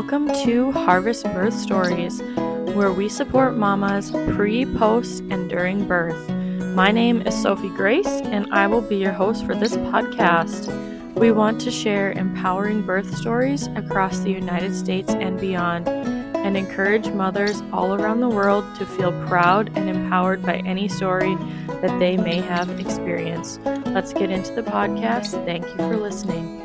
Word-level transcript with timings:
Welcome 0.00 0.28
to 0.44 0.70
Harvest 0.70 1.24
Birth 1.24 1.54
Stories, 1.54 2.22
where 2.76 2.92
we 2.92 3.08
support 3.08 3.56
mamas 3.56 4.12
pre, 4.32 4.64
post, 4.64 5.24
and 5.28 5.50
during 5.50 5.88
birth. 5.88 6.30
My 6.76 6.92
name 6.92 7.20
is 7.22 7.34
Sophie 7.42 7.68
Grace, 7.70 8.06
and 8.06 8.46
I 8.54 8.68
will 8.68 8.80
be 8.80 8.94
your 8.94 9.10
host 9.10 9.44
for 9.44 9.56
this 9.56 9.74
podcast. 9.74 10.68
We 11.14 11.32
want 11.32 11.60
to 11.62 11.72
share 11.72 12.12
empowering 12.12 12.86
birth 12.86 13.12
stories 13.16 13.66
across 13.74 14.20
the 14.20 14.30
United 14.30 14.72
States 14.76 15.10
and 15.10 15.38
beyond, 15.40 15.88
and 15.88 16.56
encourage 16.56 17.08
mothers 17.08 17.60
all 17.72 17.92
around 17.92 18.20
the 18.20 18.28
world 18.28 18.64
to 18.76 18.86
feel 18.86 19.10
proud 19.26 19.76
and 19.76 19.90
empowered 19.90 20.42
by 20.42 20.58
any 20.58 20.86
story 20.86 21.34
that 21.82 21.98
they 21.98 22.16
may 22.16 22.36
have 22.36 22.70
experienced. 22.78 23.60
Let's 23.86 24.12
get 24.12 24.30
into 24.30 24.54
the 24.54 24.62
podcast. 24.62 25.44
Thank 25.44 25.66
you 25.66 25.76
for 25.76 25.96
listening. 25.96 26.57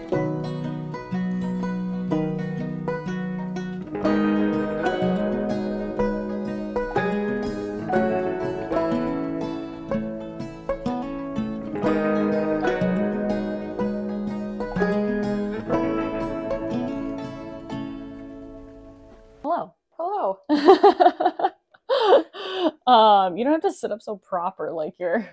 Sit 23.83 23.91
up 23.91 24.01
so 24.01 24.15
proper 24.15 24.71
like 24.71 24.93
you're. 24.99 25.29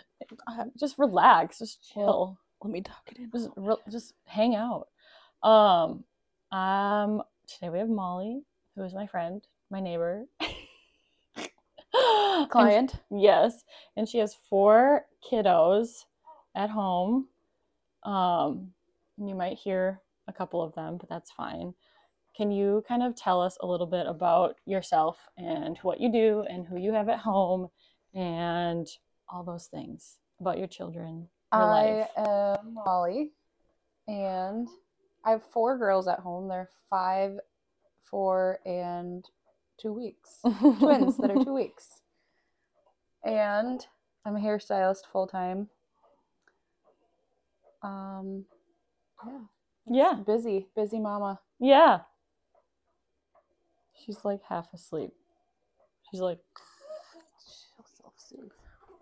uh, 0.46 0.64
Just 0.78 0.98
relax. 0.98 1.58
Just 1.58 1.90
chill. 1.92 2.38
Let 2.62 2.72
me 2.72 2.80
talk 2.82 3.02
it 3.10 3.18
in. 3.18 3.30
Just 3.32 3.50
re- 3.56 3.76
just 3.90 4.14
hang 4.26 4.54
out. 4.54 4.88
Um, 5.42 6.04
um, 6.56 7.22
today 7.46 7.70
we 7.70 7.78
have 7.78 7.88
Molly, 7.88 8.42
who 8.76 8.84
is 8.84 8.94
my 8.94 9.06
friend, 9.06 9.42
my 9.70 9.80
neighbor, 9.80 10.24
And- 11.96 12.50
Client. 12.50 12.94
yes, 13.10 13.62
and 13.96 14.08
she 14.08 14.18
has 14.18 14.34
four 14.48 15.06
kiddos 15.30 16.04
at 16.54 16.70
home. 16.70 17.28
Um, 18.02 18.72
and 19.18 19.28
you 19.28 19.34
might 19.34 19.56
hear 19.58 20.00
a 20.26 20.32
couple 20.32 20.62
of 20.62 20.74
them, 20.74 20.96
but 20.98 21.08
that's 21.08 21.30
fine. 21.30 21.74
Can 22.36 22.50
you 22.50 22.82
kind 22.88 23.02
of 23.02 23.14
tell 23.14 23.40
us 23.40 23.56
a 23.60 23.66
little 23.66 23.86
bit 23.86 24.06
about 24.06 24.56
yourself 24.66 25.18
and 25.36 25.78
what 25.82 26.00
you 26.00 26.10
do 26.10 26.44
and 26.50 26.66
who 26.66 26.76
you 26.78 26.92
have 26.92 27.08
at 27.08 27.20
home 27.20 27.68
and 28.14 28.86
all 29.28 29.42
those 29.44 29.66
things 29.66 30.18
about 30.40 30.58
your 30.58 30.66
children, 30.66 31.28
your 31.52 31.62
I 31.62 31.66
life? 31.66 32.08
am 32.16 32.74
Molly, 32.74 33.32
and 34.08 34.68
I 35.24 35.30
have 35.32 35.42
four 35.52 35.78
girls 35.78 36.06
at 36.08 36.20
home. 36.20 36.48
They're 36.48 36.70
five, 36.90 37.38
four, 38.02 38.58
and 38.66 39.24
two 39.80 39.92
weeks. 39.92 40.40
Twins 40.78 41.16
that 41.18 41.30
are 41.30 41.44
two 41.44 41.54
weeks. 41.54 42.00
And 43.24 43.84
I'm 44.24 44.36
a 44.36 44.40
hairstylist 44.40 45.06
full 45.10 45.26
time. 45.26 45.68
Um, 47.82 48.44
yeah, 49.26 49.40
yeah, 49.86 50.14
busy, 50.26 50.68
busy 50.76 50.98
mama. 50.98 51.40
yeah. 51.58 52.00
She's 54.04 54.24
like 54.24 54.40
half 54.46 54.66
asleep. 54.74 55.12
She's 56.10 56.20
like, 56.20 56.38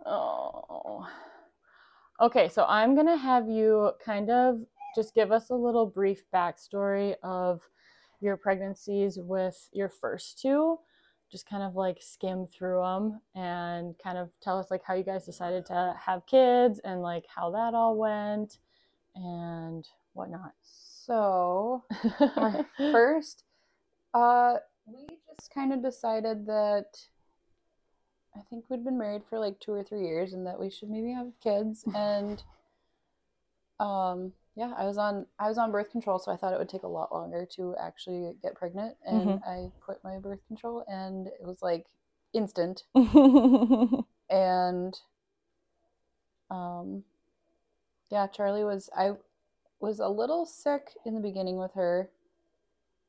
Oh. 0.06 1.08
Okay, 2.20 2.48
so 2.48 2.64
I'm 2.68 2.94
going 2.94 3.06
to 3.06 3.16
have 3.16 3.48
you 3.48 3.92
kind 4.04 4.30
of 4.30 4.60
just 4.94 5.14
give 5.14 5.32
us 5.32 5.50
a 5.50 5.54
little 5.54 5.86
brief 5.86 6.22
backstory 6.32 7.14
of 7.22 7.62
your 8.20 8.36
pregnancies 8.36 9.18
with 9.18 9.68
your 9.72 9.88
first 9.88 10.40
two. 10.40 10.78
Just 11.30 11.48
kind 11.48 11.62
of 11.62 11.74
like 11.74 11.98
skim 12.00 12.46
through 12.46 12.82
them 12.82 13.20
and 13.34 13.94
kind 14.02 14.18
of 14.18 14.30
tell 14.42 14.58
us 14.58 14.70
like 14.70 14.82
how 14.84 14.94
you 14.94 15.02
guys 15.02 15.24
decided 15.24 15.64
to 15.66 15.94
have 15.98 16.26
kids 16.26 16.78
and 16.84 17.00
like 17.00 17.24
how 17.34 17.50
that 17.50 17.74
all 17.74 17.96
went 17.96 18.58
and 19.14 19.88
whatnot. 20.12 20.52
So, 20.60 21.84
first 22.92 23.44
uh 24.14 24.54
we 24.86 25.06
just 25.38 25.52
kind 25.52 25.72
of 25.72 25.82
decided 25.82 26.46
that 26.46 26.84
i 28.36 28.40
think 28.50 28.64
we'd 28.68 28.84
been 28.84 28.98
married 28.98 29.22
for 29.28 29.38
like 29.38 29.58
two 29.60 29.72
or 29.72 29.82
three 29.84 30.02
years 30.02 30.32
and 30.32 30.46
that 30.46 30.58
we 30.58 30.70
should 30.70 30.90
maybe 30.90 31.12
have 31.12 31.32
kids. 31.42 31.84
And 31.94 32.42
um 33.80 34.32
yeah 34.54 34.72
i 34.76 34.84
was 34.84 34.98
on 34.98 35.26
i 35.38 35.48
was 35.48 35.58
on 35.58 35.72
birth 35.72 35.90
control 35.90 36.18
so 36.18 36.30
i 36.30 36.36
thought 36.36 36.52
it 36.52 36.58
would 36.58 36.68
take 36.68 36.82
a 36.84 36.88
lot 36.88 37.10
longer 37.12 37.46
to 37.56 37.74
actually 37.80 38.32
get 38.42 38.54
pregnant. 38.54 38.96
And 39.04 39.40
Mhm. 39.40 39.42
i 39.46 39.72
quit 39.80 39.98
my 40.04 40.18
birth 40.18 40.40
control 40.46 40.84
and 40.88 41.26
it 41.26 41.42
was 41.42 41.62
like 41.62 41.86
instant. 42.32 42.84
And 44.30 44.98
um 46.50 47.04
yeah 48.10 48.26
charlie 48.26 48.64
was 48.64 48.88
i 48.96 49.12
was 49.80 49.98
a 50.00 50.08
little 50.08 50.46
sick 50.46 50.92
in 51.04 51.14
the 51.14 51.20
beginning 51.20 51.56
with 51.56 51.72
her. 51.74 52.08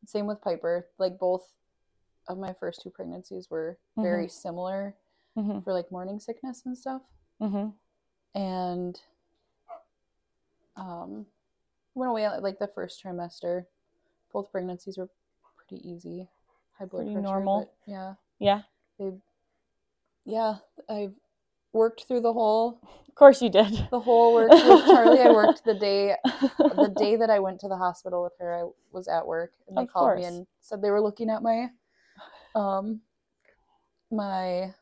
Same 0.08 0.26
with 0.26 0.42
piper. 0.42 0.88
Like 0.98 1.20
both 1.20 1.54
of 2.28 2.38
my 2.40 2.52
first 2.54 2.82
two 2.82 2.90
pregnancies 2.90 3.48
were 3.50 3.78
very 3.96 4.28
similar 4.28 4.96
Mhm, 5.36 5.64
for 5.64 5.74
like 5.74 5.92
morning 5.92 6.20
sickness 6.20 6.64
and 6.66 6.78
stuff 6.78 7.02
mhm, 7.40 7.74
and 8.36 9.00
um 10.76 11.26
went 11.96 12.10
away 12.10 12.28
like 12.40 12.60
the 12.60 12.68
first 12.68 13.04
trimester 13.04 13.66
both 14.32 14.52
pregnancies 14.52 14.98
were 14.98 15.10
pretty 15.56 15.88
easy 15.88 16.28
high 16.78 16.86
blood 16.86 17.04
Pretty 17.04 17.14
pressure 17.14 17.22
normal. 17.22 17.70
yeah 17.86 18.14
Yeah, 18.40 18.62
they 19.00 19.12
yeah 20.26 20.56
i 20.90 21.10
worked 21.74 22.06
through 22.08 22.22
the 22.22 22.34
whole 22.34 22.80
of 23.08 23.16
course 23.16 23.42
you 23.42 23.50
did. 23.50 23.88
the 23.92 24.00
whole 24.00 24.34
work 24.34 24.52
with 24.64 24.86
Charlie. 24.90 25.22
I 25.22 25.30
worked 25.32 25.64
the 25.66 25.74
day 25.74 26.16
the 26.82 26.90
day 26.90 27.16
that 27.16 27.30
I 27.30 27.40
went 27.40 27.60
to 27.62 27.68
the 27.68 27.78
hospital 27.78 28.24
with 28.24 28.34
her. 28.40 28.54
I 28.56 28.70
was 28.92 29.08
at 29.08 29.26
work 29.28 29.54
and 29.68 29.78
they 29.78 29.82
Of 29.82 29.90
called 29.94 30.16
me 30.16 30.24
and 30.26 30.48
said 30.62 30.82
they 30.82 30.90
were 30.90 31.02
looking 31.02 31.30
at 31.30 31.44
my 31.44 31.70
um 32.56 33.02
my 34.12 34.74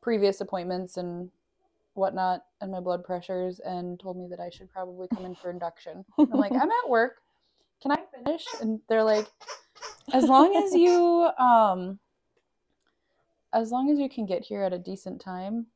previous 0.00 0.40
appointments 0.40 0.96
and 0.96 1.30
whatnot 1.94 2.44
and 2.60 2.70
my 2.70 2.80
blood 2.80 3.02
pressures 3.04 3.60
and 3.60 3.98
told 3.98 4.16
me 4.16 4.26
that 4.30 4.40
I 4.40 4.50
should 4.50 4.70
probably 4.72 5.08
come 5.14 5.24
in 5.24 5.34
for 5.34 5.50
induction. 5.50 6.04
I'm 6.18 6.30
like, 6.30 6.52
I'm 6.52 6.70
at 6.70 6.88
work. 6.88 7.16
Can 7.82 7.92
I 7.92 7.98
finish? 8.24 8.44
And 8.60 8.80
they're 8.88 9.02
like, 9.04 9.26
as 10.12 10.24
long 10.24 10.54
as 10.56 10.72
you 10.74 11.28
um 11.38 11.98
as 13.52 13.70
long 13.72 13.90
as 13.90 13.98
you 13.98 14.08
can 14.08 14.26
get 14.26 14.42
here 14.42 14.62
at 14.62 14.72
a 14.72 14.78
decent 14.78 15.20
time. 15.20 15.66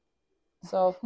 So 0.65 0.97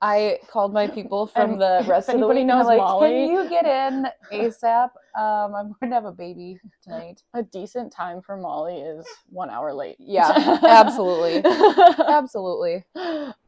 I 0.00 0.38
called 0.48 0.72
my 0.72 0.86
people 0.86 1.26
from 1.26 1.52
And 1.52 1.60
the 1.60 1.84
rest 1.86 2.08
of 2.08 2.18
the 2.20 2.26
week. 2.26 2.46
knows 2.46 2.66
like, 2.66 2.78
Molly- 2.78 3.08
can 3.26 3.30
you 3.30 3.48
get 3.48 3.64
in 3.66 4.06
ASAP? 4.32 4.90
Um, 5.14 5.54
I'm 5.54 5.72
going 5.80 5.90
to 5.90 5.94
have 5.94 6.04
a 6.06 6.12
baby 6.12 6.58
tonight. 6.82 7.22
a 7.34 7.42
decent 7.42 7.92
time 7.92 8.22
for 8.22 8.36
Molly 8.36 8.78
is 8.80 9.06
one 9.28 9.50
hour 9.50 9.72
late. 9.74 9.96
Yeah, 9.98 10.58
absolutely. 10.66 11.42
Absolutely. 12.08 12.84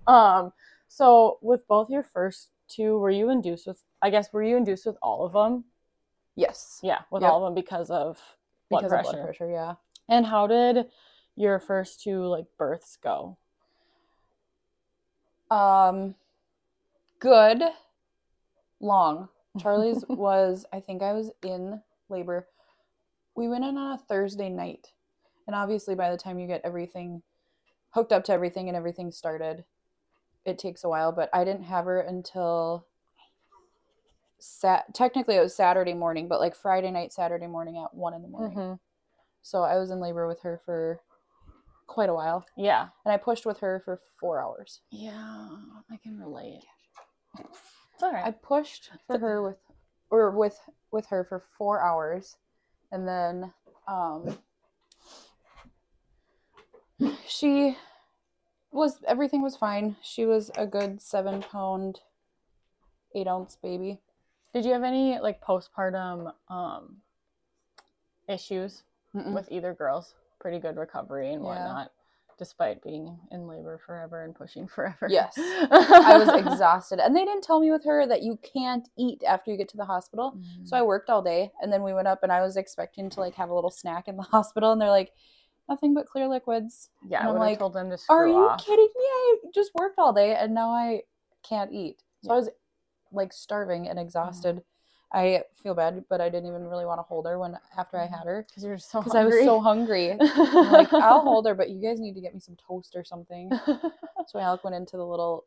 um, 0.07 0.53
so 0.89 1.39
with 1.41 1.67
both 1.67 1.89
your 1.91 2.03
first 2.03 2.51
two, 2.69 2.99
were 2.99 3.11
you 3.11 3.31
induced 3.31 3.67
with? 3.67 3.83
I 4.03 4.11
guess 4.11 4.33
were 4.33 4.43
you 4.43 4.57
induced 4.57 4.85
with 4.87 4.97
all 5.03 5.25
of 5.25 5.33
them? 5.33 5.65
Yes. 6.37 6.81
Yeah, 6.83 7.01
with 7.11 7.23
Yep. 7.23 7.31
all 7.33 7.45
of 7.45 7.49
them 7.51 7.55
because 7.55 7.91
of 7.91 8.21
blood 8.69 8.81
Because 8.81 8.91
pressure. 8.91 9.09
of 9.09 9.15
blood 9.15 9.25
pressure, 9.25 9.51
yeah. 9.51 9.75
And 10.09 10.27
how 10.27 10.47
did 10.47 10.87
your 11.37 11.59
first 11.59 12.03
two 12.03 12.25
like 12.27 12.45
births 12.59 12.97
go? 13.03 13.39
Um, 15.51 16.15
good, 17.21 17.63
long. 18.81 19.29
Charlie's 19.59 20.05
was, 20.09 20.65
I 20.73 20.81
think 20.81 21.03
I 21.03 21.13
was 21.13 21.31
in 21.43 21.81
labor. 22.09 22.49
We 23.37 23.49
went 23.49 23.65
in 23.65 23.77
on 23.77 23.93
a 23.93 23.99
Thursday 23.99 24.49
night. 24.49 24.89
And 25.47 25.55
obviously, 25.55 25.95
by 25.95 26.11
the 26.11 26.17
time 26.17 26.39
you 26.39 26.47
get 26.47 26.63
everything 26.65 27.23
hooked 27.91 28.13
up 28.13 28.25
to 28.25 28.33
everything 28.33 28.69
and 28.69 28.77
everything 28.77 29.13
started, 29.13 29.65
it 30.45 30.59
takes 30.59 30.85
a 30.85 30.89
while. 30.89 31.13
But 31.13 31.29
I 31.33 31.45
didn't 31.45 31.65
have 31.65 31.85
her 31.85 32.01
until 32.01 32.87
sat. 34.39 34.95
Technically, 34.95 35.37
it 35.37 35.41
was 35.41 35.55
Saturday 35.55 35.95
morning, 35.95 36.29
but 36.29 36.41
like 36.41 36.55
Friday 36.55 36.91
night, 36.91 37.13
Saturday 37.13 37.47
morning 37.47 37.77
at 37.79 37.95
one 37.95 38.15
in 38.15 38.23
the 38.23 38.29
morning. 38.29 38.57
Mhm. 38.57 38.79
So 39.43 39.63
I 39.63 39.79
was 39.79 39.91
in 39.91 40.01
labor 40.01 40.27
with 40.27 40.41
her 40.41 40.59
for 40.65 41.01
quite 41.87 42.09
a 42.09 42.15
while, 42.15 42.47
Yeah. 42.57 42.89
and 43.05 43.13
I 43.13 43.17
pushed 43.19 43.45
with 43.45 43.59
her 43.61 43.81
for 43.81 43.99
four 44.19 44.41
hours. 44.41 44.81
Yeah, 44.91 45.57
I 45.91 45.97
can 45.99 46.19
relate. 46.19 46.65
It's 47.95 48.03
all 48.03 48.13
right. 48.13 48.25
I 48.27 48.31
pushed 48.33 48.91
for 49.07 49.19
her 49.19 49.43
with 49.43 49.57
or 50.11 50.31
with 50.31 50.59
with 50.91 51.07
her 51.07 51.25
for 51.25 51.43
four 51.57 51.81
hours 51.81 52.37
and 52.93 53.07
then 53.09 53.53
um 53.89 54.39
she 57.27 57.77
was 58.71 58.99
everything 59.07 59.43
was 59.43 59.57
fine. 59.57 59.97
She 60.03 60.27
was 60.27 60.51
a 60.57 60.67
good 60.67 61.01
seven 61.01 61.43
pound 61.43 62.01
eight 63.15 63.27
ounce 63.27 63.57
baby. 63.57 64.01
Did 64.53 64.65
you 64.65 64.73
have 64.73 64.83
any 64.85 65.19
like 65.19 65.41
postpartum 65.41 66.33
um 66.49 66.99
issues 68.29 68.83
Mm-mm. 69.15 69.33
with 69.33 69.51
either 69.51 69.75
girls. 69.75 70.15
Pretty 70.41 70.59
good 70.59 70.77
recovery 70.77 71.33
and 71.33 71.43
Yeah. 71.43 71.49
whatnot, 71.49 71.93
despite 72.39 72.83
being 72.83 73.19
in 73.31 73.47
labor 73.47 73.79
forever 73.85 74.25
and 74.25 74.35
pushing 74.35 74.67
forever. 74.75 75.07
Yes. 75.09 75.35
I 75.37 76.17
was 76.19 76.29
exhausted. 76.47 76.99
And 76.99 77.15
they 77.17 77.25
didn't 77.25 77.43
tell 77.43 77.61
me 77.61 77.71
with 77.71 77.85
her 77.85 78.07
that 78.07 78.23
you 78.23 78.39
can't 78.43 78.89
eat 78.99 79.23
after 79.27 79.51
you 79.51 79.57
get 79.57 79.69
to 79.71 79.77
the 79.77 79.85
hospital. 79.85 80.39
So 80.65 80.77
I 80.77 80.81
mm. 80.81 80.87
worked 80.87 81.11
all 81.11 81.23
day 81.23 81.53
and 81.61 81.73
then 81.73 81.83
we 81.83 81.93
went 81.93 82.09
up 82.09 82.23
and 82.23 82.33
I 82.33 82.41
was 82.43 82.57
expecting 82.57 83.11
to 83.11 83.21
like 83.21 83.35
have 83.35 83.51
a 83.51 83.55
little 83.55 83.71
snack 83.71 84.09
in 84.09 84.17
the 84.17 84.23
hospital 84.35 84.73
and 84.73 84.81
they're 84.81 84.91
like, 84.91 85.13
nothing 85.69 85.95
but 85.95 86.07
clear 86.07 86.29
liquids. 86.29 86.91
yeah, 87.09 87.21
and 87.21 87.29
I 87.29 87.31
I'm 87.31 87.39
would 87.39 87.45
like, 87.47 87.59
told 87.59 87.73
them 87.73 87.91
to 87.91 87.99
Are 88.11 88.29
you 88.29 88.35
off. 88.35 88.65
kidding 88.65 88.85
me? 88.85 89.05
I 89.05 89.37
just 89.55 89.71
worked 89.75 89.99
all 89.99 90.13
day 90.13 90.35
and 90.35 90.55
now 90.55 90.71
I 90.71 91.03
can't 91.43 91.73
eat. 91.73 92.03
So 92.23 92.33
I 92.33 92.37
was 92.37 92.51
like 93.13 93.33
starving 93.33 93.89
and 93.89 93.99
exhausted. 93.99 94.63
I 95.15 95.43
feel 95.63 95.75
bad, 95.75 96.05
but 96.11 96.21
I 96.21 96.29
didn't 96.29 96.49
even 96.49 96.67
really 96.67 96.85
want 96.85 96.99
to 96.99 97.05
hold 97.05 97.27
her 97.27 97.39
when 97.39 97.57
after 97.79 97.97
I 97.97 98.07
had 98.07 98.25
her 98.25 98.45
Because 98.49 98.65
you're 98.65 98.79
so 98.79 98.99
because 98.99 99.15
I 99.15 99.25
was 99.25 99.45
so 99.45 99.61
hungry. 99.61 100.11
I'm 100.21 100.73
like, 100.73 100.93
I'll 100.93 101.21
hold 101.21 101.47
her, 101.47 101.55
but 101.55 101.71
you 101.71 101.81
guys 101.81 102.01
need 102.01 102.15
to 102.15 102.21
get 102.21 102.35
me 102.35 102.41
some 102.41 102.57
toast 102.57 102.95
or 102.97 103.05
something. 103.05 103.51
So 104.27 104.39
Alec 104.39 104.65
went 104.65 104.75
into 104.75 104.97
the 104.97 105.05
little 105.05 105.45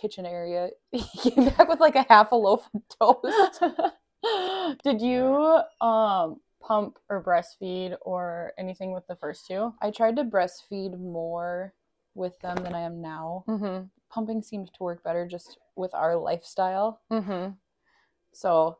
kitchen 0.00 0.24
area. 0.24 0.70
He 0.92 1.02
came 1.30 1.46
back 1.46 1.68
with 1.68 1.80
like 1.80 1.96
a 1.96 2.06
half 2.08 2.30
a 2.30 2.36
loaf 2.36 2.68
of 2.72 2.82
toast. 2.96 3.64
Did 4.84 5.02
you 5.02 5.60
um 5.80 6.40
pump 6.60 7.00
or 7.08 7.20
breastfeed 7.20 7.96
or 8.02 8.52
anything 8.56 8.92
with 8.92 9.04
the 9.08 9.16
first 9.16 9.48
two? 9.48 9.74
I 9.82 9.90
tried 9.90 10.14
to 10.16 10.24
breastfeed 10.24 10.96
more 10.96 11.74
with 12.14 12.38
them 12.38 12.56
than 12.62 12.72
I 12.72 12.82
am 12.82 13.02
now. 13.02 13.44
Mm-hmm. 13.48 13.86
Pumping 14.08 14.42
seemed 14.42 14.72
to 14.74 14.82
work 14.84 15.02
better 15.02 15.26
just 15.26 15.58
with 15.74 15.92
our 15.92 16.16
lifestyle. 16.16 17.00
Mm-hmm. 17.10 17.54
So 18.32 18.78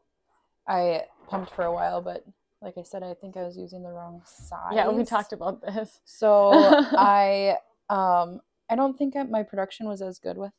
I 0.68 1.02
pumped 1.28 1.54
for 1.54 1.64
a 1.64 1.72
while, 1.72 2.00
but 2.00 2.24
like 2.62 2.74
I 2.76 2.82
said, 2.82 3.02
I 3.02 3.14
think 3.14 3.36
I 3.36 3.42
was 3.42 3.56
using 3.56 3.82
the 3.82 3.90
wrong 3.90 4.22
size. 4.24 4.72
Yeah, 4.72 4.88
we 4.88 5.04
talked 5.04 5.32
about 5.32 5.62
this. 5.62 6.00
So 6.04 6.50
I 6.96 7.56
um 7.88 8.40
I 8.68 8.76
don't 8.76 8.96
think 8.96 9.16
I, 9.16 9.22
my 9.24 9.42
production 9.42 9.86
was 9.86 10.02
as 10.02 10.18
good 10.18 10.36
with 10.36 10.52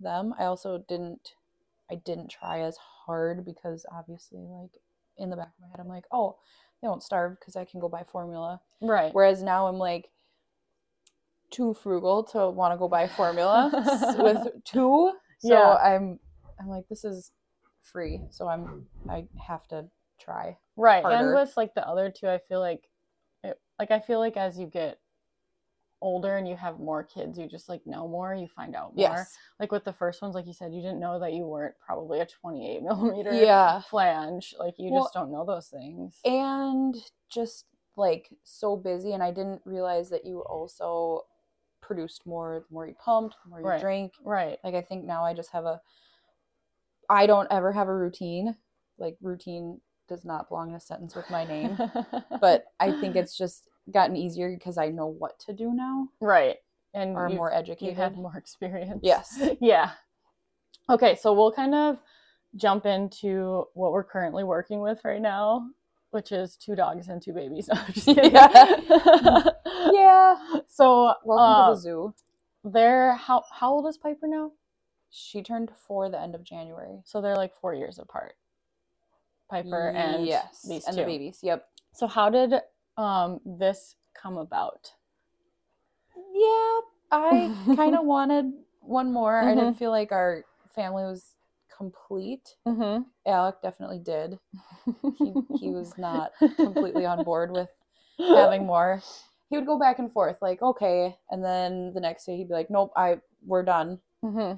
them. 0.00 0.34
I 0.38 0.44
also 0.44 0.84
didn't 0.88 1.32
I 1.90 1.96
didn't 1.96 2.30
try 2.30 2.60
as 2.60 2.76
hard 3.06 3.44
because 3.44 3.86
obviously 3.92 4.40
like 4.40 4.72
in 5.16 5.30
the 5.30 5.36
back 5.36 5.48
of 5.48 5.60
my 5.60 5.68
head 5.68 5.80
I'm 5.80 5.88
like, 5.88 6.04
"Oh, 6.10 6.36
they 6.82 6.88
won't 6.88 7.02
starve 7.02 7.38
because 7.38 7.56
I 7.56 7.64
can 7.64 7.80
go 7.80 7.88
buy 7.88 8.04
formula." 8.10 8.60
Right. 8.82 9.14
Whereas 9.14 9.42
now 9.42 9.68
I'm 9.68 9.78
like 9.78 10.10
too 11.50 11.74
frugal 11.74 12.24
to 12.24 12.50
want 12.50 12.74
to 12.74 12.78
go 12.78 12.88
buy 12.88 13.06
formula 13.06 13.70
with 14.18 14.48
two. 14.64 15.12
So 15.38 15.48
Yeah. 15.48 15.74
I'm 15.74 16.18
I'm 16.58 16.68
like 16.68 16.88
this 16.88 17.04
is 17.04 17.30
free. 17.92 18.20
So 18.30 18.48
I'm 18.48 18.86
I 19.08 19.26
have 19.46 19.66
to 19.68 19.86
try. 20.20 20.56
right. 20.76 21.04
And 21.04 21.34
with 21.34 21.56
like 21.56 21.74
the 21.74 21.86
other 21.86 22.10
two, 22.10 22.28
I 22.28 22.38
feel 22.48 22.60
like 22.60 22.88
it, 23.44 23.58
like 23.78 23.90
I 23.90 24.00
feel 24.00 24.18
like 24.18 24.36
as 24.36 24.58
you 24.58 24.66
get 24.66 24.98
older 26.02 26.36
and 26.36 26.46
you 26.48 26.56
have 26.56 26.78
more 26.78 27.02
kids, 27.02 27.38
you 27.38 27.48
just 27.48 27.68
like 27.68 27.86
know 27.86 28.06
more, 28.06 28.34
you 28.34 28.48
find 28.48 28.74
out 28.76 28.94
more. 28.96 29.08
Yes. 29.16 29.34
Like 29.58 29.72
with 29.72 29.84
the 29.84 29.92
first 29.92 30.20
ones, 30.20 30.34
like 30.34 30.46
you 30.46 30.52
said, 30.52 30.72
you 30.74 30.82
didn't 30.82 31.00
know 31.00 31.18
that 31.20 31.32
you 31.32 31.44
weren't 31.44 31.74
probably 31.84 32.20
a 32.20 32.26
28 32.26 32.82
millimeter 32.82 33.32
Yeah. 33.32 33.80
flange. 33.82 34.54
Like 34.58 34.74
you 34.78 34.92
Well, 34.92 35.04
just 35.04 35.14
don't 35.14 35.32
know 35.32 35.44
those 35.46 35.68
things. 35.68 36.18
and 36.24 36.96
just 37.30 37.64
like 37.98 38.28
so 38.44 38.76
busy 38.76 39.12
and 39.14 39.22
i 39.22 39.30
didn't 39.30 39.62
realize 39.64 40.10
that 40.10 40.26
you 40.26 40.40
also 40.40 41.22
produced 41.80 42.26
more 42.26 42.62
the 42.68 42.74
more 42.74 42.86
you 42.86 42.94
pumped 43.02 43.34
the 43.42 43.48
more 43.50 43.60
you 43.60 43.66
Right. 43.66 43.80
drank 43.80 44.12
right. 44.22 44.58
like 44.62 44.74
i 44.74 44.82
think 44.82 45.04
now 45.06 45.24
i 45.24 45.32
just 45.32 45.50
have 45.52 45.64
a 45.64 45.80
i 47.10 47.26
don't 47.26 47.48
ever 47.50 47.72
have 47.72 47.88
a 47.88 47.94
routine 47.94 48.54
like 48.98 49.16
routine 49.20 49.80
does 50.08 50.24
not 50.24 50.48
belong 50.48 50.70
in 50.70 50.74
a 50.76 50.80
sentence 50.80 51.14
with 51.14 51.28
my 51.30 51.44
name 51.44 51.76
but 52.40 52.66
i 52.80 52.90
think 53.00 53.16
it's 53.16 53.36
just 53.36 53.68
gotten 53.92 54.16
easier 54.16 54.52
because 54.54 54.78
i 54.78 54.88
know 54.88 55.06
what 55.06 55.38
to 55.38 55.52
do 55.52 55.72
now 55.74 56.08
right. 56.20 56.56
And 56.94 57.10
you've- 57.12 57.34
more 57.34 57.50
you 57.50 57.56
educated 57.58 57.96
have 57.98 58.16
more 58.16 58.34
experience. 58.38 59.00
Yes. 59.02 59.38
yeah. 59.60 59.90
Okay, 60.88 61.14
so 61.14 61.34
we'll 61.34 61.52
kind 61.52 61.74
of 61.74 61.98
jump 62.54 62.86
into 62.86 63.64
what 63.74 63.92
we're 63.92 64.02
currently 64.04 64.44
working 64.44 64.80
with 64.80 65.00
right 65.04 65.20
now, 65.20 65.68
which 66.12 66.32
is 66.32 66.56
two 66.56 66.74
dogs 66.74 67.08
and 67.08 67.20
two 67.20 67.34
babies. 67.34 67.68
No, 67.74 67.82
kidding. 67.92 68.32
yeah 69.92 70.36
So, 70.68 71.12
welcome 71.24 71.62
uh, 71.62 71.68
to 71.68 71.74
the 71.74 71.80
zoo 71.80 72.14
they're 72.64 73.14
how 73.14 73.44
how 73.52 73.72
old 73.72 73.86
is 73.88 73.98
Piper 73.98 74.26
now? 74.26 74.52
She 75.10 75.42
turned 75.42 75.70
four 75.86 76.08
the 76.08 76.20
end 76.20 76.34
of 76.34 76.42
january 76.44 77.00
So 77.04 77.20
they're 77.20 77.36
like 77.36 77.54
four 77.54 77.74
years 77.74 77.98
apart. 77.98 78.34
Piper 79.48 79.88
and 79.94 80.26
yes 80.26 80.62
these 80.68 80.84
and 80.86 80.96
two. 80.96 81.02
the 81.02 81.06
babies 81.06 81.38
yep 81.42 81.68
So 81.92 82.06
how 82.06 82.30
did 82.30 82.54
um 82.96 83.40
this 83.44 83.94
come 84.20 84.36
about? 84.38 84.92
Yeah, 86.34 86.80
I 87.12 87.50
kind 87.76 87.94
of 87.94 88.04
wanted 88.04 88.52
one 88.80 89.12
more. 89.12 89.38
I 89.38 89.54
didn't 89.54 89.78
feel 89.78 89.90
like 89.90 90.12
our 90.12 90.44
family 90.74 91.04
was 91.04 91.34
complete. 91.74 92.56
Mm-hmm. 92.66 93.02
Alec 93.26 93.56
definitely 93.62 93.98
did. 93.98 94.38
He, 95.18 95.32
he 95.58 95.70
was 95.70 95.96
not 95.98 96.32
completely 96.56 97.04
on 97.06 97.24
board 97.24 97.50
with 97.52 97.68
having 98.18 98.66
more. 98.66 99.02
He 99.50 99.56
would 99.56 99.66
go 99.66 99.78
back 99.78 99.98
and 99.98 100.12
forth, 100.12 100.36
like, 100.42 100.62
okay. 100.62 101.16
And 101.30 101.44
then 101.44 101.92
the 101.94 102.00
next 102.00 102.24
day 102.24 102.36
he'd 102.36 102.48
be 102.48 102.54
like, 102.54 102.70
nope, 102.70 102.92
I 102.96 103.18
we're 103.44 103.62
done. 103.62 104.00
hmm 104.22 104.54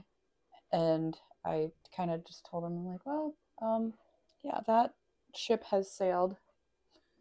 And 0.72 1.16
I 1.44 1.70
kind 1.96 2.10
of 2.10 2.24
just 2.26 2.46
told 2.50 2.64
him, 2.64 2.72
I'm 2.72 2.86
like, 2.92 3.04
well, 3.06 3.34
um, 3.62 3.94
yeah, 4.42 4.60
that 4.66 4.94
ship 5.34 5.64
has 5.70 5.90
sailed 5.90 6.36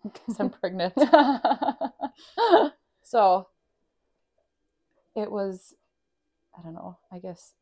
because 0.03 0.39
I'm 0.39 0.49
pregnant. 0.61 0.93
So 3.03 3.47
it 5.15 5.31
was, 5.31 5.73
I 6.57 6.61
don't 6.61 6.73
know, 6.73 6.97
I 7.09 7.19
guess 7.19 7.53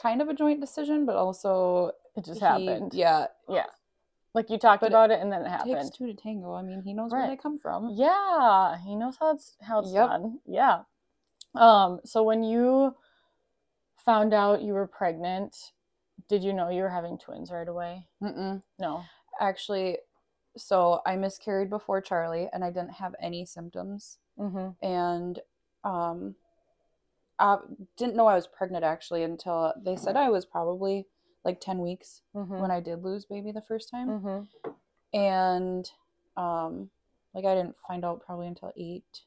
kind 0.00 0.22
of 0.22 0.28
a 0.30 0.34
joint 0.34 0.60
decision, 0.60 1.04
but 1.04 1.14
also 1.16 1.92
it 2.16 2.24
just 2.24 2.40
he- 2.40 2.46
happened. 2.46 2.94
Yeah, 2.94 3.26
Yeah. 3.48 3.66
Like 4.34 4.48
you 4.48 4.56
talked 4.56 4.80
But 4.80 4.86
about 4.92 5.10
it 5.10 5.20
and 5.20 5.30
then 5.30 5.42
it 5.42 5.48
it 5.48 5.48
takes 5.58 5.68
happened. 5.68 5.94
two 5.94 6.06
to 6.06 6.14
tango. 6.14 6.54
I 6.54 6.62
mean, 6.62 6.80
he 6.82 6.94
knows 6.94 7.12
where 7.12 7.26
they 7.28 7.36
come 7.36 7.58
from. 7.58 7.90
Yeah, 7.92 8.78
he 8.82 8.96
knows 8.96 9.18
how 9.20 9.34
it's 9.34 9.56
how 9.60 9.80
it's 9.80 9.92
Yep. 9.92 10.08
done. 10.08 10.38
Yeah. 10.46 10.84
Um, 11.54 12.00
so 12.06 12.22
when 12.22 12.42
you 12.42 12.96
found 14.04 14.32
out 14.34 14.62
you 14.62 14.72
were 14.74 14.86
pregnant, 14.86 15.56
did 16.28 16.42
you 16.42 16.52
know 16.52 16.68
you 16.70 16.82
were 16.82 16.88
having 16.90 17.18
twins 17.18 17.50
right 17.50 17.68
away? 17.68 18.06
Mm-mm. 18.22 18.62
No. 18.78 19.04
Actually, 19.40 19.98
so 20.56 21.00
I 21.06 21.16
miscarried 21.16 21.70
before 21.70 22.00
Charlie, 22.00 22.48
and 22.52 22.62
I 22.64 22.68
didn't 22.70 22.92
have 22.94 23.14
any 23.20 23.44
symptoms, 23.46 24.18
Mm-hmm. 24.38 24.84
and 24.86 25.40
um, 25.84 26.34
I 27.38 27.58
didn't 27.98 28.16
know 28.16 28.26
I 28.26 28.34
was 28.34 28.46
pregnant 28.46 28.82
actually 28.84 29.22
until 29.24 29.74
they 29.82 29.94
said 29.96 30.16
I 30.16 30.30
was 30.30 30.46
probably 30.46 31.06
like 31.44 31.60
ten 31.60 31.78
weeks 31.80 32.22
Mm-hmm. 32.34 32.58
when 32.60 32.70
I 32.70 32.80
did 32.80 33.02
lose 33.02 33.24
baby 33.26 33.52
the 33.52 33.60
first 33.62 33.90
time. 33.90 34.08
mm-hmm. 34.08 34.70
and 35.18 35.90
um 36.38 36.88
like 37.34 37.44
i 37.44 37.54
didn't 37.54 37.76
find 37.86 38.04
out 38.06 38.24
probably 38.24 38.46
until 38.46 38.72
eight 38.76 39.20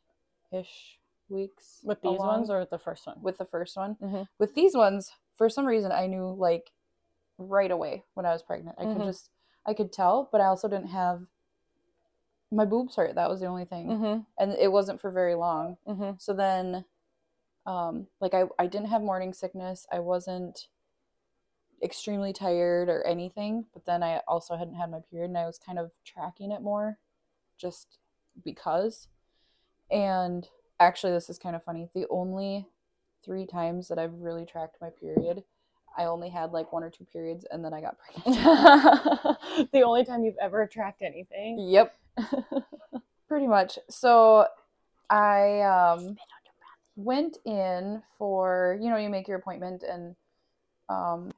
ish 0.52 0.98
weeks 1.30 1.82
With 1.84 2.02
these 2.02 2.20
ones 2.20 2.50
or 2.50 2.60
with 2.60 2.70
the 2.70 2.80
first 2.80 3.06
one? 3.08 3.22
with 3.22 3.38
the 3.38 3.46
first 3.46 3.76
one 3.78 3.96
Mhm. 4.02 4.28
with 4.40 4.54
these 4.56 4.76
ones 4.76 5.12
for 5.36 5.50
some 5.50 5.66
reason 5.66 5.92
i 5.92 6.08
knew 6.08 6.30
like 6.34 6.72
right 7.38 7.72
away 7.72 8.04
when 8.14 8.26
i 8.26 8.32
was 8.34 8.44
pregnant 8.44 8.78
i 8.80 8.86
Mhm. 8.86 8.94
could 8.98 9.04
just 9.06 9.30
i 9.66 9.74
could 9.74 9.92
tell 9.92 10.30
but 10.32 10.42
i 10.42 10.46
also 10.46 10.68
didn't 10.68 10.88
have 10.90 11.28
my 12.52 12.64
boobs 12.66 12.96
hurt 12.96 13.16
that 13.16 13.30
was 13.30 13.40
the 13.40 13.48
only 13.48 13.66
thing 13.66 13.88
Mm-hmm. 13.90 14.22
and 14.38 14.54
it 14.54 14.72
wasn't 14.72 15.02
for 15.02 15.12
very 15.12 15.36
long 15.36 15.78
Mm-hmm. 15.88 16.12
so 16.20 16.34
then 16.34 16.86
um 17.66 18.08
like 18.22 18.34
i 18.34 18.44
i 18.60 18.68
didn't 18.68 18.88
have 18.90 19.02
morning 19.02 19.34
sickness 19.34 19.88
i 19.92 20.00
wasn't 20.00 20.68
extremely 21.84 22.32
tired 22.32 22.88
or 22.90 23.06
anything 23.06 23.66
but 23.74 23.86
then 23.86 24.02
i 24.02 24.20
also 24.28 24.56
hadn't 24.56 24.76
had 24.76 24.90
my 24.90 25.00
period 25.00 25.28
and 25.30 25.38
i 25.38 25.46
was 25.46 25.58
kind 25.58 25.78
of 25.78 25.92
tracking 26.06 26.52
it 26.52 26.62
more 26.62 26.98
just 27.58 27.98
because 28.44 29.08
and 29.92 30.50
actually 30.80 31.14
this 31.14 31.30
is 31.30 31.38
kind 31.38 31.56
of 31.56 31.64
funny. 31.64 31.90
The 31.94 32.06
only 32.10 32.68
three 33.26 33.46
times 33.48 33.88
that 33.88 33.98
i've 33.98 34.14
really 34.20 34.46
tracked 34.46 34.78
my 34.80 34.90
period 34.92 35.44
i 35.98 36.04
only 36.06 36.30
had 36.30 36.52
like 36.52 36.72
one 36.72 36.84
or 36.84 36.92
two 36.92 37.04
periods 37.06 37.44
and 37.50 37.66
then 37.66 37.74
i 37.74 37.82
got 37.82 37.98
pregnant. 37.98 39.72
The 39.74 39.82
only 39.82 40.06
time 40.06 40.24
you've 40.24 40.38
ever 40.40 40.68
tracked 40.68 41.02
anything. 41.02 41.58
yep. 41.60 41.98
Pretty 43.28 43.48
much. 43.48 43.80
So 43.90 44.46
i 45.10 45.62
um 45.62 46.16
went 46.96 47.38
in 47.46 48.02
for 48.18 48.78
you 48.82 48.90
know 48.90 48.98
you 48.98 49.10
make 49.10 49.28
your 49.28 49.38
appointment 49.38 49.84
and 49.84 50.16
um 50.90 51.32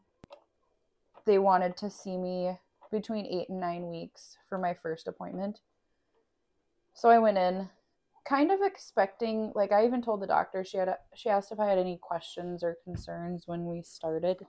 they 1.26 1.38
wanted 1.40 1.76
to 1.78 1.90
see 1.90 2.18
me 2.18 2.58
between 2.92 3.26
eight 3.26 3.50
and 3.50 3.60
nine 3.60 3.90
weeks 3.90 4.38
for 4.50 4.58
my 4.58 4.74
first 4.74 5.08
appointment. 5.08 5.60
So 6.94 7.10
i 7.10 7.18
went 7.18 7.38
in 7.38 7.70
kind 8.28 8.52
of 8.52 8.60
expecting 8.62 9.52
like 9.56 9.72
i 9.72 9.86
even 9.86 10.02
told 10.02 10.22
the 10.22 10.28
doctor 10.28 10.64
she 10.66 10.78
had 10.78 10.88
a, 10.90 10.98
she 11.16 11.30
asked 11.30 11.52
if 11.52 11.60
i 11.60 11.68
had 11.68 11.78
any 11.78 11.98
questions 12.02 12.64
or 12.64 12.78
concerns 12.84 13.44
when 13.48 13.66
we 13.66 13.82
started 13.82 14.46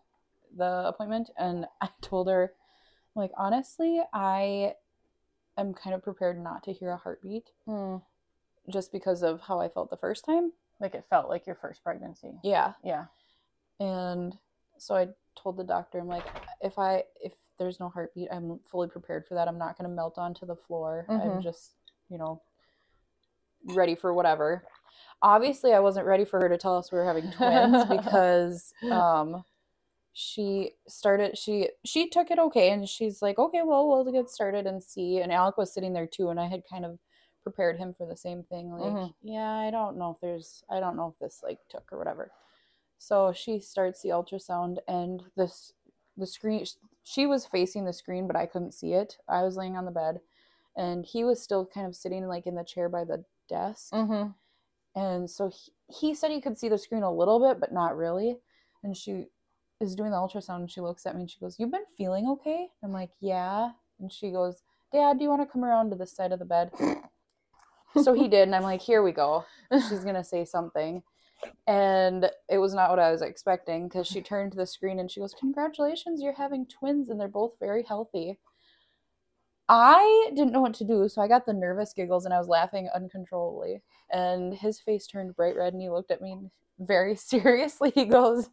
the 0.57 0.83
appointment 0.87 1.31
and 1.39 1.67
i 1.81 1.89
told 2.03 2.29
her 2.29 2.53
like 3.15 3.31
honestly 3.37 4.01
i 4.13 4.75
am 5.57 5.75
kind 5.75 5.95
of 5.95 6.03
prepared 6.03 6.43
not 6.43 6.63
to 6.63 6.73
hear 6.73 6.91
a 6.91 6.97
heartbeat 6.97 7.51
Hmm. 7.67 7.97
just 8.71 8.93
because 8.93 9.23
of 9.23 9.41
how 9.41 9.61
I 9.61 9.69
felt 9.69 9.91
the 9.91 9.97
first 9.97 10.25
time. 10.25 10.53
Like 10.81 10.95
it 10.95 11.05
felt 11.11 11.29
like 11.29 11.47
your 11.47 11.57
first 11.57 11.83
pregnancy. 11.83 12.39
Yeah. 12.45 12.75
Yeah. 12.85 13.07
And 13.81 14.37
so 14.79 14.95
I 14.95 15.09
told 15.37 15.57
the 15.57 15.65
doctor, 15.65 15.99
I'm 15.99 16.07
like, 16.07 16.25
if 16.61 16.79
I 16.79 17.05
if 17.21 17.33
there's 17.59 17.81
no 17.81 17.89
heartbeat, 17.89 18.29
I'm 18.31 18.61
fully 18.71 18.89
prepared 18.89 19.27
for 19.27 19.35
that. 19.35 19.49
I'm 19.49 19.59
not 19.59 19.77
gonna 19.77 19.89
melt 19.89 20.17
onto 20.19 20.47
the 20.47 20.55
floor. 20.55 21.07
I'm 21.09 21.17
Mhm. 21.17 21.43
just, 21.43 21.75
you 22.09 22.19
know, 22.19 22.41
ready 23.65 23.95
for 23.95 24.13
whatever. 24.15 24.65
Obviously 25.23 25.73
I 25.75 25.81
wasn't 25.81 26.07
ready 26.07 26.25
for 26.25 26.41
her 26.41 26.49
to 26.49 26.57
tell 26.59 26.77
us 26.77 26.93
we 26.93 26.99
were 26.99 27.05
having 27.05 27.31
twins 27.31 27.85
because 27.89 28.73
um 28.91 29.45
she 30.13 30.73
started 30.89 31.37
she 31.39 31.69
she 31.85 32.09
took 32.09 32.31
it 32.31 32.39
okay 32.39 32.71
and 32.71 32.89
she's 32.89 33.23
like, 33.23 33.39
Okay, 33.39 33.63
well 33.65 33.89
we'll 33.89 34.11
get 34.13 34.31
started 34.31 34.67
and 34.67 34.83
see 34.83 35.19
and 35.21 35.33
Alec 35.33 35.57
was 35.59 35.73
sitting 35.73 35.93
there 35.93 36.07
too 36.07 36.31
and 36.31 36.41
I 36.41 36.47
had 36.47 36.63
kind 36.69 36.85
of 36.85 36.99
prepared 37.43 37.79
him 37.79 37.95
for 37.97 38.07
the 38.07 38.17
same 38.17 38.43
thing. 38.43 38.71
Like, 38.73 38.93
Mhm. 38.93 39.15
yeah, 39.23 39.53
I 39.53 39.71
don't 39.71 39.97
know 39.97 40.11
if 40.11 40.21
there's 40.21 40.63
I 40.71 40.81
don't 40.81 40.97
know 40.97 41.09
if 41.09 41.19
this 41.19 41.41
like 41.43 41.59
took 41.69 41.93
or 41.93 41.99
whatever. 41.99 42.31
So 42.99 43.33
she 43.33 43.61
starts 43.61 44.03
the 44.03 44.09
ultrasound, 44.11 44.79
and 44.89 45.23
this 45.37 45.73
the 46.17 46.27
screen. 46.27 46.65
She 47.05 47.27
was 47.27 47.47
facing 47.47 47.85
the 47.85 47.93
screen, 47.93 48.27
but 48.27 48.37
I 48.37 48.47
couldn't 48.47 48.75
see 48.75 48.93
it. 48.93 49.19
I 49.29 49.43
was 49.43 49.57
laying 49.57 49.77
on 49.77 49.85
the 49.85 49.91
bed, 49.93 50.21
and 50.77 51.07
he 51.07 51.23
was 51.25 51.41
still 51.41 51.65
kind 51.65 51.87
of 51.87 51.95
sitting 51.95 52.27
like 52.27 52.47
in 52.47 52.57
the 52.57 52.65
chair 52.65 52.89
by 52.89 53.05
the 53.05 53.25
desk. 53.49 53.93
Mm-hmm. 53.93 54.31
And 55.01 55.31
so 55.31 55.51
he, 55.51 56.09
he 56.09 56.15
said 56.15 56.31
he 56.31 56.41
could 56.41 56.59
see 56.59 56.69
the 56.69 56.79
screen 56.79 57.03
a 57.03 57.13
little 57.13 57.41
bit, 57.41 57.61
but 57.61 57.73
not 57.73 57.97
really. 57.97 58.39
And 58.83 58.97
she 58.97 59.27
is 59.81 59.95
doing 59.95 60.11
the 60.11 60.17
ultrasound, 60.17 60.61
and 60.61 60.71
she 60.71 60.81
looks 60.81 61.07
at 61.07 61.15
me 61.15 61.23
and 61.23 61.31
she 61.31 61.41
goes, 61.41 61.57
"You've 61.59 61.71
been 61.71 61.83
feeling 61.97 62.27
okay?" 62.29 62.69
I'm 62.83 62.93
like, 62.93 63.11
"Yeah." 63.21 63.71
And 64.01 64.13
she 64.13 64.31
goes, 64.31 64.63
"Dad, 64.93 65.19
do 65.19 65.25
you 65.25 65.31
want 65.31 65.43
to 65.43 65.53
come 65.53 65.65
around 65.65 65.91
to 65.91 65.97
the 65.97 66.07
side 66.07 66.33
of 66.33 66.39
the 66.39 66.45
bed?" 66.45 66.71
so 68.03 68.13
he 68.13 68.29
did, 68.29 68.43
and 68.43 68.55
I'm 68.55 68.63
like, 68.63 68.83
"Here 68.83 69.03
we 69.03 69.13
go." 69.13 69.45
she's 69.73 70.05
gonna 70.05 70.25
say 70.25 70.45
something 70.45 71.03
and 71.67 72.31
it 72.49 72.59
was 72.59 72.75
not 72.75 72.91
what 72.91 72.99
i 72.99 73.11
was 73.11 73.23
expecting 73.23 73.87
because 73.87 74.07
she 74.07 74.21
turned 74.21 74.53
to 74.53 74.59
the 74.59 74.67
screen 74.67 74.99
and 74.99 75.11
she 75.11 75.21
goes 75.21 75.35
congratulations 75.39 76.21
you're 76.21 76.33
having 76.33 76.67
twins 76.67 77.09
and 77.09 77.21
they're 77.21 77.29
both 77.29 77.53
very 77.61 77.83
healthy 77.85 78.39
i 79.69 80.31
didn't 80.35 80.53
know 80.53 80.61
what 80.61 80.75
to 80.75 80.85
do 80.85 81.09
so 81.09 81.21
i 81.21 81.29
got 81.29 81.45
the 81.47 81.53
nervous 81.53 81.93
giggles 81.93 82.25
and 82.25 82.33
i 82.35 82.39
was 82.39 82.49
laughing 82.49 82.89
uncontrollably 82.95 83.83
and 84.11 84.55
his 84.55 84.79
face 84.81 85.07
turned 85.07 85.35
bright 85.37 85.57
red 85.57 85.73
and 85.73 85.83
he 85.83 85.89
looked 85.91 86.11
at 86.11 86.23
me 86.23 86.39
very 86.81 87.15
seriously 87.33 87.91
he 87.95 88.05
goes 88.05 88.49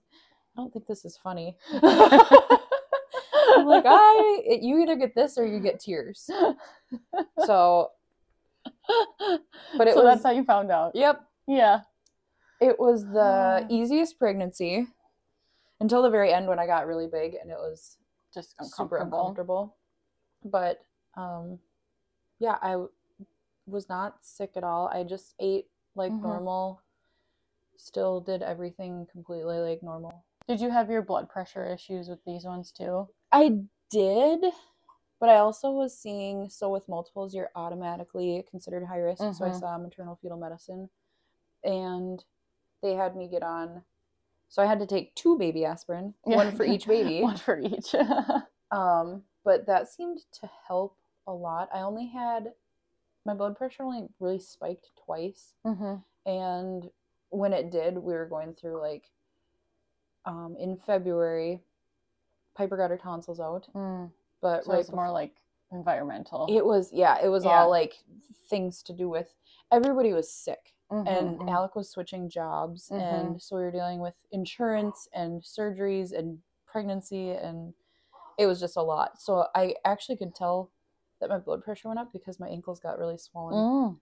i 0.57 0.57
don't 0.61 0.73
think 0.73 0.87
this 0.87 1.05
is 1.05 1.17
funny 1.17 1.55
i'm 1.73 3.65
like 3.65 3.85
i 3.87 4.41
it- 4.45 4.61
you 4.61 4.79
either 4.81 4.95
get 4.95 5.15
this 5.15 5.37
or 5.37 5.45
you 5.45 5.59
get 5.59 5.79
tears 5.79 6.29
so 7.45 7.91
but 9.77 9.87
it 9.87 9.93
so 9.93 10.03
was 10.03 10.13
that's 10.15 10.23
how 10.23 10.31
you 10.31 10.43
found 10.43 10.71
out. 10.71 10.95
yep 10.95 11.21
Yeah. 11.47 11.81
It 12.61 12.79
was 12.79 13.05
the 13.05 13.61
Ah. 13.63 13.67
easiest 13.69 14.17
pregnancy 14.17 14.87
until 15.79 16.01
the 16.01 16.09
very 16.09 16.31
end 16.33 16.47
when 16.47 16.57
I 16.57 16.65
got 16.65 16.87
really 16.87 17.05
big 17.07 17.35
and 17.35 17.51
it 17.51 17.57
was 17.57 17.97
Just 18.33 18.55
super 18.61 18.97
uncomfortable. 18.97 19.19
uncomfortable. 19.19 19.75
But 20.45 20.81
um, 21.15 21.59
yeah, 22.39 22.57
I 22.61 22.71
w- 22.71 22.89
was 23.65 23.89
not 23.89 24.17
sick 24.25 24.51
at 24.55 24.63
all. 24.63 24.87
I 24.87 25.03
just 25.03 25.33
ate 25.39 25.67
like 25.95 26.11
Mhm. 26.11 26.21
normal. 26.21 26.81
Still 27.77 28.21
did 28.21 28.41
everything 28.41 29.05
completely 29.11 29.59
like 29.59 29.83
normal. 29.83 30.23
Did 30.47 30.61
you 30.61 30.69
have 30.69 30.89
your 30.89 31.01
blood 31.01 31.29
pressure 31.29 31.65
issues 31.65 32.07
with 32.07 32.23
these 32.25 32.45
ones 32.45 32.71
too? 32.71 33.07
I 33.31 33.63
did, 33.89 34.45
but 35.19 35.29
I 35.29 35.37
also 35.37 35.71
was 35.71 35.97
seeing 35.97 36.49
so 36.49 36.69
with 36.69 36.87
multiples, 36.87 37.33
you're 37.33 37.51
automatically 37.55 38.45
considered 38.49 38.85
high 38.85 38.99
risk. 38.99 39.23
So 39.33 39.45
I 39.45 39.51
Mhm. 39.51 39.59
saw 39.59 39.77
maternal 39.77 40.15
fetal 40.21 40.37
medicine, 40.37 40.89
and 41.63 42.23
they 42.81 42.93
had 42.93 43.15
me 43.15 43.27
get 43.27 43.43
on. 43.43 43.83
So 44.47 44.61
I 44.61 44.67
had 44.67 44.79
to 44.79 44.85
take 44.85 45.15
two 45.15 45.37
baby 45.37 45.65
aspirin, 45.65 46.13
one 46.23 46.55
for 46.55 46.65
each 46.65 46.87
baby. 46.87 47.21
one 47.23 47.37
for 47.37 47.59
each. 47.59 47.93
Um, 48.71 49.23
but 49.43 49.67
that 49.67 49.87
seemed 49.87 50.19
to 50.33 50.49
help 50.67 50.97
a 51.27 51.33
lot. 51.33 51.69
I 51.73 51.81
only 51.81 52.07
had 52.07 52.53
my 53.25 53.33
blood 53.33 53.57
pressure 53.57 53.83
only 53.83 54.07
really 54.19 54.39
spiked 54.39 54.91
twice, 55.05 55.53
mm-hmm. 55.65 55.95
and 56.29 56.89
when 57.29 57.53
it 57.53 57.71
did, 57.71 57.97
we 57.97 58.13
were 58.13 58.27
going 58.27 58.53
through 58.53 58.79
like 58.79 59.05
um, 60.25 60.55
in 60.59 60.77
February. 60.77 61.61
Piper 62.55 62.77
got 62.77 62.89
her 62.89 62.97
tonsils 62.97 63.39
out, 63.41 63.67
mm. 63.75 64.09
but 64.41 64.63
So 64.63 64.71
right 64.71 64.79
it's 64.79 64.91
more 64.91 65.11
like 65.11 65.35
environmental. 65.71 66.47
It 66.49 66.65
was 66.65 66.91
yeah, 66.93 67.17
it 67.21 67.27
was 67.27 67.43
Yeah. 67.43 67.51
all 67.63 67.69
like 67.69 68.03
things 68.49 68.81
to 68.83 68.93
do 68.93 69.09
with 69.09 69.33
everybody 69.71 70.13
was 70.13 70.31
sick 70.31 70.73
Mhm, 70.91 71.07
and 71.07 71.39
mhm. 71.39 71.49
Alec 71.49 71.75
was 71.75 71.89
switching 71.89 72.29
jobs 72.29 72.89
Mhm. 72.89 72.99
and 73.01 73.41
so 73.41 73.55
we 73.55 73.63
were 73.63 73.71
dealing 73.71 73.99
with 73.99 74.13
insurance 74.31 75.07
and 75.13 75.41
surgeries 75.41 76.13
and 76.13 76.41
pregnancy 76.65 77.31
and 77.31 77.73
it 78.37 78.45
was 78.45 78.59
just 78.59 78.77
a 78.77 78.81
lot. 78.81 79.19
So 79.19 79.47
I 79.55 79.75
actually 79.83 80.17
could 80.17 80.35
tell 80.35 80.71
that 81.27 81.33
my 81.33 81.39
blood 81.39 81.63
pressure 81.63 81.87
went 81.87 81.99
up 81.99 82.13
because 82.13 82.39
my 82.39 82.47
ankles 82.47 82.79
got 82.79 82.99
really 82.99 83.17
swollen. 83.17 83.55
Mm. 83.55 83.97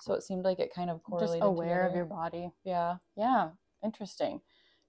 So 0.00 0.14
it 0.14 0.22
seemed 0.22 0.44
like 0.44 0.58
it 0.58 0.72
kind 0.74 0.90
of 0.90 1.02
correlated 1.02 1.40
Just 1.40 1.46
aware 1.46 1.86
of 1.86 1.94
your 1.94 2.04
body. 2.04 2.50
yeah. 2.64 2.96
Yeah, 3.16 3.50
interesting. 3.84 4.40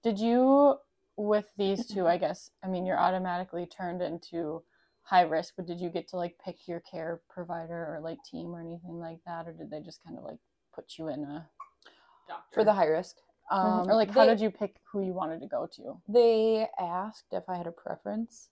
Did 0.02 0.18
you, 0.18 0.76
with 1.16 1.46
these 1.58 1.86
two, 1.86 2.06
I 2.06 2.16
guess, 2.16 2.50
I 2.64 2.68
mean, 2.68 2.86
you're 2.86 2.98
automatically 2.98 3.66
turned 3.66 4.00
into 4.00 4.62
high 5.02 5.22
risk, 5.22 5.54
but 5.56 5.66
did 5.66 5.80
you 5.80 5.90
get 5.90 6.08
to 6.08 6.16
like 6.16 6.36
pick 6.42 6.66
your 6.66 6.80
care 6.80 7.20
provider 7.28 7.74
or 7.74 8.00
like 8.02 8.18
team 8.24 8.54
or 8.54 8.60
anything 8.60 8.98
like 8.98 9.18
that? 9.26 9.46
Or 9.46 9.52
did 9.52 9.70
they 9.70 9.80
just 9.80 10.02
kind 10.02 10.16
of 10.16 10.24
like 10.24 10.38
put 10.74 10.94
you 10.98 11.08
in 11.08 11.24
a 11.24 11.46
doctor? 12.28 12.54
For 12.54 12.64
the 12.64 12.72
high 12.72 12.86
risk. 12.86 13.16
Um, 13.50 13.90
or 13.90 13.96
like, 13.96 14.12
how 14.12 14.26
did 14.26 14.40
you 14.40 14.50
pick 14.50 14.76
who 14.90 15.04
you 15.04 15.12
wanted 15.12 15.40
to 15.40 15.48
go 15.48 15.68
to? 15.76 16.00
They 16.08 16.68
asked 16.78 17.26
if 17.32 17.42
I 17.48 17.56
had 17.56 17.66
a 17.66 17.72
preference. 17.72 18.48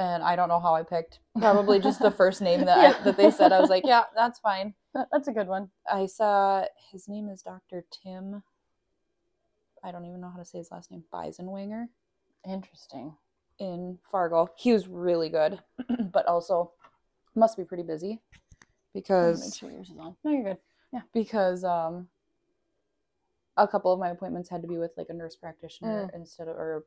And 0.00 0.22
I 0.22 0.34
don't 0.34 0.48
know 0.48 0.60
how 0.60 0.74
I 0.74 0.82
picked. 0.82 1.18
Probably 1.38 1.78
just 1.78 2.00
the 2.00 2.10
first 2.22 2.40
name 2.40 2.64
that 2.64 2.78
Yeah. 2.82 2.98
I, 2.98 3.04
that 3.04 3.16
they 3.18 3.30
said. 3.30 3.52
I 3.52 3.60
was 3.60 3.68
like, 3.68 3.84
yeah, 3.86 4.04
that's 4.16 4.38
fine. 4.38 4.72
That's 5.12 5.28
a 5.28 5.32
good 5.32 5.46
one. 5.46 5.68
I 5.92 6.06
saw 6.06 6.64
his 6.90 7.06
name 7.06 7.28
is 7.28 7.42
Dr. 7.42 7.84
Tim. 7.90 8.42
I 9.84 9.92
don't 9.92 10.06
even 10.06 10.22
know 10.22 10.30
how 10.30 10.38
to 10.38 10.44
say 10.46 10.56
his 10.56 10.70
last 10.70 10.90
name. 10.90 11.04
Beisenwanger 11.12 11.88
Interesting. 12.48 13.14
in 13.58 13.98
Fargo. 14.10 14.48
He 14.56 14.72
was 14.72 14.88
really 14.88 15.28
good, 15.28 15.58
but 16.12 16.26
also 16.26 16.72
must 17.34 17.58
be 17.58 17.64
pretty 17.64 17.82
busy 17.82 18.20
because 18.94 19.44
Make 19.44 19.54
sure 19.54 19.70
yours 19.70 19.90
is 19.90 19.98
on. 19.98 20.16
No, 20.24 20.30
you're 20.30 20.44
good. 20.44 20.58
Yeah, 20.94 21.02
because 21.12 21.62
um 21.62 22.08
a 23.58 23.68
couple 23.68 23.92
of 23.92 24.00
my 24.00 24.08
appointments 24.08 24.48
had 24.48 24.62
to 24.62 24.68
be 24.68 24.78
with 24.78 24.92
like 24.96 25.08
a 25.10 25.14
nurse 25.14 25.36
practitioner 25.36 26.10
instead 26.14 26.48
of 26.48 26.56
or 26.56 26.84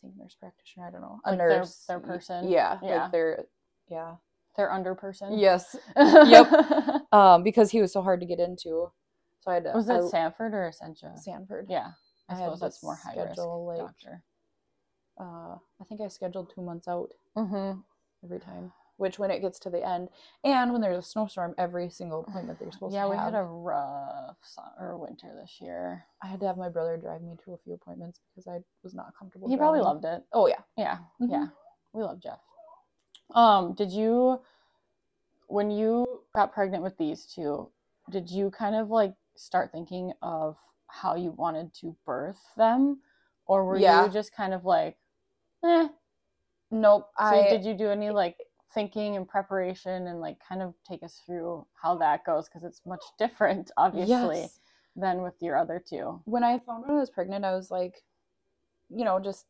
think 0.00 0.16
nurse 0.16 0.34
practitioner, 0.38 0.86
I 0.86 0.90
don't 0.90 1.00
know. 1.02 1.20
A 1.24 1.30
Like 1.30 1.38
their- 1.38 1.48
nurse. 1.48 1.84
their 1.86 1.98
y- 1.98 2.06
person? 2.06 2.48
Yeah. 2.48 2.78
Yeah. 2.82 3.02
Like 3.04 3.12
their 3.12 3.44
yeah. 3.88 4.14
They're 4.56 4.72
under 4.72 4.94
person. 4.94 5.38
Yes. 5.38 5.76
Yep. 5.96 7.12
Um, 7.12 7.42
because 7.42 7.70
he 7.70 7.80
was 7.80 7.92
so 7.92 8.02
hard 8.02 8.20
to 8.20 8.26
get 8.26 8.40
into. 8.40 8.90
So 9.40 9.50
I 9.50 9.54
had 9.54 9.64
to 9.64 9.70
Was 9.72 9.88
it 9.88 9.94
I- 9.94 10.08
Sanford 10.08 10.52
or 10.54 10.66
Essentia? 10.68 11.12
Sanford. 11.16 11.66
Yeah. 11.68 11.92
I, 12.28 12.34
I 12.34 12.36
suppose 12.38 12.60
that's 12.60 12.82
more 12.82 12.96
high 12.96 13.14
risk 13.22 13.38
like, 13.38 13.78
doctor. 13.78 14.22
uh, 15.18 15.56
I 15.80 15.84
think 15.88 16.00
I 16.00 16.08
scheduled 16.08 16.50
two 16.54 16.60
months 16.62 16.86
out 16.88 17.10
Mm-hmm. 17.36 17.80
every 18.24 18.40
time. 18.40 18.72
Which, 18.98 19.18
when 19.18 19.30
it 19.30 19.40
gets 19.40 19.58
to 19.60 19.70
the 19.70 19.84
end, 19.86 20.08
and 20.44 20.72
when 20.72 20.80
there's 20.80 20.98
a 20.98 21.02
snowstorm, 21.08 21.54
every 21.56 21.88
single 21.88 22.20
appointment 22.20 22.58
that 22.58 22.64
you're 22.64 22.72
supposed 22.72 22.94
Yeah, 22.94 23.04
to 23.04 23.08
yeah 23.08 23.10
we 23.10 23.16
had 23.16 23.34
a 23.34 23.44
rough 23.44 24.36
summer, 24.42 24.98
winter 24.98 25.32
this 25.40 25.60
year. 25.60 26.04
I 26.22 26.26
had 26.26 26.40
to 26.40 26.46
have 26.46 26.56
my 26.58 26.68
brother 26.68 26.96
drive 26.96 27.22
me 27.22 27.36
to 27.44 27.52
a 27.54 27.58
few 27.58 27.74
appointments 27.74 28.18
because 28.34 28.48
I 28.48 28.58
was 28.82 28.94
not 28.94 29.12
comfortable. 29.18 29.48
He 29.48 29.56
probably 29.56 29.80
loved 29.80 30.04
it. 30.04 30.24
Oh 30.32 30.46
yeah, 30.48 30.60
Yeah, 30.76 30.98
Mhm. 31.20 31.30
yeah, 31.30 31.46
we 31.92 32.02
love 32.02 32.18
Jeff. 32.20 32.40
Um, 33.30 33.74
did 33.74 33.90
you, 33.92 34.40
when 35.46 35.70
you 35.70 36.24
got 36.34 36.52
pregnant 36.52 36.82
with 36.82 36.96
these 36.98 37.24
two, 37.26 37.70
did 38.10 38.28
you 38.30 38.50
kind 38.50 38.74
of 38.74 38.90
like 38.90 39.14
start 39.36 39.70
thinking 39.70 40.12
of 40.22 40.56
how 40.88 41.14
you 41.14 41.30
wanted 41.32 41.72
to 41.74 41.94
birth 42.04 42.40
them, 42.56 43.00
or 43.46 43.64
were 43.64 43.78
Yeah. 43.78 44.06
you 44.06 44.10
just 44.10 44.34
kind 44.34 44.52
of 44.54 44.64
like, 44.64 44.96
eh? 45.64 45.88
nope. 46.72 47.08
So 47.16 47.24
I 47.24 47.48
did 47.48 47.64
you 47.64 47.74
do 47.74 47.90
any 47.90 48.10
like 48.10 48.36
thinking 48.74 49.16
and 49.16 49.26
preparation 49.28 50.06
and 50.08 50.20
like 50.20 50.38
kind 50.46 50.62
of 50.62 50.74
take 50.86 51.02
us 51.02 51.20
through 51.24 51.66
how 51.82 51.96
that 51.98 52.24
goes 52.24 52.48
because 52.48 52.64
it's 52.64 52.82
much 52.86 53.02
different, 53.18 53.70
obviously, 53.76 54.40
Yes. 54.40 54.60
than 54.96 55.22
with 55.22 55.34
your 55.40 55.56
other 55.56 55.78
two. 55.84 56.20
when 56.24 56.44
I 56.44 56.58
found 56.58 56.84
out 56.84 56.90
I 56.90 56.94
was 56.94 57.10
pregnant, 57.10 57.44
I 57.44 57.54
was 57.54 57.70
like, 57.70 58.02
you 58.90 59.04
know, 59.04 59.18
just 59.20 59.46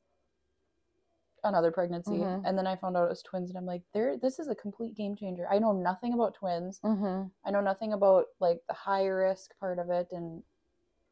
another 1.44 1.70
pregnancy, 1.70 2.10
Mhm. 2.18 2.42
and 2.44 2.58
then 2.58 2.66
I 2.66 2.74
found 2.76 2.96
out 2.96 3.04
it 3.04 3.08
was 3.10 3.22
twins, 3.22 3.48
and 3.48 3.56
I'm 3.56 3.64
like, 3.64 3.82
there, 3.94 4.16
this 4.16 4.38
is 4.40 4.48
a 4.48 4.54
complete 4.54 4.96
game 4.96 5.14
changer. 5.16 5.46
I 5.48 5.58
know 5.60 5.72
nothing 5.72 6.12
about 6.12 6.34
twins. 6.34 6.80
Mm-hmm. 6.80 7.28
I 7.44 7.50
know 7.50 7.60
nothing 7.60 7.92
about 7.92 8.26
like 8.40 8.60
the 8.66 8.74
high 8.74 9.06
risk 9.06 9.56
part 9.58 9.78
of 9.78 9.88
it 9.90 10.08
and 10.12 10.42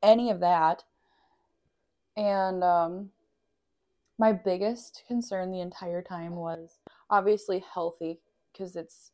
any 0.03 0.31
of 0.31 0.41
that. 0.41 0.85
And 2.17 2.63
um 2.65 3.11
my 4.19 4.33
biggest 4.33 5.05
concern 5.07 5.51
the 5.51 5.61
entire 5.61 6.03
time 6.03 6.35
was 6.37 6.79
obviously 7.11 7.65
healthy 7.73 8.21
because 8.53 8.77
it's 8.77 9.13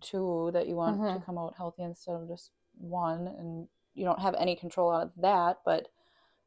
two 0.00 0.50
that 0.54 0.66
you 0.66 0.76
want 0.76 1.00
to 1.00 1.12
Mhm. 1.18 1.24
come 1.24 1.38
out 1.38 1.54
healthy 1.56 1.82
instead 1.82 2.14
of 2.14 2.26
just 2.28 2.50
one, 2.78 3.26
and 3.26 3.68
you 3.94 4.04
don't 4.04 4.20
have 4.20 4.34
any 4.36 4.56
control 4.56 4.90
out 4.90 5.02
of 5.02 5.14
that. 5.16 5.60
But 5.64 5.88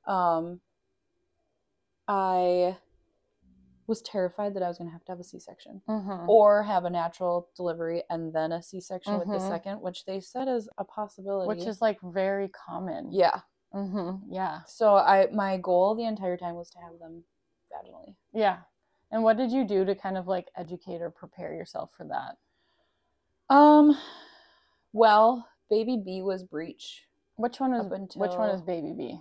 um, 0.06 0.60
I 2.08 2.78
was 3.88 4.02
terrified 4.02 4.54
that 4.54 4.64
I 4.64 4.68
was 4.68 4.78
going 4.78 4.88
to 4.90 4.94
have 4.94 5.04
to 5.06 5.12
have 5.12 5.20
a 5.20 5.24
C 5.24 5.40
section 5.40 5.82
Mm-hmm. 5.88 6.30
or 6.30 6.64
have 6.64 6.86
a 6.86 6.90
natural 6.90 7.50
delivery 7.56 8.04
and 8.10 8.34
then 8.34 8.52
a 8.52 8.64
C 8.64 8.80
section 8.80 9.20
with 9.20 9.28
the 9.28 9.38
Mhm. 9.38 9.48
second, 9.48 9.82
which 9.82 10.06
they 10.06 10.20
said 10.22 10.48
is 10.48 10.70
a 10.78 10.84
possibility. 10.86 11.48
Which 11.50 11.68
is 11.68 11.82
like 11.82 12.00
very 12.02 12.50
common. 12.50 13.12
yeah. 13.12 13.42
Mm-hmm. 13.74 14.32
Yeah. 14.32 14.64
So 14.66 14.96
I 14.96 15.28
my 15.32 15.58
goal 15.58 15.96
the 15.96 16.06
entire 16.06 16.38
time 16.38 16.56
was 16.56 16.70
to 16.72 16.80
have 16.80 17.00
them 17.00 17.26
vaginally. 17.72 18.16
Yeah. 18.32 18.62
And 19.14 19.22
what 19.24 19.38
did 19.38 19.52
you 19.52 19.64
do 19.64 19.86
to 19.86 19.94
kind 19.94 20.18
of 20.18 20.28
like 20.28 20.48
educate 20.58 21.00
or 21.00 21.12
prepare 21.12 21.54
yourself 21.54 21.92
for 21.96 22.06
that? 22.08 23.56
Um, 23.56 23.96
well, 24.92 25.48
baby 25.70 26.02
B 26.04 26.24
was 26.24 26.44
breech. 26.44 27.04
Which 27.36 27.60
one 27.60 27.76
is 27.76 27.86
Up 27.86 28.16
which 28.16 28.32
one 28.34 28.50
is 28.50 28.64
baby 28.64 28.94
B? 28.98 29.20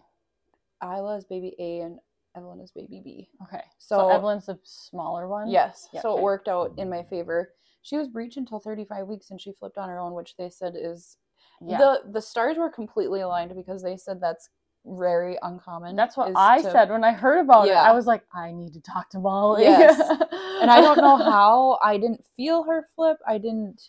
Isla 0.83 1.17
is 1.19 1.25
baby 1.25 1.55
A 1.59 1.81
and 1.81 1.99
Evelyn 2.35 2.61
is 2.61 2.73
baby 2.73 3.03
B. 3.05 3.29
Okay. 3.43 3.63
So, 3.79 3.99
So- 3.99 4.09
Evelyn's 4.09 4.47
the 4.47 4.59
smaller 4.65 5.29
one? 5.29 5.51
Yes. 5.51 5.91
Yeah, 5.93 6.01
so 6.01 6.13
okay. 6.13 6.21
it 6.21 6.23
worked 6.23 6.49
out 6.49 6.73
in 6.79 6.89
my 6.89 7.03
favor. 7.03 7.53
She 7.83 7.99
was 7.99 8.09
breech 8.09 8.39
until 8.39 8.61
35 8.61 9.07
weeks 9.07 9.31
and 9.31 9.39
she 9.39 9.53
flipped 9.53 9.77
on 9.77 9.91
her 9.91 9.99
own, 9.99 10.15
which 10.15 10.37
they 10.39 10.49
said 10.49 10.73
is 10.75 11.19
Yeah. 11.61 11.77
the 11.77 12.01
the 12.13 12.23
stars 12.23 12.57
were 12.57 12.71
completely 12.71 13.21
aligned 13.21 13.55
because 13.55 13.83
they 13.83 13.99
said 13.99 14.21
that's 14.23 14.49
very 14.85 15.39
uncommon. 15.43 15.97
That's 15.97 16.17
what 16.17 16.33
I 16.35 16.61
to- 16.63 16.71
said 16.71 16.91
when 16.91 17.05
I 17.05 17.13
heard 17.13 17.39
about 17.41 17.69
it. 17.69 17.75
I 17.75 17.93
was 17.93 18.07
like, 18.07 18.25
I 18.35 18.53
need 18.53 18.73
to 18.75 18.81
talk 18.81 19.11
to 19.11 19.19
Molly. 19.19 19.63
Yes. 19.65 20.01
And 20.63 20.71
I 20.71 20.81
don't 20.81 20.99
know 20.99 21.17
how 21.33 21.79
I 21.83 21.99
didn't 21.99 22.25
feel 22.37 22.63
her 22.63 22.87
flip. 22.95 23.19
I 23.27 23.37
didn't. 23.39 23.89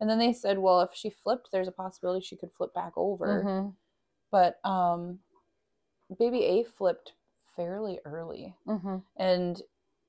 And 0.00 0.08
then 0.08 0.18
they 0.18 0.32
said, 0.32 0.58
well, 0.58 0.80
if 0.80 0.90
she 0.94 1.10
flipped, 1.10 1.50
there's 1.52 1.68
a 1.68 1.72
possibility 1.72 2.24
she 2.24 2.36
could 2.36 2.50
flip 2.50 2.72
back 2.72 2.92
over. 2.96 3.42
hmm 3.42 3.68
But 4.30 4.58
um, 4.64 5.18
baby 6.18 6.42
A 6.44 6.64
flipped 6.64 7.12
fairly 7.56 8.00
early, 8.04 8.54
hmm 8.66 8.96
and 9.16 9.60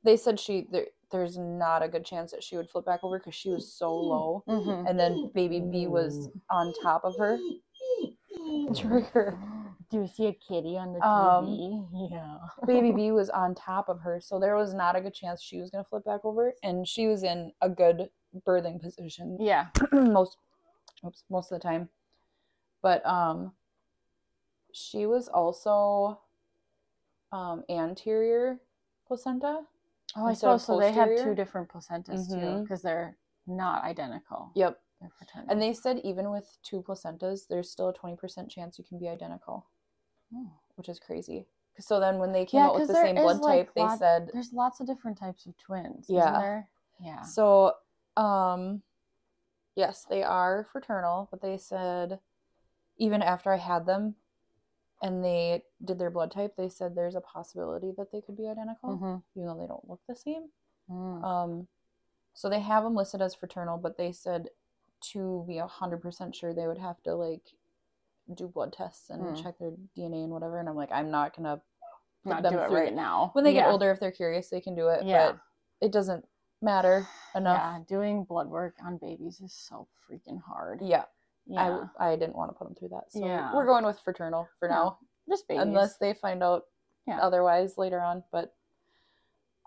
they 0.03 0.15
said 0.17 0.39
she 0.39 0.67
there, 0.71 0.87
there's 1.11 1.37
not 1.37 1.83
a 1.83 1.87
good 1.89 2.05
chance 2.05 2.31
that 2.31 2.43
she 2.43 2.55
would 2.57 2.69
flip 2.69 2.85
back 2.85 3.03
over 3.03 3.19
because 3.19 3.35
she 3.35 3.49
was 3.49 3.71
so 3.71 3.93
low. 3.93 4.43
hmm 4.47 4.85
And 4.87 4.97
then 4.99 5.31
baby 5.35 5.59
B 5.59 5.87
was 5.87 6.29
on 6.49 6.73
top 6.81 7.03
of 7.03 7.15
her. 7.17 7.37
Trigger. 8.75 9.37
Do 9.95 10.01
you 10.01 10.07
see 10.07 10.25
a 10.27 10.33
kitty 10.33 10.77
on 10.77 10.91
the 10.91 11.05
Um, 11.07 11.45
TV? 11.47 12.09
yeah. 12.11 12.39
Baby 12.67 12.91
B 12.97 13.11
was 13.11 13.29
on 13.29 13.55
top 13.55 13.87
of 13.87 14.01
her, 14.01 14.19
so 14.19 14.37
there 14.39 14.57
was 14.57 14.73
not 14.73 14.97
a 14.97 15.01
good 15.01 15.13
chance 15.13 15.41
she 15.41 15.61
was 15.61 15.69
gonna 15.71 15.85
flip 15.85 16.03
back 16.03 16.25
over, 16.25 16.53
and 16.63 16.85
she 16.85 17.07
was 17.07 17.23
in 17.23 17.53
a 17.61 17.69
good 17.69 18.09
birthing 18.45 18.81
position 18.81 19.37
Yeah. 19.39 19.67
most 19.93 20.35
oops, 21.05 21.23
most 21.29 21.49
of 21.49 21.61
the 21.61 21.63
time. 21.65 21.87
But 22.81 23.05
um 23.05 23.53
she 24.73 25.05
was 25.05 25.29
also 25.29 26.19
um 27.31 27.63
anterior 27.69 28.59
placenta. 29.07 29.61
Oh, 30.17 30.25
I 30.25 30.33
suppose 30.33 30.65
so. 30.65 30.77
They 30.77 30.91
have 30.91 31.15
two 31.23 31.35
different 31.35 31.69
placentas 31.69 32.27
too, 32.27 32.35
Mhm. 32.35 32.63
because 32.63 32.81
they're 32.81 33.17
not 33.47 33.85
identical. 33.85 34.51
Yep. 34.55 34.77
And 35.47 35.61
they 35.61 35.71
said 35.73 35.99
even 35.99 36.31
with 36.31 36.57
two 36.63 36.81
placentas, 36.81 37.47
there's 37.47 37.69
still 37.71 37.89
a 37.89 37.93
20% 37.93 38.49
chance 38.49 38.77
you 38.77 38.83
can 38.83 38.97
be 38.97 39.07
identical, 39.07 39.67
Which 40.75 40.89
is 40.89 40.99
crazy. 40.99 41.47
So 41.79 41.99
then 41.99 42.19
when 42.19 42.31
they 42.31 42.45
came 42.45 42.59
Yeah, 42.61 42.67
out 42.67 42.75
with 42.75 42.87
the 42.87 42.93
same 42.93 43.15
blood 43.15 43.41
like, 43.41 43.67
type, 43.67 43.73
they 43.75 43.87
said 43.97 44.29
There's 44.33 44.53
lots 44.53 44.79
of 44.79 44.87
different 44.87 45.17
types 45.17 45.45
of 45.45 45.57
twins. 45.57 46.05
Isn't 46.09 46.15
Yeah. 46.15 46.39
there? 46.39 46.69
Yeah. 46.99 47.21
So, 47.21 47.73
um, 48.15 48.81
yes, 49.75 50.05
they 50.09 50.23
are 50.23 50.67
fraternal, 50.71 51.27
but 51.31 51.41
they 51.41 51.57
said 51.57 52.19
even 52.97 53.21
after 53.21 53.51
I 53.51 53.57
had 53.57 53.85
them 53.85 54.15
and 55.01 55.23
they 55.23 55.63
did 55.83 55.99
their 55.99 56.09
blood 56.09 56.31
type, 56.31 56.55
they 56.55 56.69
said 56.69 56.95
there's 56.95 57.15
a 57.15 57.21
possibility 57.21 57.91
that 57.97 58.11
they 58.11 58.21
could 58.21 58.37
be 58.37 58.47
identical, 58.47 58.97
Mhm. 58.97 59.23
even 59.35 59.47
though 59.47 59.59
they 59.59 59.67
don't 59.67 59.87
look 59.89 59.99
the 60.07 60.15
same. 60.15 60.51
Mm. 60.89 61.23
Um, 61.23 61.67
so 62.33 62.49
they 62.49 62.61
have 62.61 62.83
them 62.83 62.95
listed 62.95 63.21
as 63.21 63.35
fraternal, 63.35 63.77
but 63.77 63.97
they 63.97 64.11
said 64.13 64.49
to 65.11 65.43
be 65.45 65.57
a 65.57 65.67
hundred 65.67 66.01
percent 66.01 66.35
sure 66.35 66.53
they 66.53 66.67
would 66.67 66.77
have 66.77 67.01
to 67.03 67.15
like 67.15 67.53
do 68.33 68.47
blood 68.47 68.73
tests 68.73 69.09
and 69.09 69.21
Mm. 69.21 69.43
check 69.43 69.57
their 69.59 69.71
DNA 69.95 70.23
and 70.23 70.31
whatever. 70.31 70.59
And 70.59 70.67
I'm 70.67 70.75
like, 70.75 70.91
I'm 70.91 71.11
not 71.11 71.35
gonna 71.35 71.61
put 72.23 72.29
Not 72.29 72.43
them 72.43 72.53
do 72.53 72.59
it 72.59 72.71
right 72.71 72.93
now. 72.93 73.29
When 73.33 73.43
they 73.43 73.53
get 73.53 73.67
older, 73.69 73.91
if 73.91 73.99
they're 73.99 74.11
curious, 74.11 74.49
they 74.49 74.61
can 74.61 74.75
do 74.75 74.87
it. 74.87 75.03
Yeah. 75.03 75.33
But 75.33 75.39
it 75.81 75.91
doesn't 75.91 76.27
matter 76.61 77.07
enough. 77.35 77.57
Yeah, 77.59 77.79
doing 77.87 78.23
blood 78.23 78.47
work 78.49 78.75
on 78.83 78.97
babies 78.97 79.41
is 79.41 79.53
so 79.53 79.87
freaking 80.09 80.41
hard. 80.41 80.81
Yeah. 80.81 81.05
Yeah. 81.45 81.85
I, 81.99 82.13
I 82.13 82.15
didn't 82.15 82.35
want 82.35 82.49
to 82.51 82.55
put 82.57 82.65
them 82.67 82.73
through 82.75 82.89
that. 82.89 83.11
So 83.11 83.19
Yeah. 83.23 83.53
we're 83.53 83.65
going 83.67 83.85
with 83.85 83.99
fraternal 83.99 84.47
for 84.59 84.67
Yeah. 84.67 84.75
now, 84.75 84.99
Just 85.29 85.47
babies. 85.47 85.61
unless 85.61 85.97
they 85.97 86.13
find 86.15 86.41
out 86.41 86.65
Yeah. 87.05 87.19
otherwise 87.21 87.77
later 87.77 88.01
on. 88.01 88.23
But 88.31 88.55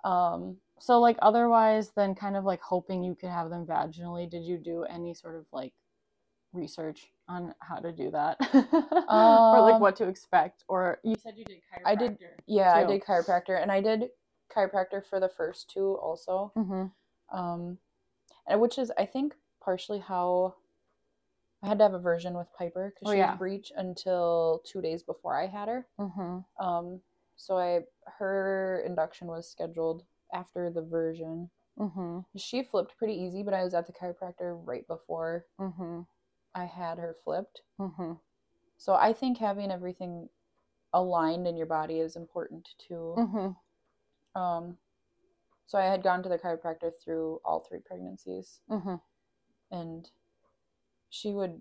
um, 0.05 0.61
So 0.81 1.01
like 1.01 1.19
otherwise 1.23 1.91
than 1.91 2.15
kind 2.15 2.37
of 2.37 2.45
like 2.45 2.61
hoping 2.61 3.03
you 3.03 3.15
could 3.17 3.31
have 3.31 3.51
them 3.51 3.67
vaginally, 3.67 4.29
did 4.31 4.43
you 4.45 4.57
do 4.59 4.85
any 4.85 5.13
sort 5.15 5.35
of 5.37 5.47
like 5.53 5.75
research 6.53 7.13
on 7.29 7.55
how 7.61 7.77
to 7.77 7.93
do 7.93 8.11
that? 8.11 8.39
or 8.55 9.61
like 9.61 9.75
Um, 9.75 9.81
what 9.81 9.97
to 9.97 10.09
expect? 10.09 10.65
Or 10.69 10.99
you 11.05 11.15
said 11.23 11.35
you 11.37 11.45
did 11.45 11.59
chiropractor. 11.59 11.87
I 11.87 11.95
did- 11.95 12.19
yeah, 12.47 12.73
I 12.75 12.85
did 12.85 13.03
chiropractor, 13.03 13.61
and 13.61 13.71
I 13.71 13.81
did 13.81 14.11
chiropractor 14.55 15.05
for 15.05 15.21
the 15.21 15.29
first 15.29 15.71
two 15.71 15.95
also. 16.03 16.53
Mm-hmm. 16.57 16.87
Um, 17.39 17.79
and 18.47 18.61
which 18.61 18.79
is 18.79 18.91
I 18.97 19.05
think 19.05 19.35
partially 19.63 19.99
how 19.99 20.55
I 21.63 21.69
had 21.69 21.79
to 21.79 21.85
have 21.85 21.95
a 21.95 21.99
version 21.99 22.35
with 22.35 22.47
Piper 22.57 22.93
because 22.95 23.11
Oh, 23.11 23.13
she 23.13 23.19
yeah. 23.19 23.33
was 23.33 23.39
breech 23.39 23.73
until 23.77 24.63
two 24.65 24.81
days 24.81 25.03
before 25.03 25.39
I 25.39 25.47
had 25.47 25.69
her. 25.69 25.87
Mm-hmm. 26.01 26.65
Um, 26.65 27.01
so 27.37 27.59
I 27.59 27.81
her 28.19 28.83
induction 28.87 29.29
was 29.29 29.49
scheduled 29.51 30.05
after 30.33 30.71
the 30.71 30.83
version. 30.83 31.51
Mm-hmm. 31.79 32.21
She 32.37 32.63
flipped 32.63 32.97
pretty 32.97 33.15
easy, 33.15 33.43
but 33.43 33.55
I 33.55 33.63
was 33.65 33.75
at 33.75 33.87
the 33.87 33.93
chiropractor 33.93 34.59
right 34.65 34.87
before 34.89 35.45
Mm-hmm. 35.61 36.01
I 36.55 36.65
had 36.65 36.99
her 36.99 37.15
flipped. 37.25 37.63
Mm-hmm. 37.81 38.13
So 38.77 38.95
I 38.95 39.13
think 39.13 39.39
having 39.39 39.71
everything 39.71 40.29
aligned 40.93 41.47
in 41.47 41.57
your 41.57 41.67
body 41.67 41.99
is 42.01 42.17
important 42.17 42.69
too. 42.79 43.15
Mm-hmm. 43.19 44.41
Um, 44.41 44.77
so 45.67 45.79
I 45.79 45.85
had 45.85 46.03
gone 46.03 46.23
to 46.23 46.29
the 46.29 46.39
chiropractor 46.39 46.91
through 47.03 47.41
all 47.45 47.61
three 47.61 47.81
pregnancies, 47.85 48.61
Mm-hmm. 48.71 48.95
and 49.71 50.09
she 51.11 51.33
would 51.33 51.61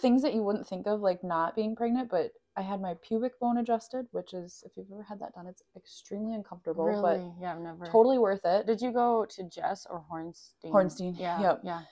things 0.00 0.22
that 0.22 0.34
you 0.34 0.42
wouldn't 0.42 0.66
think 0.68 0.86
of 0.86 1.00
like 1.00 1.22
not 1.24 1.56
being 1.56 1.74
pregnant, 1.74 2.08
but 2.10 2.30
I 2.56 2.62
had 2.62 2.80
my 2.80 2.94
pubic 3.02 3.38
bone 3.40 3.58
adjusted, 3.58 4.06
which 4.12 4.34
is 4.34 4.62
if 4.64 4.72
you've 4.76 4.90
ever 4.92 5.02
had 5.02 5.20
that 5.20 5.34
done, 5.34 5.46
it's 5.48 5.62
extremely 5.76 6.34
uncomfortable, 6.34 6.84
Really? 6.84 7.32
yeah, 7.40 7.54
I've 7.54 7.60
never. 7.60 7.86
totally 7.86 8.18
worth 8.18 8.44
it. 8.44 8.66
Did 8.66 8.80
you 8.80 8.92
go 8.92 9.26
to 9.30 9.42
Jess 9.48 9.86
or 9.90 10.04
Hornstein? 10.10 10.70
Hornstein, 10.72 11.18
Yeah. 11.18 11.40
yep. 11.40 11.60
Yeah. 11.64 11.82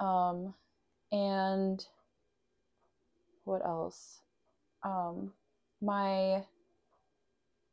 Um, 0.00 0.54
and 1.12 1.86
what 3.44 3.64
else? 3.64 4.20
Um, 4.82 5.32
my 5.80 6.44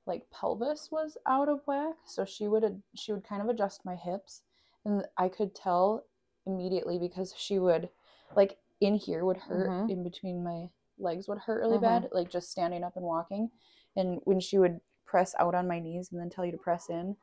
like 0.05 0.29
pelvis 0.31 0.89
was 0.91 1.17
out 1.27 1.47
of 1.49 1.61
whack, 1.67 1.95
so 2.05 2.25
she 2.25 2.47
would 2.47 2.81
she 2.95 3.13
would 3.13 3.23
kind 3.23 3.41
of 3.41 3.49
adjust 3.49 3.85
my 3.85 3.95
hips, 3.95 4.41
and 4.85 5.05
I 5.17 5.29
could 5.29 5.53
tell 5.55 6.05
immediately 6.45 6.97
because 6.97 7.33
she 7.37 7.59
would 7.59 7.89
like 8.35 8.57
in 8.79 8.95
here 8.95 9.23
would 9.25 9.37
hurt 9.37 9.69
Mhm. 9.69 9.89
in 9.89 10.03
between 10.03 10.43
my 10.43 10.69
legs 10.97 11.27
would 11.27 11.37
hurt 11.39 11.61
really 11.61 11.77
Mhm. 11.77 11.81
bad, 11.81 12.09
like 12.11 12.29
just 12.29 12.49
standing 12.51 12.83
up 12.83 12.95
and 12.95 13.05
walking, 13.05 13.51
and 13.95 14.19
when 14.23 14.39
she 14.39 14.57
would 14.57 14.81
press 15.05 15.35
out 15.37 15.53
on 15.55 15.67
my 15.67 15.79
knees 15.79 16.11
and 16.11 16.19
then 16.19 16.29
tell 16.29 16.45
you 16.45 16.51
to 16.51 16.57
press 16.57 16.89
in. 16.89 17.17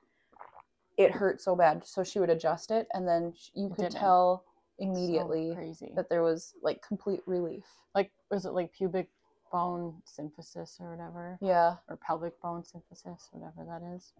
It 0.96 1.12
hurt 1.12 1.40
so 1.40 1.54
bad, 1.56 1.86
so 1.86 2.02
she 2.04 2.18
would 2.20 2.30
adjust 2.30 2.70
it, 2.70 2.88
and 2.92 3.06
then 3.06 3.32
sh- 3.34 3.50
you 3.54 3.68
could 3.68 3.78
didn't. 3.78 4.00
tell 4.00 4.44
So 4.78 4.84
immediately 4.84 5.52
crazy. 5.54 5.92
that 5.96 6.08
there 6.08 6.22
was 6.22 6.54
like 6.62 6.80
complete 6.86 7.20
relief. 7.26 7.64
like, 7.94 8.10
was 8.30 8.44
it 8.44 8.50
like 8.52 8.72
pubic 8.72 9.08
bone 9.50 10.02
symphysis 10.06 10.80
or 10.80 10.90
whatever? 10.90 11.38
Yeah. 11.40 11.76
Or 11.88 11.96
pelvic 11.96 12.40
bone 12.40 12.62
symphysis, 12.62 13.28
whatever 13.32 13.64
that 13.66 13.82
is. 13.96 14.12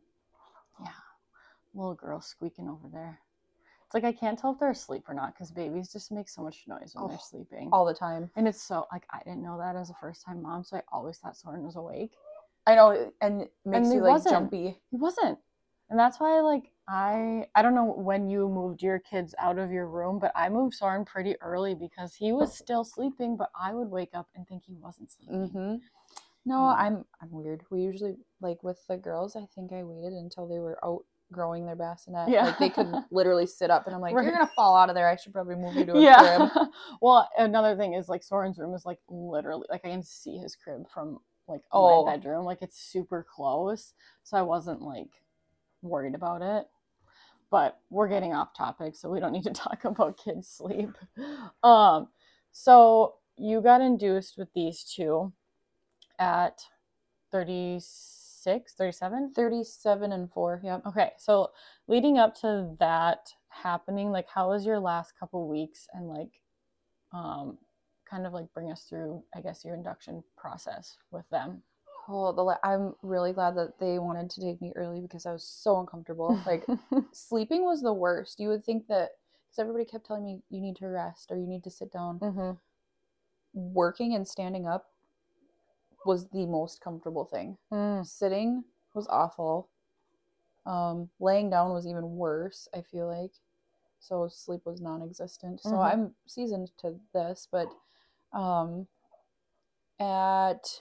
Yeah. 0.83 0.91
Little 1.75 1.95
girl 1.95 2.21
squeaking 2.21 2.69
over 2.69 2.89
there. 2.93 3.21
It's 3.87 3.95
like 3.95 4.05
I 4.05 4.13
can't 4.13 4.39
tell 4.39 4.53
if 4.53 4.59
they're 4.59 4.71
asleep 4.71 5.05
or 5.09 5.15
not 5.15 5.35
because 5.35 5.51
babies 5.51 5.93
just 5.93 6.11
make 6.13 6.29
so 6.29 6.43
much 6.43 6.65
noise 6.67 6.93
when 6.95 7.09
they're 7.09 7.17
Oh, 7.17 7.23
sleeping. 7.23 7.69
All 7.73 7.85
the 7.87 7.95
time. 7.95 8.31
And 8.37 8.47
it's 8.49 8.61
so 8.63 8.87
like 8.93 9.05
I 9.11 9.19
didn't 9.25 9.43
know 9.43 9.59
that 9.59 9.77
as 9.77 9.91
a 9.91 9.95
first 9.95 10.25
time 10.25 10.43
mom, 10.43 10.65
so 10.65 10.77
I 10.77 10.83
always 10.93 11.19
thought 11.19 11.37
Soren 11.37 11.63
was 11.63 11.77
awake. 11.77 12.13
I 12.67 12.75
know, 12.75 13.11
and 13.23 13.43
it 13.43 13.53
makes 13.65 13.87
And 13.89 13.95
you 13.95 14.03
like 14.03 14.11
wasn't. 14.13 14.35
jumpy. 14.35 14.79
He 14.91 14.97
wasn't. 14.97 15.39
And 15.89 15.99
that's 15.99 16.21
why 16.21 16.41
like 16.41 16.71
I 16.91 17.47
I 17.55 17.61
don't 17.63 17.75
know 17.75 17.85
when 17.85 18.29
you 18.31 18.49
moved 18.49 18.83
your 18.83 18.99
kids 18.99 19.35
out 19.39 19.59
of 19.59 19.71
your 19.71 19.87
room, 19.87 20.19
but 20.19 20.33
I 20.35 20.49
moved 20.49 20.75
Soren 20.75 21.05
pretty 21.05 21.37
early 21.43 21.75
because 21.75 22.15
he 22.15 22.33
was 22.33 22.57
still 22.57 22.83
sleeping, 22.85 23.37
but 23.37 23.51
I 23.61 23.75
would 23.75 23.91
wake 23.91 24.11
up 24.15 24.27
and 24.35 24.47
think 24.49 24.63
he 24.67 24.75
wasn't 24.75 25.11
sleeping. 25.13 25.49
Mm-hmm. 25.49 25.75
No, 26.47 26.55
Mm. 26.57 26.77
I'm 26.79 27.05
I'm 27.21 27.31
weird. 27.31 27.63
We 27.71 27.83
usually 27.83 28.17
like 28.41 28.63
with 28.63 28.81
the 28.89 28.97
girls. 28.97 29.37
I 29.37 29.45
think 29.55 29.73
I 29.73 29.83
waited 29.85 30.15
until 30.15 30.47
they 30.49 30.59
were 30.61 30.79
out 30.83 31.05
growing 31.31 31.67
their 31.67 31.77
bassinet. 31.77 32.31
Yeah. 32.31 32.47
Like 32.47 32.59
they 32.59 32.71
could 32.71 32.91
literally 33.11 33.47
sit 33.47 33.71
up 33.71 33.85
and 33.87 33.95
I'm 33.95 34.01
like, 34.01 34.15
Right. 34.15 34.25
You're 34.25 34.33
gonna 34.33 34.51
fall 34.57 34.75
out 34.75 34.89
of 34.89 34.95
there. 34.95 35.09
I 35.11 35.17
should 35.17 35.35
probably 35.35 35.57
move 35.57 35.75
you 35.75 35.85
to 35.85 35.93
a 35.95 36.01
yeah. 36.01 36.49
crib. 36.49 36.69
well, 37.03 37.29
another 37.37 37.77
thing 37.77 37.93
is 37.93 38.09
like 38.09 38.23
Soren's 38.23 38.57
room 38.59 38.73
is 38.75 38.87
like 38.87 39.01
literally 39.11 39.67
like 39.69 39.85
I 39.85 39.91
can 39.91 40.03
see 40.03 40.39
his 40.39 40.57
crib 40.57 40.89
from 40.89 41.19
like 41.47 41.61
Oh. 41.71 42.07
my 42.07 42.13
bedroom. 42.17 42.47
Like 42.47 42.63
it's 42.63 42.79
super 42.81 43.27
close. 43.31 43.93
So 44.23 44.39
I 44.39 44.43
wasn't 44.43 44.81
like 44.81 45.11
worried 45.83 46.15
about 46.15 46.41
it. 46.41 46.67
But 47.51 47.79
we're 47.91 48.09
getting 48.09 48.35
off 48.35 48.55
topic, 48.55 48.95
so 48.95 49.09
we 49.09 49.21
don't 49.21 49.33
need 49.33 49.45
to 49.45 49.51
talk 49.53 49.85
about 49.85 50.19
kids' 50.23 50.49
sleep. 50.49 50.91
Um, 51.63 52.09
so 52.53 53.15
you 53.37 53.61
got 53.61 53.81
induced 53.81 54.37
with 54.37 54.49
these 54.55 54.85
two 54.85 55.33
at 56.19 56.61
36, 57.33 58.75
37? 58.75 59.33
37 59.35 60.13
and 60.13 60.31
4, 60.33 60.61
yep. 60.65 60.83
Okay, 60.87 61.13
so 61.19 61.51
leading 61.87 62.19
up 62.19 62.35
to 62.41 62.77
that 62.81 63.33
happening, 63.49 64.11
like 64.11 64.29
how 64.29 64.51
was 64.51 64.67
your 64.67 64.79
last 64.79 65.13
couple 65.19 65.49
weeks 65.49 65.87
and 65.95 66.09
like 66.09 66.41
um 67.13 67.59
kind 68.09 68.27
of 68.27 68.33
like 68.33 68.53
bring 68.55 68.71
us 68.71 68.83
through, 68.89 69.23
I 69.35 69.41
guess, 69.41 69.65
your 69.65 69.75
induction 69.75 70.23
process 70.37 70.97
with 71.11 71.29
them. 71.31 71.63
Oh, 72.11 72.33
the 72.33 72.43
la- 72.43 72.57
I'm 72.65 72.95
really 73.03 73.33
glad 73.33 73.55
that 73.57 73.79
they 73.79 73.99
wanted 73.99 74.31
to 74.31 74.41
take 74.41 74.63
me 74.63 74.73
early 74.75 75.01
because 75.01 75.27
I 75.27 75.33
was 75.33 75.45
so 75.45 75.79
uncomfortable. 75.79 76.41
Like 76.47 76.67
sleeping 77.13 77.65
was 77.65 77.83
the 77.83 77.93
worst. 77.93 78.41
You 78.41 78.49
would 78.49 78.65
think 78.65 78.87
that 78.89 79.11
because 79.47 79.59
everybody 79.61 79.85
kept 79.85 80.07
telling 80.07 80.25
me 80.25 80.41
you 80.51 80.61
need 80.61 80.77
to 80.77 80.87
rest 80.89 81.31
or 81.31 81.37
you 81.37 81.47
need 81.47 81.65
to 81.65 81.71
sit 81.71 81.93
down. 81.93 82.19
mm-hmm. 82.19 82.53
Working 83.53 84.15
and 84.15 84.27
standing 84.27 84.67
up 84.67 84.87
was 86.07 86.29
the 86.29 86.47
most 86.47 86.81
comfortable 86.81 87.25
thing. 87.25 87.59
Mm. 87.73 88.07
Sitting 88.07 88.65
was 88.95 89.07
awful. 89.09 89.69
Um, 90.65 91.11
laying 91.21 91.51
down 91.51 91.73
was 91.73 91.87
even 91.87 92.17
worse. 92.17 92.69
I 92.75 92.83
feel 92.83 93.07
like 93.09 93.33
so 94.01 94.29
sleep 94.29 94.61
was 94.65 94.81
non-existent. 94.81 95.61
So 95.61 95.71
Mhm. 95.71 95.85
I'm 95.85 96.15
seasoned 96.27 96.71
to 96.79 96.99
this, 97.13 97.49
but 97.51 97.69
um, 98.33 98.87
at 99.99 100.81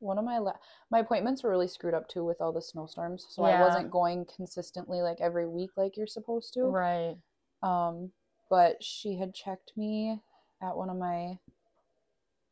one 0.00 0.18
of 0.18 0.24
my 0.24 0.38
la- 0.38 0.58
my 0.90 1.00
appointments 1.00 1.42
were 1.42 1.50
really 1.50 1.68
screwed 1.68 1.94
up 1.94 2.08
too 2.08 2.24
with 2.24 2.40
all 2.40 2.52
the 2.52 2.62
snowstorms. 2.62 3.26
So 3.30 3.44
I 3.44 3.60
wasn't 3.60 3.90
going 3.90 4.26
consistently 4.34 5.02
like 5.02 5.20
every 5.20 5.46
week 5.46 5.70
like 5.76 5.96
you're 5.96 6.06
supposed 6.06 6.54
to. 6.54 6.62
Right. 6.64 7.16
Um, 7.62 8.12
but 8.50 8.82
she 8.82 9.16
had 9.16 9.34
checked 9.34 9.72
me 9.76 10.20
at 10.62 10.76
one 10.76 10.90
of 10.90 10.96
my 10.96 11.38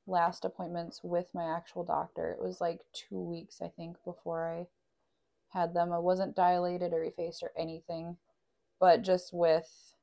last 0.07 0.45
appointments 0.45 1.01
with 1.03 1.27
my 1.35 1.45
actual 1.45 1.85
doctor. 1.85 2.33
It 2.33 2.43
was 2.43 2.61
like 2.61 2.81
two 2.93 3.19
weeks, 3.19 3.61
I 3.61 3.69
think, 3.69 3.97
before 4.05 4.49
I 4.49 4.67
had 5.57 5.75
them. 5.75 5.93
I 5.93 5.99
wasn't 5.99 6.37
dilated 6.37 6.93
or 6.93 7.03
effaced 7.03 7.43
or 7.43 7.51
anything, 7.57 8.17
but 8.79 9.03
just 9.03 9.33
with 9.33 9.95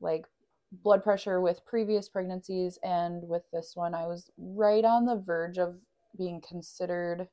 like 0.00 0.26
blood 0.70 1.02
pressure 1.02 1.40
with 1.40 1.66
previous 1.66 2.08
pregnancies 2.08 2.78
and 2.82 3.28
with 3.28 3.42
this 3.52 3.72
one, 3.74 3.94
I 3.94 4.06
was 4.06 4.30
right 4.38 4.84
on 4.84 5.06
the 5.06 5.16
verge 5.16 5.58
of 5.58 5.76
being 6.16 6.40
considered. 6.40 7.28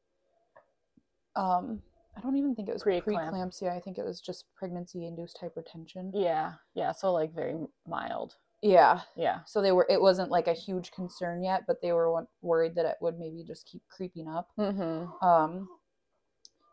Um, 1.36 1.82
I 2.18 2.22
don't 2.22 2.36
even 2.36 2.56
think 2.56 2.68
it 2.68 2.74
was 2.74 2.84
Preeclamp. 2.84 3.32
preeclampsia. 3.32 3.76
I 3.76 3.80
think 3.80 3.98
it 3.98 4.06
was 4.06 4.20
just 4.20 4.46
pregnancy 4.56 5.06
induced 5.06 5.39
hypertension. 5.42 6.12
Yeah. 6.13 6.54
Yeah. 6.74 6.92
So 6.92 7.13
like 7.13 7.34
very 7.34 7.56
mild. 7.88 8.36
Yeah. 8.62 9.02
Yeah. 9.15 9.39
So 9.46 9.62
they 9.62 9.72
were. 9.72 9.86
It 9.89 10.02
wasn't 10.02 10.32
like 10.32 10.48
a 10.48 10.54
huge 10.54 10.92
concern 10.92 11.44
yet, 11.44 11.63
but 11.65 11.82
they 11.82 11.94
were 11.94 12.26
worried 12.42 12.76
that 12.76 12.86
it 12.86 12.98
would 13.00 13.18
maybe 13.18 13.44
just 13.46 13.65
keep 13.65 13.82
creeping 13.89 14.28
up. 14.28 14.50
Mm-hmm. 14.58 15.26
Um. 15.26 15.70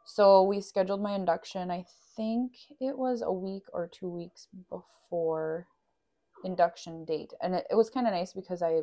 So 0.04 0.42
we 0.42 0.60
scheduled 0.60 1.02
my 1.02 1.14
induction. 1.14 1.70
I 1.70 1.84
think 2.16 2.52
it 2.80 2.96
was 2.96 3.22
a 3.22 3.32
week 3.32 3.64
or 3.72 3.88
two 3.88 4.08
weeks 4.08 4.48
before 4.68 5.66
induction 6.44 7.04
date, 7.04 7.32
and 7.40 7.54
it, 7.54 7.66
it 7.70 7.74
was 7.76 7.90
kind 7.90 8.06
of 8.06 8.12
nice 8.12 8.32
because 8.32 8.62
I 8.62 8.82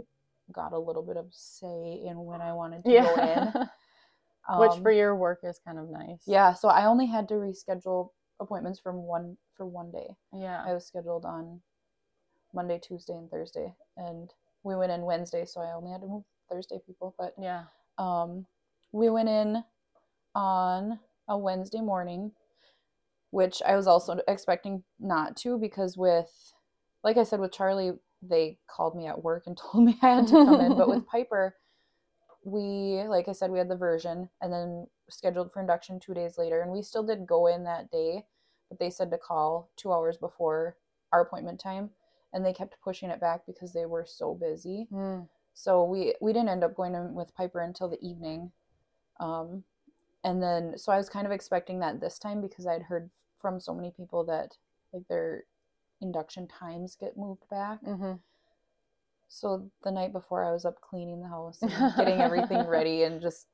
got 0.53 0.73
a 0.73 0.79
little 0.79 1.03
bit 1.03 1.17
of 1.17 1.25
say 1.31 2.01
in 2.05 2.23
when 2.25 2.41
I 2.41 2.53
wanted 2.53 2.83
to 2.85 2.91
go 2.91 3.15
in. 3.15 3.27
Yeah. 3.27 3.51
Which 4.59 4.71
Um, 4.73 4.81
for 4.81 4.91
your 4.91 5.15
work 5.15 5.39
is 5.43 5.59
kind 5.65 5.79
of 5.79 5.89
nice. 5.89 6.23
yeah. 6.27 6.53
So 6.53 6.67
I 6.67 6.85
only 6.85 7.05
had 7.05 7.27
to 7.29 7.35
reschedule 7.35 8.09
appointments 8.41 8.79
from 8.79 9.03
one 9.03 9.37
for 9.55 9.65
one 9.65 9.89
day. 9.91 10.15
Yeah. 10.33 10.61
I 10.65 10.73
was 10.73 10.85
scheduled 10.85 11.23
on 11.25 11.61
Monday, 12.53 12.77
Tuesday, 12.79 13.13
and 13.13 13.29
Thursday, 13.31 13.73
and 13.95 14.31
we 14.63 14.75
went 14.75 14.91
in 14.91 15.03
Wednesday, 15.03 15.45
so 15.45 15.61
I 15.61 15.73
only 15.73 15.91
had 15.91 16.01
to 16.01 16.07
move 16.07 16.23
Thursday 16.49 16.79
people. 16.85 17.15
But 17.17 17.33
Yeah. 17.37 17.63
um, 17.97 18.45
we 18.91 19.09
went 19.09 19.29
in 19.29 19.63
on 20.35 20.99
a 21.29 21.37
Wednesday 21.37 21.81
morning, 21.81 22.33
which 23.31 23.61
I 23.65 23.75
was 23.75 23.87
also 23.87 24.19
expecting 24.27 24.83
not 24.99 25.37
to 25.37 25.57
because 25.57 25.97
with, 25.97 26.53
like 27.03 27.17
I 27.17 27.23
said, 27.23 27.39
with 27.39 27.51
Charlie, 27.53 27.93
they 28.27 28.57
called 28.67 28.95
me 28.95 29.07
at 29.07 29.23
work 29.23 29.43
and 29.47 29.57
told 29.71 29.85
me 29.85 29.97
I 30.01 30.09
had 30.15 30.27
to 30.27 30.33
come 30.45 30.59
in. 30.61 30.77
But 30.77 30.89
with 30.89 31.05
Piper, 31.11 31.55
we, 32.45 33.03
like 33.07 33.27
I 33.27 33.31
said, 33.31 33.51
we 33.51 33.57
had 33.59 33.69
the 33.69 33.75
version 33.75 34.29
and 34.41 34.51
then 34.51 34.87
scheduled 35.09 35.51
for 35.53 35.61
induction 35.61 35.99
two 35.99 36.13
days 36.13 36.37
later, 36.37 36.61
and 36.61 36.71
we 36.71 36.81
still 36.81 37.03
did 37.03 37.25
go 37.27 37.47
in 37.47 37.63
that 37.63 37.89
day, 37.91 38.25
but 38.69 38.79
they 38.79 38.89
said 38.89 39.11
to 39.11 39.17
call 39.17 39.69
two 39.77 39.93
hours 39.93 40.17
before 40.17 40.75
our 41.11 41.21
appointment 41.21 41.59
time, 41.59 41.89
and 42.33 42.45
they 42.45 42.53
kept 42.53 42.81
pushing 42.83 43.09
it 43.09 43.21
back 43.21 43.41
because 43.45 43.73
they 43.73 43.85
were 43.85 44.05
so 44.05 44.33
busy 44.33 44.87
Mm. 44.91 45.27
so 45.53 45.83
we 45.83 46.15
we 46.19 46.33
didn't 46.33 46.49
end 46.49 46.63
up 46.63 46.75
going 46.75 46.95
in 46.95 47.13
with 47.13 47.35
Piper 47.35 47.61
until 47.61 47.87
the 47.87 48.03
evening, 48.05 48.51
um, 49.19 49.63
and 50.23 50.41
then 50.41 50.77
so 50.77 50.91
I 50.91 50.97
was 50.97 51.09
kind 51.09 51.25
of 51.25 51.31
expecting 51.31 51.79
that 51.79 51.99
this 52.01 52.17
time 52.19 52.41
because 52.41 52.65
I'd 52.67 52.83
heard 52.83 53.09
from 53.39 53.59
so 53.59 53.73
many 53.73 53.91
people 53.91 54.23
that 54.25 54.57
like 54.91 55.07
their 55.07 55.43
induction 56.03 56.47
times 56.47 56.95
get 56.99 57.17
moved 57.17 57.49
back. 57.49 57.83
Mm-hmm. 57.83 58.13
So 59.29 59.71
the 59.83 59.89
night 59.91 60.13
before, 60.13 60.43
I 60.43 60.51
was 60.51 60.63
up 60.65 60.79
cleaning 60.79 61.19
the 61.21 61.27
house 61.27 61.59
getting 61.97 62.21
everything 62.21 62.67
ready 62.67 63.01
and 63.03 63.19
just 63.19 63.47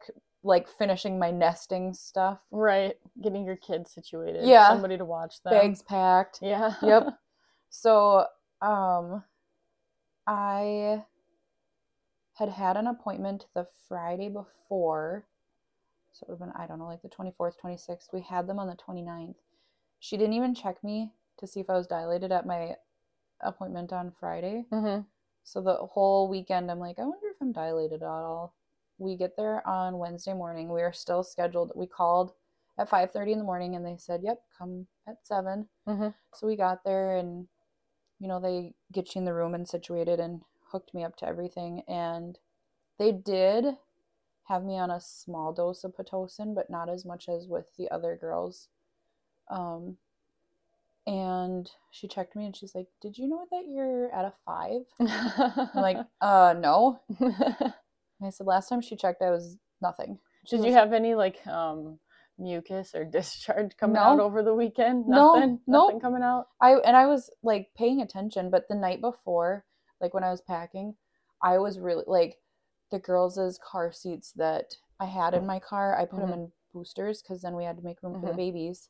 like 0.43 0.67
finishing 0.67 1.17
my 1.17 1.31
nesting 1.31 1.93
stuff, 1.93 2.39
Right. 2.51 2.97
Getting 3.21 3.45
your 3.45 3.55
kids 3.55 3.91
situated. 3.91 4.45
Yeah. 4.45 4.67
Somebody 4.67 4.97
to 4.97 5.05
watch 5.05 5.41
them. 5.43 5.53
bags 5.53 5.81
packed. 5.81 6.39
Yeah. 6.41 6.73
Yep. 6.81 7.07
So, 7.71 8.25
um, 8.63 9.23
I 10.25 11.03
had 12.33 12.49
had 12.49 12.77
an 12.77 12.87
appointment 12.87 13.45
the 13.53 13.67
Friday 13.87 14.27
before. 14.27 15.27
So 16.13 16.23
it 16.23 16.29
would 16.31 16.39
have 16.39 16.53
been, 16.53 16.61
I 16.61 16.65
don't 16.65 16.79
know, 16.79 16.87
like 16.87 17.03
the 17.03 17.09
24th, 17.09 17.53
26th. 17.63 18.11
We 18.11 18.21
had 18.21 18.47
them 18.47 18.57
on 18.57 18.65
the 18.67 18.75
29th. 18.75 19.35
She 19.99 20.17
didn't 20.17 20.33
even 20.33 20.55
check 20.55 20.83
me 20.83 21.11
to 21.39 21.47
see 21.47 21.59
if 21.59 21.69
I 21.69 21.73
was 21.77 21.87
dilated 21.87 22.31
at 22.31 22.45
my 22.45 22.75
appointment 23.41 23.93
on 23.93 24.11
Friday. 24.19 24.65
mm-hmm. 24.71 25.01
So 25.43 25.61
the 25.61 25.75
whole 25.75 26.29
weekend, 26.29 26.69
I'm 26.69 26.79
like, 26.79 26.99
I 26.99 27.03
wonder 27.03 27.27
if 27.27 27.37
I'm 27.41 27.51
dilated 27.51 28.03
at 28.03 28.07
all. 28.07 28.53
We 28.99 29.15
get 29.15 29.35
there 29.35 29.65
on 29.67 29.97
Wednesday 29.97 30.33
morning. 30.33 30.71
We 30.71 30.81
are 30.81 30.93
still 30.93 31.23
scheduled. 31.23 31.71
We 31.75 31.87
called 31.87 32.33
at 32.77 32.89
5:30 32.89 33.31
in 33.31 33.37
the 33.39 33.45
morning, 33.45 33.75
and 33.75 33.85
they 33.85 33.97
said, 33.97 34.21
"Yep, 34.23 34.41
come 34.57 34.87
at 35.07 35.25
7." 35.25 35.69
Mhm. 35.87 36.13
So 36.33 36.45
we 36.47 36.55
got 36.55 36.83
there, 36.83 37.15
and 37.15 37.47
you 38.19 38.27
know 38.27 38.39
they 38.39 38.75
get 38.91 39.15
you 39.15 39.19
in 39.19 39.25
the 39.25 39.33
room 39.33 39.55
and 39.55 39.67
situated 39.67 40.19
and 40.19 40.41
hooked 40.71 40.93
me 40.93 41.03
up 41.03 41.15
to 41.17 41.25
everything. 41.25 41.81
And 41.87 42.37
they 42.97 43.11
did 43.11 43.77
have 44.43 44.63
me 44.63 44.77
on 44.77 44.91
a 44.91 44.99
small 44.99 45.53
dose 45.53 45.83
of 45.83 45.95
pitocin, 45.95 46.53
but 46.53 46.69
not 46.69 46.89
as 46.89 47.05
much 47.05 47.29
as 47.29 47.47
with 47.47 47.75
the 47.77 47.89
other 47.89 48.15
girls. 48.15 48.67
Um, 49.49 49.97
and 51.09 51.69
she 51.91 52.07
checked 52.07 52.35
me, 52.35 52.45
and 52.45 52.55
she's 52.55 52.75
like, 52.75 52.87
"Did 53.01 53.17
you 53.17 53.27
know 53.27 53.45
that 53.51 53.63
you're 53.67 54.11
at 54.13 54.25
a 54.25 54.33
five? 54.45 54.81
I'm 54.99 55.81
like, 55.81 55.97
uh, 56.21 56.55
no. 56.57 56.99
And 58.19 58.27
I 58.27 58.29
said, 58.31 58.47
last 58.47 58.67
time 58.69 58.81
she 58.81 58.95
checked, 58.95 59.21
I 59.21 59.31
was 59.31 59.57
nothing. 59.81 60.19
She 60.45 60.57
Did 60.57 60.65
you 60.67 60.73
have 60.73 60.93
any 60.93 61.15
like 61.15 61.45
um 61.47 61.99
mucus 62.37 62.95
or 62.95 63.03
discharge 63.17 63.75
coming 63.77 63.95
No. 63.95 64.01
out 64.01 64.19
over 64.19 64.43
the 64.43 64.53
weekend? 64.53 65.07
No, 65.07 65.33
Nothing. 65.35 65.59
nope. 65.67 65.87
Nothing 65.87 65.99
coming 66.01 66.23
out. 66.23 66.47
I 66.61 66.73
and 66.73 66.95
I 66.95 67.05
was 67.07 67.29
like 67.43 67.69
paying 67.77 68.01
attention, 68.01 68.49
but 68.49 68.67
the 68.67 68.75
night 68.75 69.01
before, 69.01 69.65
like 70.01 70.13
when 70.13 70.23
I 70.23 70.31
was 70.31 70.41
packing, 70.41 70.95
I 71.41 71.57
was 71.57 71.79
really 71.79 72.03
like 72.07 72.37
the 72.91 72.99
girls' 72.99 73.59
car 73.63 73.91
seats 73.91 74.31
that 74.33 74.75
I 74.99 75.05
had 75.05 75.33
in 75.33 75.45
my 75.45 75.59
car. 75.59 75.97
I 75.97 76.05
put 76.05 76.19
them 76.19 76.29
Mhm. 76.29 76.33
in 76.33 76.51
boosters 76.73 77.21
because 77.21 77.41
then 77.41 77.55
we 77.55 77.63
had 77.63 77.77
to 77.77 77.83
make 77.83 78.01
room 78.03 78.15
for 78.15 78.27
Mhm. 78.27 78.31
the 78.31 78.37
babies. 78.37 78.89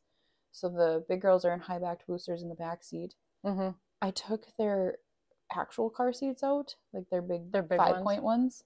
So 0.51 0.69
the 0.69 1.05
big 1.07 1.21
girls 1.21 1.45
are 1.45 1.53
in 1.53 1.59
high 1.59 1.79
backed 1.79 2.07
boosters 2.07 2.41
in 2.41 2.49
the 2.49 2.55
back 2.55 2.83
seat. 2.83 3.15
Mm-hmm. 3.45 3.69
I 4.01 4.11
took 4.11 4.45
their 4.57 4.97
actual 5.55 5.89
car 5.89 6.13
seats 6.13 6.43
out, 6.43 6.75
like 6.93 7.09
their 7.09 7.21
big, 7.21 7.51
Their 7.51 7.63
big 7.63 7.77
five 7.77 7.95
ones? 7.95 8.03
point 8.03 8.23
ones, 8.23 8.63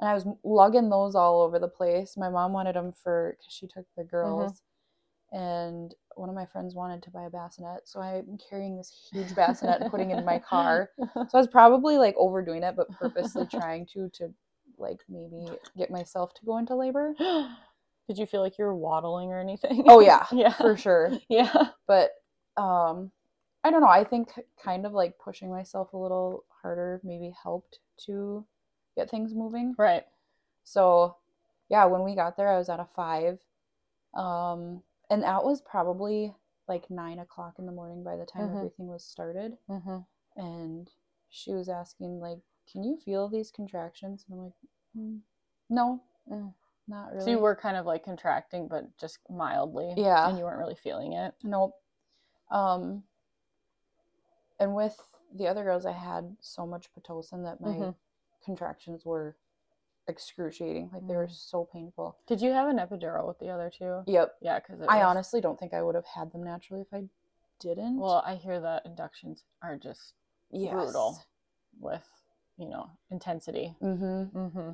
and 0.00 0.08
I 0.08 0.14
was 0.14 0.26
lugging 0.42 0.90
those 0.90 1.14
all 1.14 1.42
over 1.42 1.58
the 1.58 1.68
place. 1.68 2.16
My 2.16 2.28
mom 2.28 2.52
wanted 2.52 2.76
them 2.76 2.92
for 2.92 3.36
because 3.38 3.52
she 3.52 3.66
took 3.66 3.86
the 3.96 4.04
girls, 4.04 4.62
and 5.32 5.94
one 6.16 6.28
of 6.28 6.34
my 6.34 6.46
friends 6.46 6.74
wanted 6.74 7.02
to 7.02 7.10
buy 7.10 7.24
a 7.24 7.30
bassinet, 7.30 7.88
so 7.88 8.00
I'm 8.00 8.38
carrying 8.48 8.76
this 8.76 9.08
huge 9.12 9.34
bassinet 9.34 9.80
and 9.80 9.90
putting 9.90 10.10
it 10.10 10.18
in 10.18 10.24
my 10.24 10.38
car. 10.38 10.90
So 11.14 11.28
I 11.34 11.38
was 11.38 11.48
probably 11.48 11.98
like 11.98 12.14
overdoing 12.16 12.62
it, 12.62 12.76
but 12.76 12.90
purposely 12.90 13.46
trying 13.46 13.86
to 13.94 14.08
to 14.14 14.32
like 14.78 15.00
maybe 15.08 15.46
get 15.76 15.90
myself 15.90 16.34
to 16.34 16.44
go 16.44 16.58
into 16.58 16.74
labor. 16.74 17.14
Did 18.08 18.18
you 18.18 18.26
feel 18.26 18.40
like 18.42 18.58
you 18.58 18.64
were 18.64 18.74
waddling 18.76 19.30
or 19.32 19.40
anything? 19.40 19.84
Oh 19.88 20.00
yeah, 20.00 20.26
yeah. 20.32 20.52
for 20.52 20.76
sure. 20.76 21.10
yeah. 21.28 21.68
But 21.86 22.10
um 22.56 23.10
I 23.64 23.70
don't 23.70 23.80
know, 23.80 23.88
I 23.88 24.04
think 24.04 24.28
kind 24.62 24.84
of 24.84 24.92
like 24.92 25.18
pushing 25.18 25.50
myself 25.50 25.92
a 25.92 25.96
little 25.96 26.44
harder 26.62 27.00
maybe 27.02 27.32
helped 27.42 27.78
to 28.06 28.44
get 28.96 29.10
things 29.10 29.34
moving. 29.34 29.74
Right. 29.78 30.04
So 30.64 31.16
yeah, 31.70 31.86
when 31.86 32.04
we 32.04 32.14
got 32.14 32.36
there 32.36 32.48
I 32.48 32.58
was 32.58 32.68
at 32.68 32.80
a 32.80 32.88
five. 32.94 33.38
Um 34.14 34.82
and 35.10 35.22
that 35.22 35.44
was 35.44 35.60
probably 35.60 36.34
like 36.68 36.90
nine 36.90 37.18
o'clock 37.18 37.54
in 37.58 37.66
the 37.66 37.72
morning 37.72 38.02
by 38.04 38.16
the 38.16 38.24
time 38.26 38.48
Mhm. 38.48 38.56
everything 38.56 38.86
was 38.88 39.04
started. 39.04 39.56
Mm-hmm. 39.68 39.98
and 40.36 40.90
she 41.30 41.52
was 41.52 41.68
asking 41.68 42.20
like 42.20 42.38
can 42.70 42.82
you 42.84 42.96
feel 43.04 43.28
these 43.28 43.50
contractions 43.50 44.24
and 44.28 44.34
i'm 44.38 44.44
like 44.44 44.52
"Mm, 44.96 45.20
no 45.68 46.00
Mm. 46.30 46.54
Not 46.88 47.12
really 47.12 47.24
So 47.24 47.30
you 47.30 47.38
were 47.38 47.56
kind 47.56 47.76
of 47.76 47.86
like 47.86 48.04
contracting, 48.04 48.68
but 48.68 48.84
just 48.98 49.18
mildly. 49.30 49.94
Yeah. 49.96 50.28
And 50.28 50.38
you 50.38 50.44
weren't 50.44 50.58
really 50.58 50.74
feeling 50.76 51.12
it. 51.14 51.34
nope 51.42 51.72
um 52.50 53.02
and 54.60 54.74
with 54.74 55.00
the 55.34 55.46
other 55.48 55.64
girls 55.64 55.86
i 55.86 55.92
had 55.92 56.36
so 56.40 56.66
much 56.66 56.88
pitocin 56.94 57.42
that 57.44 57.60
my 57.60 57.68
Mhm. 57.74 57.94
contractions 58.44 59.04
were 59.04 59.34
excruciating 60.06 60.90
like 60.92 61.06
they 61.08 61.16
were 61.16 61.26
Mm. 61.26 61.32
so 61.32 61.64
painful 61.64 62.18
Did 62.26 62.42
you 62.42 62.52
have 62.52 62.68
an 62.68 62.76
epidural 62.76 63.26
with 63.26 63.38
the 63.38 63.48
other 63.48 63.70
two? 63.70 64.02
yep 64.06 64.36
Yeah, 64.42 64.60
because 64.60 64.82
i 64.82 65.02
honestly 65.02 65.40
don't 65.40 65.58
think 65.58 65.72
i 65.72 65.82
would 65.82 65.94
have 65.94 66.04
had 66.06 66.30
them 66.32 66.42
naturally 66.44 66.82
if 66.82 66.92
i 66.92 67.08
didn't 67.60 67.98
Well, 67.98 68.22
I 68.26 68.34
hear 68.34 68.60
that 68.60 68.84
inductions 68.84 69.44
are 69.62 69.78
just 69.78 70.12
yes. 70.50 70.70
brutal 70.72 71.18
with, 71.80 72.06
you 72.58 72.68
know, 72.68 72.90
intensity. 73.10 73.74
mm-hmm 73.80 74.36
Mm-hmm. 74.38 74.72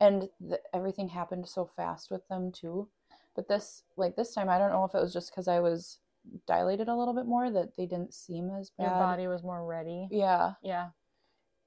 And 0.00 0.28
th- 0.48 0.60
everything 0.72 1.08
happened 1.08 1.48
so 1.48 1.64
fast 1.76 2.10
with 2.10 2.26
them 2.28 2.52
too 2.52 2.88
but 3.34 3.48
this 3.48 3.82
like 3.96 4.16
this 4.16 4.34
time 4.34 4.48
i 4.48 4.58
don't 4.58 4.70
know 4.72 4.84
if 4.84 4.94
it 4.94 5.00
was 5.00 5.12
just 5.12 5.30
because 5.30 5.48
i 5.48 5.58
was 5.60 5.98
dilated 6.46 6.88
a 6.88 6.94
little 6.94 7.14
bit 7.14 7.26
more 7.26 7.50
that 7.50 7.76
they 7.76 7.86
didn't 7.86 8.12
seem 8.14 8.50
as 8.50 8.70
bad 8.70 8.84
Your 8.84 8.98
body 8.98 9.26
was 9.26 9.42
more 9.42 9.64
ready. 9.64 10.08
yeah 10.10 10.52
Yeah. 10.62 10.88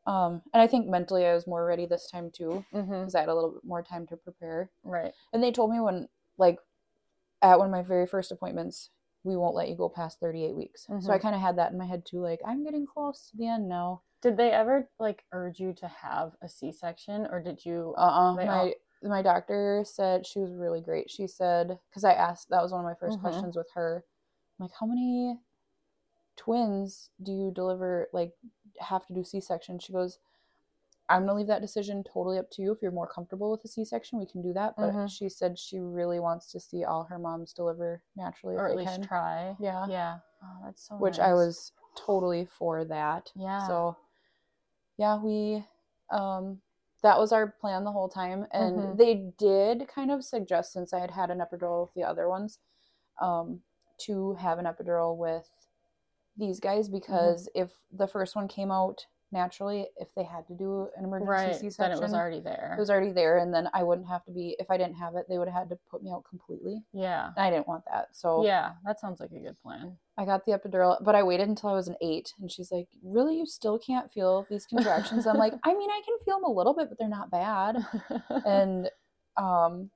um 0.05 0.41
and 0.53 0.61
i 0.61 0.67
think 0.67 0.87
mentally 0.87 1.25
i 1.25 1.33
was 1.33 1.47
more 1.47 1.65
ready 1.65 1.85
this 1.85 2.09
time 2.09 2.29
too 2.31 2.63
Mm-hmm. 2.73 2.91
because 2.91 3.15
i 3.15 3.19
had 3.21 3.29
a 3.29 3.35
little 3.35 3.51
bit 3.51 3.63
more 3.63 3.81
time 3.83 4.05
to 4.07 4.17
prepare 4.17 4.69
Right. 4.83 5.13
and 5.33 5.41
they 5.43 5.51
told 5.51 5.71
me 5.71 5.79
when 5.79 6.07
like 6.37 6.59
at 7.41 7.57
one 7.57 7.67
of 7.67 7.71
my 7.71 7.81
very 7.81 8.05
first 8.07 8.31
appointments 8.31 8.89
we 9.23 9.35
won't 9.35 9.55
let 9.55 9.69
you 9.69 9.75
go 9.75 9.89
past 9.89 10.19
38 10.19 10.55
weeks 10.55 10.87
so 10.99 11.11
i 11.11 11.17
Mhm. 11.17 11.21
kind 11.21 11.35
of 11.35 11.41
had 11.41 11.57
that 11.57 11.71
in 11.71 11.77
my 11.77 11.85
head 11.85 12.05
too 12.05 12.19
like 12.21 12.41
i'm 12.45 12.63
getting 12.63 12.85
close 12.85 13.29
to 13.29 13.37
the 13.37 13.47
end 13.47 13.67
now 13.67 14.01
Did 14.21 14.37
they 14.37 14.51
ever 14.51 14.87
like 14.99 15.23
urge 15.31 15.59
you 15.59 15.73
to 15.73 15.87
have 15.87 16.33
a 16.41 16.47
C-section, 16.49 17.27
or 17.31 17.41
did 17.41 17.65
you? 17.65 17.93
uh-uh 17.97 18.35
They 18.35 18.45
my 18.45 18.57
all- 18.59 18.73
my 19.03 19.21
doctor 19.23 19.83
said 19.83 20.27
she 20.27 20.37
was 20.39 20.53
really 20.53 20.79
great 20.79 21.09
she 21.09 21.25
said 21.25 21.79
because 21.89 22.03
i 22.03 22.13
asked 22.13 22.49
that 22.49 22.61
was 22.61 22.71
one 22.71 22.81
of 22.81 22.85
my 22.85 22.93
1st 22.93 23.17
Mhm. 23.17 23.21
questions 23.21 23.57
with 23.57 23.67
her 23.73 24.05
I'm 24.59 24.65
like 24.65 24.73
how 24.79 24.85
many 24.85 25.39
twins 26.35 27.09
do 27.23 27.31
you 27.31 27.49
deliver 27.49 28.09
like 28.13 28.31
have 28.79 29.03
to 29.07 29.13
do 29.15 29.23
c-section 29.23 29.79
she 29.79 29.91
goes 29.91 30.19
i'm 31.09 31.21
gonna 31.23 31.33
leave 31.33 31.47
that 31.47 31.61
decision 31.63 32.03
totally 32.03 32.37
up 32.37 32.51
to 32.51 32.61
you 32.61 32.71
if 32.71 32.79
you're 32.81 32.91
more 32.91 33.07
comfortable 33.07 33.49
with 33.49 33.65
a 33.65 33.67
c-section 33.67 34.19
we 34.19 34.27
can 34.27 34.43
do 34.43 34.53
that 34.53 34.75
but 34.77 34.93
Mhm. 34.93 35.09
she 35.09 35.27
said 35.29 35.57
she 35.57 35.79
really 35.79 36.19
wants 36.19 36.51
to 36.51 36.59
see 36.59 36.83
all 36.83 37.03
her 37.05 37.17
moms 37.17 37.53
deliver 37.53 38.03
naturally 38.15 38.55
or 38.55 38.67
if 38.67 38.71
at 38.73 38.77
least 38.77 38.93
can 38.97 39.01
try. 39.01 39.55
yeah 39.59 39.87
Yeah. 39.87 40.19
Oh, 40.43 40.57
that's 40.63 40.83
so. 40.87 40.95
which 40.97 41.17
i 41.19 41.33
was 41.33 41.71
totally 41.95 42.45
for 42.45 42.85
that 42.85 43.31
Yeah. 43.35 43.67
so 43.67 43.97
yeah, 45.01 45.17
we 45.17 45.65
um 46.11 46.61
that 47.03 47.19
was 47.19 47.31
our 47.33 47.47
plan 47.61 47.83
the 47.83 47.91
whole 47.91 48.09
time 48.09 48.47
and 48.53 48.75
Mhm. 48.79 48.97
they 48.99 49.31
did 49.37 49.87
kind 49.87 50.11
of 50.11 50.23
suggest 50.23 50.73
since 50.73 50.93
I 50.93 50.99
had 50.99 51.11
had 51.11 51.31
an 51.31 51.39
epidural 51.39 51.83
with 51.83 51.93
the 51.95 52.03
other 52.03 52.29
ones 52.29 52.59
um 53.21 53.61
to 53.99 54.35
have 54.35 54.59
an 54.59 54.65
epidural 54.65 55.17
with 55.17 55.49
these 56.37 56.59
guys 56.59 56.89
Mm-hmm. 57.09 57.31
because 57.31 57.49
if 57.55 57.71
the 57.91 58.07
first 58.07 58.35
one 58.35 58.47
came 58.47 58.71
out 58.71 59.05
naturally 59.31 59.87
if 59.97 60.13
they 60.15 60.23
had 60.23 60.45
to 60.47 60.53
do 60.53 60.87
an 60.97 61.05
emergency 61.05 61.31
right. 61.31 61.55
C-section 61.55 61.89
Then 61.89 61.97
it 61.97 62.01
was 62.01 62.13
already 62.13 62.39
there. 62.41 62.73
it 62.77 62.79
was 62.79 62.89
already 62.89 63.11
there 63.11 63.37
and 63.37 63.53
then 63.53 63.69
I 63.73 63.83
wouldn't 63.83 64.07
have 64.07 64.25
to 64.25 64.31
be 64.31 64.55
if 64.59 64.69
I 64.69 64.77
didn't 64.77 64.95
have 64.95 65.15
it 65.15 65.25
they 65.29 65.37
would 65.37 65.47
have 65.47 65.57
had 65.57 65.69
to 65.69 65.77
put 65.89 66.03
me 66.03 66.11
out 66.11 66.23
completely 66.29 66.83
yeah. 66.93 67.31
and 67.37 67.45
I 67.45 67.49
didn't 67.49 67.67
want 67.67 67.83
that 67.91 68.09
so 68.11 68.45
Yeah. 68.45 68.71
That 68.85 68.99
sounds 68.99 69.19
like 69.19 69.31
a 69.31 69.39
good 69.39 69.59
plan. 69.61 69.97
I 70.17 70.25
got 70.25 70.45
the 70.45 70.51
epidural, 70.51 71.03
but 71.03 71.15
I 71.15 71.23
waited 71.23 71.47
until 71.47 71.69
I 71.69 71.73
was 71.73 71.87
an 71.87 71.95
eight. 72.01 72.33
And 72.39 72.51
she's 72.51 72.71
like, 72.71 72.87
Really? 73.03 73.37
You 73.37 73.45
still 73.45 73.79
can't 73.79 74.11
feel 74.11 74.45
these 74.49 74.65
contractions? 74.65 75.25
I'm 75.25 75.37
like, 75.37 75.53
I 75.63 75.73
mean, 75.73 75.89
I 75.89 76.01
can 76.05 76.17
feel 76.25 76.35
them 76.37 76.45
a 76.45 76.51
little 76.51 76.73
bit, 76.73 76.89
but 76.89 76.97
they're 76.99 77.07
not 77.07 77.31
bad. 77.31 77.77
And 78.45 78.89
um, 79.37 79.89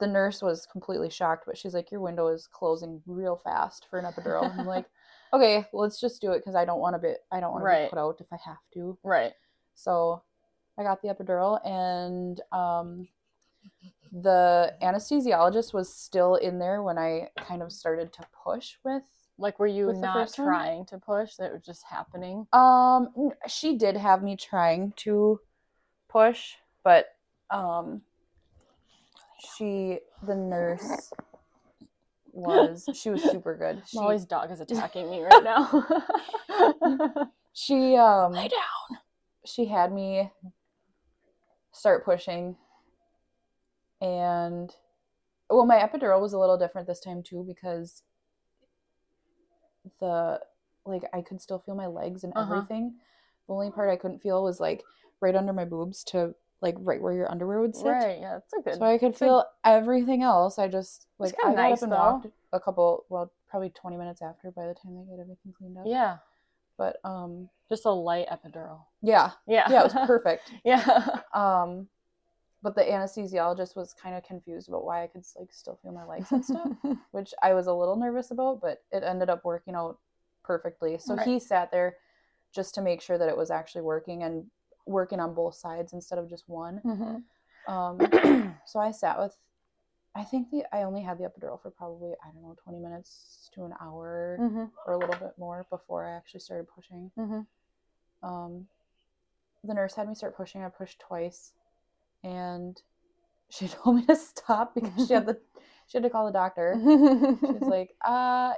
the 0.00 0.06
nurse 0.06 0.42
was 0.42 0.66
completely 0.70 1.10
shocked, 1.10 1.44
but 1.46 1.56
she's 1.56 1.74
like, 1.74 1.90
Your 1.90 2.00
window 2.00 2.28
is 2.28 2.48
closing 2.52 3.02
real 3.06 3.36
fast 3.36 3.86
for 3.88 3.98
an 3.98 4.04
epidural. 4.04 4.50
And 4.50 4.60
I'm 4.60 4.66
like, 4.66 4.86
Okay, 5.34 5.66
let's 5.72 5.98
just 6.00 6.20
do 6.20 6.32
it 6.32 6.38
because 6.40 6.54
I 6.54 6.64
don't 6.64 6.80
want 6.80 6.94
to 6.94 6.98
be, 6.98 7.14
I 7.30 7.40
don't 7.40 7.52
want 7.52 7.64
to 7.64 7.84
be 7.84 7.88
put 7.90 7.98
out 7.98 8.16
if 8.20 8.26
I 8.32 8.36
have 8.44 8.58
to. 8.74 8.98
right. 9.02 9.32
So 9.74 10.22
I 10.78 10.82
got 10.82 11.00
the 11.00 11.08
epidural, 11.08 11.58
and 11.66 12.40
um, 12.52 13.08
the 14.12 14.74
anesthesiologist 14.82 15.72
was 15.72 15.94
still 15.94 16.34
in 16.36 16.58
there 16.58 16.82
when 16.82 16.98
I 16.98 17.30
kind 17.36 17.62
of 17.62 17.72
started 17.72 18.12
to 18.14 18.26
push 18.44 18.74
with 18.84 19.02
Like, 19.38 19.58
were 19.58 19.66
you 19.66 19.92
not 19.94 20.16
one? 20.16 20.46
trying 20.46 20.86
to 20.86 20.98
push? 20.98 21.36
That 21.36 21.52
was 21.52 21.62
just 21.62 21.84
happening. 21.88 22.46
Um, 22.52 23.30
she 23.48 23.76
did 23.78 23.96
have 23.96 24.22
me 24.22 24.36
trying 24.36 24.92
to 24.98 25.40
push, 26.10 26.54
but 26.84 27.06
um, 27.50 28.02
she 29.56 29.98
the 30.22 30.34
nurse 30.34 31.10
was 32.32 32.88
she 32.92 33.10
was 33.10 33.22
super 33.22 33.56
good. 33.56 33.82
She, 33.88 33.96
Molly's 33.96 34.24
dog 34.24 34.50
is 34.50 34.60
attacking 34.60 35.10
me 35.10 35.22
right 35.22 35.42
now. 35.44 35.86
she 37.52 37.96
um 37.96 38.32
Lay 38.32 38.48
down. 38.48 38.98
she 39.44 39.66
had 39.66 39.92
me 39.92 40.30
start 41.72 42.04
pushing, 42.04 42.56
and 44.00 44.74
well, 45.50 45.66
my 45.66 45.76
epidural 45.78 46.20
was 46.20 46.32
a 46.32 46.38
little 46.38 46.56
different 46.58 46.86
this 46.86 47.00
time 47.00 47.22
too 47.22 47.44
because 47.46 48.02
the 50.00 50.40
like 50.84 51.02
I 51.12 51.20
could 51.22 51.40
still 51.40 51.58
feel 51.58 51.74
my 51.74 51.86
legs 51.86 52.24
and 52.24 52.32
Uh-huh. 52.34 52.54
everything. 52.54 52.94
The 53.46 53.54
only 53.54 53.70
part 53.70 53.90
I 53.90 53.96
couldn't 53.96 54.20
feel 54.22 54.42
was 54.42 54.60
like 54.60 54.82
right 55.20 55.34
under 55.36 55.52
my 55.52 55.64
boobs 55.64 56.02
to 56.04 56.34
like 56.62 56.76
right 56.78 57.02
where 57.02 57.12
your 57.12 57.30
underwear 57.30 57.60
would 57.60 57.74
sit. 57.76 57.86
Right. 57.88 58.18
Yeah, 58.20 58.34
that's 58.38 58.52
a 58.54 58.62
good. 58.62 58.78
So 58.78 58.84
I 58.84 58.96
could 58.98 59.12
a- 59.14 59.18
feel 59.18 59.44
everything 59.64 60.22
else. 60.22 60.58
I 60.58 60.68
just 60.68 61.06
like 61.18 61.34
I 61.44 61.48
got 61.48 61.56
nice, 61.56 61.78
up 61.78 61.82
and 61.82 61.92
though. 61.92 61.96
walked 61.96 62.26
a 62.52 62.60
couple 62.60 63.04
well 63.10 63.30
probably 63.50 63.70
20 63.70 63.96
minutes 63.96 64.22
after 64.22 64.50
by 64.50 64.66
the 64.66 64.74
time 64.74 64.94
they 64.94 65.02
get 65.10 65.20
everything 65.20 65.52
cleaned 65.58 65.76
up. 65.76 65.84
Yeah. 65.86 66.18
But 66.78 66.96
um 67.04 67.50
Just 67.68 67.84
a 67.84 67.90
light 67.90 68.28
epidural. 68.28 68.80
yeah. 69.02 69.32
Yeah. 69.46 69.68
Yeah, 69.70 69.80
it 69.80 69.92
was 69.94 70.06
perfect. 70.06 70.50
yeah. 70.64 71.20
Um, 71.34 71.88
but 72.62 72.76
the 72.76 72.82
anesthesiologist 72.82 73.74
was 73.74 73.92
kind 74.00 74.14
of 74.14 74.22
confused 74.22 74.68
about 74.68 74.84
why 74.84 75.02
I 75.02 75.08
could 75.08 75.24
like 75.38 75.52
still 75.52 75.78
feel 75.82 75.90
my 75.92 76.04
legs 76.04 76.30
and 76.30 76.44
stuff, 76.44 76.68
which 77.10 77.34
I 77.42 77.54
was 77.54 77.66
a 77.66 77.74
little 77.74 77.96
nervous 77.96 78.30
about, 78.30 78.60
but 78.60 78.82
it 78.92 79.02
ended 79.02 79.28
up 79.30 79.44
working 79.44 79.74
out 79.74 79.98
perfectly. 80.44 80.96
So 80.98 81.16
Right. 81.16 81.26
he 81.26 81.40
sat 81.40 81.72
there 81.72 81.96
just 82.54 82.74
to 82.76 82.80
make 82.82 83.00
sure 83.02 83.18
that 83.18 83.28
it 83.28 83.36
was 83.36 83.50
actually 83.50 83.82
working 83.82 84.22
and 84.22 84.46
working 84.86 85.20
on 85.20 85.34
both 85.34 85.54
sides 85.54 85.92
instead 85.92 86.18
of 86.18 86.28
just 86.28 86.48
one. 86.48 86.80
Mhm. 86.84 87.22
Um, 87.66 88.56
so 88.66 88.80
I 88.80 88.90
sat 88.90 89.18
with, 89.18 89.36
I 90.14 90.24
think 90.24 90.50
the 90.50 90.64
I 90.74 90.82
only 90.82 91.02
had 91.02 91.18
the 91.18 91.24
epidural 91.24 91.60
for 91.60 91.70
probably 91.70 92.12
I 92.22 92.30
don't 92.32 92.42
know 92.42 92.54
twenty 92.62 92.78
minutes 92.80 93.48
to 93.54 93.64
an 93.64 93.72
hour 93.80 94.38
Mhm. 94.40 94.70
or 94.86 94.94
a 94.94 94.98
little 94.98 95.16
bit 95.16 95.38
more 95.38 95.64
before 95.70 96.04
I 96.06 96.12
actually 96.16 96.40
started 96.40 96.66
pushing 96.68 97.10
Mhm. 97.16 97.46
um, 98.22 98.66
the 99.64 99.74
nurse 99.74 99.94
had 99.94 100.08
me 100.08 100.14
start 100.14 100.36
pushing. 100.36 100.62
I 100.62 100.68
pushed 100.68 100.98
twice, 101.00 101.52
and 102.24 102.80
she 103.50 103.68
told 103.68 103.96
me 103.96 104.06
to 104.06 104.16
stop 104.16 104.74
because 104.74 105.06
she 105.06 105.14
had 105.14 105.26
the 105.26 105.40
she 105.86 105.98
had 105.98 106.02
to 106.02 106.10
call 106.10 106.26
the 106.26 106.32
doctor. 106.32 106.74
She's 107.46 107.62
like, 107.62 107.94
"Uh, 108.04 108.54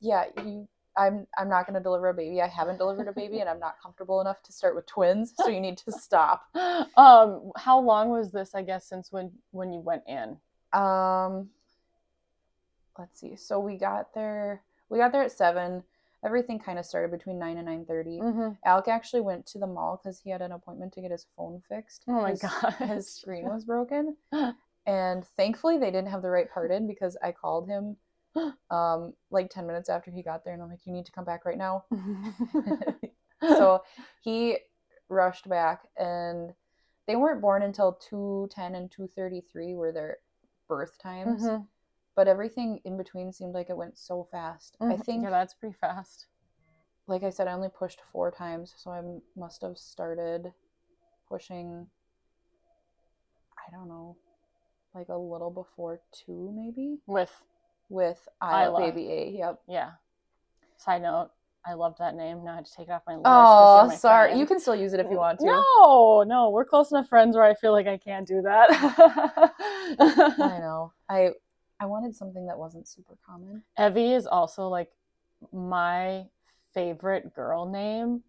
yeah, 0.00 0.26
you, 0.44 0.68
I'm 0.96 1.26
I'm 1.36 1.48
not 1.48 1.66
going 1.66 1.74
to 1.74 1.82
deliver 1.82 2.08
a 2.08 2.14
baby. 2.14 2.40
I 2.40 2.46
haven't 2.46 2.78
delivered 2.78 3.08
a 3.08 3.12
baby, 3.12 3.40
and 3.40 3.48
I'm 3.48 3.58
not 3.58 3.76
comfortable 3.82 4.20
enough 4.20 4.42
to 4.44 4.52
start 4.52 4.74
with 4.74 4.86
twins. 4.86 5.32
So 5.36 5.48
you 5.48 5.60
need 5.60 5.78
to 5.78 5.92
stop." 5.92 6.46
um, 6.96 7.52
how 7.56 7.80
long 7.80 8.10
was 8.10 8.32
this? 8.32 8.54
I 8.54 8.62
guess 8.62 8.86
since 8.86 9.10
when 9.10 9.32
when 9.50 9.72
you 9.72 9.80
went 9.80 10.02
in. 10.06 10.36
Um, 10.72 11.50
let's 12.98 13.20
see. 13.20 13.36
So 13.36 13.58
we 13.58 13.76
got 13.76 14.14
there. 14.14 14.62
We 14.88 14.98
got 14.98 15.12
there 15.12 15.22
at 15.22 15.32
seven. 15.32 15.82
Everything 16.24 16.58
kind 16.58 16.78
of 16.78 16.86
started 16.86 17.10
between 17.10 17.38
nine 17.38 17.58
and 17.58 17.66
nine 17.66 17.84
thirty. 17.84 18.20
Mm-hmm. 18.20 18.50
Alec 18.64 18.88
actually 18.88 19.20
went 19.22 19.46
to 19.46 19.58
the 19.58 19.66
mall 19.66 20.00
because 20.02 20.20
he 20.20 20.30
had 20.30 20.42
an 20.42 20.52
appointment 20.52 20.92
to 20.94 21.00
get 21.00 21.10
his 21.10 21.26
phone 21.36 21.62
fixed. 21.68 22.04
Oh 22.08 22.22
my 22.22 22.30
his, 22.30 22.42
gosh. 22.42 22.76
His 22.78 23.08
screen 23.08 23.44
was 23.44 23.64
broken. 23.66 24.16
And 24.86 25.24
thankfully 25.36 25.78
they 25.78 25.90
didn't 25.90 26.08
have 26.08 26.22
the 26.22 26.30
right 26.30 26.50
part 26.50 26.70
in 26.70 26.86
because 26.86 27.16
I 27.22 27.32
called 27.32 27.68
him 27.68 27.96
um 28.70 29.12
like 29.30 29.50
10 29.50 29.66
minutes 29.66 29.88
after 29.88 30.10
he 30.10 30.22
got 30.22 30.44
there 30.44 30.54
and 30.54 30.62
I'm 30.62 30.68
like, 30.70 30.86
you 30.86 30.92
need 30.92 31.06
to 31.06 31.12
come 31.12 31.24
back 31.24 31.44
right 31.44 31.58
now. 31.58 31.84
so 33.42 33.82
he 34.22 34.58
rushed 35.08 35.48
back 35.48 35.82
and 35.98 36.52
they 37.06 37.16
weren't 37.16 37.42
born 37.42 37.62
until 37.62 37.92
210 38.08 38.74
and 38.74 38.90
233 38.90 39.74
were 39.74 39.92
their 39.92 40.18
birth 40.68 40.96
times, 40.98 41.42
Mhm. 41.42 41.66
but 42.16 42.28
everything 42.28 42.80
in 42.84 42.96
between 42.96 43.32
seemed 43.32 43.52
like 43.54 43.68
it 43.68 43.76
went 43.76 43.98
so 43.98 44.24
fast. 44.30 44.76
I 44.80 44.84
Mhm. 44.84 45.04
think, 45.04 45.22
yeah, 45.24 45.30
that's 45.30 45.54
pretty 45.54 45.76
fast. 45.80 46.26
like 47.06 47.22
I 47.22 47.28
said, 47.30 47.48
I 47.48 47.52
only 47.52 47.68
pushed 47.68 48.00
four 48.12 48.30
times, 48.30 48.72
so 48.78 48.90
I 48.90 49.02
must 49.38 49.60
have 49.62 49.76
started 49.76 50.54
pushing. 51.28 51.86
I 53.58 53.70
don't 53.70 53.88
know, 53.88 54.16
like 54.94 55.08
a 55.08 55.16
little 55.16 55.50
before 55.50 56.00
two, 56.12 56.52
maybe 56.54 57.00
With 57.06 57.30
with 57.88 58.26
Isla, 58.42 58.64
Isla. 58.64 58.78
baby 58.80 59.10
A. 59.10 59.30
Yep. 59.38 59.60
yeah. 59.68 59.90
Side 60.76 61.02
note, 61.02 61.30
I 61.66 61.74
loved 61.74 61.98
that 61.98 62.14
name. 62.14 62.44
Now 62.44 62.52
I 62.52 62.56
had 62.56 62.66
to 62.66 62.72
take 62.74 62.88
it 62.88 62.92
off 62.92 63.02
my 63.06 63.14
list. 63.14 63.24
Oh, 63.26 63.86
my 63.88 63.94
sorry. 63.96 64.28
friend. 64.30 64.40
You 64.40 64.46
can 64.46 64.60
still 64.60 64.74
use 64.76 64.92
it 64.92 65.00
if 65.00 65.10
you 65.10 65.16
want 65.16 65.38
to. 65.40 65.46
No, 65.46 66.24
no, 66.26 66.50
we're 66.50 66.64
close 66.64 66.90
enough 66.90 67.08
friends 67.08 67.36
where 67.36 67.44
I 67.44 67.54
feel 67.54 67.72
like 67.72 67.86
I 67.86 67.96
can't 67.96 68.26
do 68.26 68.42
that. 68.42 68.68
I 70.00 70.58
know. 70.60 70.92
I 71.08 71.30
I 71.80 71.86
wanted 71.86 72.14
something 72.14 72.46
that 72.46 72.58
wasn't 72.58 72.86
super 72.88 73.16
common. 73.26 73.62
Evie 73.78 74.12
is 74.12 74.26
also 74.26 74.68
like 74.68 74.90
my 75.52 76.24
favorite 76.72 77.34
girl 77.34 77.68
name 77.70 78.22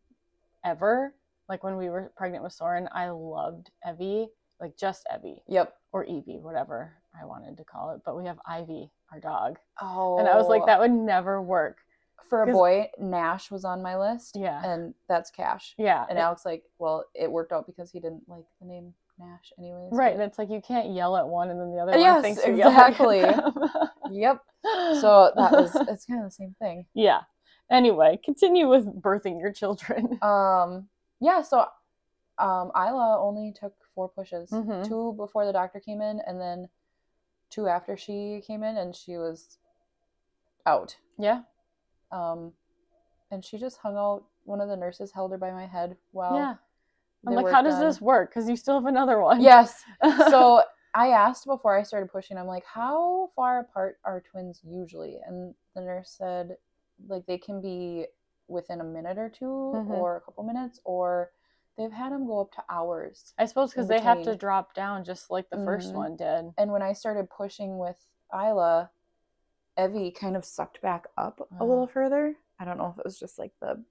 ever. 0.63 1.13
Like 1.49 1.63
when 1.63 1.77
we 1.77 1.89
were 1.89 2.11
pregnant 2.15 2.43
with 2.43 2.53
Soren, 2.53 2.87
I 2.91 3.09
loved 3.09 3.69
Evie, 3.87 4.27
like 4.59 4.77
just 4.77 5.05
Evie 5.13 5.43
Yep. 5.47 5.73
or 5.91 6.03
Evie, 6.05 6.39
whatever 6.39 6.93
I 7.19 7.25
wanted 7.25 7.57
to 7.57 7.63
call 7.63 7.91
it. 7.91 8.01
But 8.05 8.17
we 8.17 8.25
have 8.25 8.37
Ivy, 8.47 8.91
our 9.11 9.19
dog, 9.19 9.57
Oh. 9.81 10.17
and 10.19 10.27
I 10.27 10.35
was 10.35 10.47
like, 10.47 10.65
that 10.65 10.79
would 10.79 10.91
never 10.91 11.41
work. 11.41 11.77
for 12.29 12.41
a 12.41 12.47
boy. 12.51 12.89
Nash 12.97 13.51
was 13.51 13.63
on 13.65 13.83
my 13.83 13.95
list. 13.97 14.35
Yeah. 14.35 14.59
And 14.65 14.95
that's 15.07 15.29
Cash. 15.29 15.75
Yeah, 15.77 16.05
And 16.09 16.17
it- 16.17 16.21
Alec's 16.21 16.43
like, 16.43 16.63
well, 16.79 17.05
it 17.13 17.31
worked 17.31 17.51
out 17.51 17.67
because 17.67 17.91
he 17.91 17.99
didn't 17.99 18.23
like 18.27 18.45
the 18.59 18.65
name 18.65 18.95
Nash, 19.19 19.53
anyways. 19.59 19.89
right. 19.91 20.15
but- 20.15 20.21
And 20.23 20.29
it's 20.31 20.39
like 20.39 20.49
you 20.49 20.59
can't 20.59 20.89
yell 20.91 21.15
at 21.17 21.27
one 21.27 21.51
and 21.51 21.59
then 21.61 21.71
the 21.71 21.77
other 21.79 21.95
Yes, 21.99 22.15
one 22.15 22.23
thinks 22.23 22.43
you're 22.47 22.55
exactly. 22.55 23.19
Yep. 24.11 24.41
So 25.01 25.31
that 25.35 25.51
was 25.51 25.75
it's 25.87 26.05
kind 26.05 26.19
of 26.23 26.25
the 26.25 26.31
same 26.31 26.55
thing. 26.59 26.87
yeah. 26.95 27.21
Anyway, 27.69 28.19
continue 28.25 28.67
with 28.69 28.85
birthing 29.01 29.39
your 29.39 29.51
children. 29.53 30.17
Um. 30.23 30.87
Yeah. 31.19 31.41
So, 31.43 31.65
um, 32.39 32.71
Isla 32.75 33.19
only 33.19 33.51
took 33.53 33.73
four 33.93 34.09
pushes. 34.09 34.49
Mhm. 34.51 34.87
Two 34.87 35.13
before 35.15 35.45
the 35.45 35.53
doctor 35.53 35.79
came 35.79 36.01
in, 36.01 36.21
and 36.27 36.39
then 36.41 36.69
two 37.55 37.67
after 37.67 37.95
she 37.95 38.41
came 38.45 38.63
in, 38.63 38.77
and 38.77 38.95
she 38.95 39.17
was 39.17 39.57
out. 40.65 40.97
Yeah. 41.17 41.41
Um, 42.11 42.51
and 43.31 43.43
she 43.43 43.57
just 43.57 43.77
hung 43.77 43.95
out. 43.95 44.25
One 44.43 44.61
of 44.61 44.69
the 44.69 44.75
nurses 44.77 45.11
held 45.11 45.31
her 45.31 45.37
by 45.37 45.51
my 45.51 45.65
head 45.65 45.97
while 46.11 46.35
yeah. 46.35 46.55
I'm 47.27 47.33
like, 47.33 47.51
how 47.51 47.63
does 47.63 47.79
this 47.79 47.99
work? 47.99 48.29
Because 48.29 48.47
you 48.47 48.55
still 48.55 48.75
have 48.75 48.85
another 48.85 49.19
one. 49.19 49.41
Yes. 49.41 49.83
So 50.29 50.61
I 50.93 51.09
asked 51.09 51.45
before 51.45 51.77
I 51.77 51.83
started 51.83 52.11
pushing. 52.11 52.37
I'm 52.37 52.45
like, 52.45 52.63
how 52.65 53.31
far 53.35 53.61
apart 53.61 53.97
are 54.05 54.21
twins 54.21 54.61
usually? 54.63 55.17
And 55.25 55.55
the 55.75 55.81
nurse 55.81 56.15
said, 56.17 56.57
like 57.07 57.25
they 57.25 57.37
can 57.37 57.59
be 57.61 58.05
within 58.47 58.79
a 58.79 58.83
minute 58.83 59.17
or 59.17 59.29
2 59.29 59.45
Mhm. 59.45 59.89
or 59.89 60.17
a 60.17 60.21
couple 60.21 60.43
minutes, 60.43 60.79
or 60.85 61.31
they've 61.77 61.91
had 61.91 62.11
them 62.11 62.25
go 62.27 62.41
up 62.41 62.51
to 62.53 62.63
hours. 62.69 63.33
I 63.37 63.45
suppose 63.45 63.71
because 63.71 63.87
they 63.87 63.99
have 63.99 64.23
to 64.23 64.35
drop 64.35 64.73
down 64.73 65.03
just 65.03 65.29
like 65.29 65.49
the 65.49 65.57
first 65.57 65.91
Mhm. 65.93 65.95
one 65.95 66.15
did. 66.15 66.53
And 66.57 66.71
when 66.71 66.81
I 66.81 66.93
started 66.93 67.29
pushing 67.29 67.77
with 67.77 68.07
Isla, 68.33 68.91
Evie 69.77 70.11
kind 70.11 70.37
of 70.37 70.45
sucked 70.45 70.81
back 70.81 71.07
up 71.17 71.39
a 71.39 71.43
Uh-huh. 71.43 71.65
little 71.65 71.87
further. 71.87 72.37
I 72.59 72.65
don't 72.65 72.77
know 72.77 72.87
if 72.91 72.97
it 72.99 73.03
was 73.05 73.19
just 73.19 73.37
like 73.37 73.51
the 73.59 73.83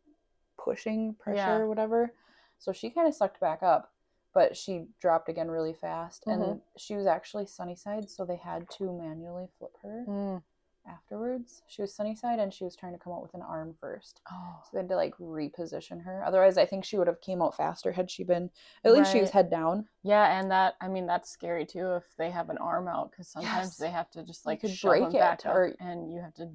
pushing 0.56 1.14
pressure 1.14 1.36
Yeah. 1.36 1.56
or 1.58 1.68
whatever. 1.68 2.14
So 2.58 2.72
she 2.72 2.88
kind 2.90 3.06
of 3.06 3.14
sucked 3.14 3.38
back 3.40 3.62
up, 3.62 3.92
but 4.32 4.56
she 4.56 4.88
dropped 4.98 5.28
again 5.28 5.50
really 5.50 5.74
fast. 5.74 6.24
Mm-hmm. 6.24 6.42
And 6.42 6.62
she 6.76 6.96
was 6.96 7.06
actually 7.06 7.44
sunny 7.46 7.74
side, 7.76 8.08
so 8.08 8.24
they 8.24 8.36
had 8.36 8.70
to 8.70 8.90
manually 8.92 9.48
flip 9.58 9.76
her 9.82 10.04
Mm. 10.08 10.42
Afterwards. 10.88 11.62
She 11.66 11.82
was 11.82 11.94
sunny 11.94 12.14
side 12.14 12.38
and 12.38 12.52
she 12.52 12.64
was 12.64 12.76
trying 12.76 12.92
to 12.92 12.98
come 12.98 13.12
out 13.12 13.22
with 13.22 13.34
an 13.34 13.42
arm 13.42 13.74
first. 13.80 14.20
Oh. 14.30 14.56
So 14.64 14.70
they 14.72 14.78
had 14.80 14.88
to 14.90 14.96
like 14.96 15.16
reposition 15.18 16.04
her. 16.04 16.22
Otherwise, 16.24 16.58
I 16.58 16.66
think 16.66 16.84
she 16.84 16.98
would 16.98 17.06
have 17.06 17.20
came 17.20 17.40
out 17.42 17.56
faster 17.56 17.92
had 17.92 18.10
she 18.10 18.24
been 18.24 18.50
at 18.84 18.92
least 18.92 19.12
she 19.12 19.20
was 19.20 19.30
head 19.30 19.50
down. 19.50 19.86
Yeah, 20.02 20.38
and 20.38 20.50
that 20.50 20.74
I 20.80 20.88
mean 20.88 21.06
that's 21.06 21.30
scary 21.30 21.64
too 21.66 21.92
if 21.94 22.04
they 22.18 22.30
have 22.30 22.50
an 22.50 22.58
arm 22.58 22.88
out 22.88 23.10
because 23.10 23.28
sometimes 23.28 23.68
Yes. 23.68 23.76
they 23.76 23.90
have 23.90 24.10
to 24.12 24.22
just 24.22 24.44
like 24.46 24.60
break 24.82 25.10
back 25.12 25.40
it, 25.40 25.46
up, 25.46 25.54
or- 25.54 25.74
and 25.80 26.12
you 26.12 26.20
have 26.20 26.34
to, 26.34 26.50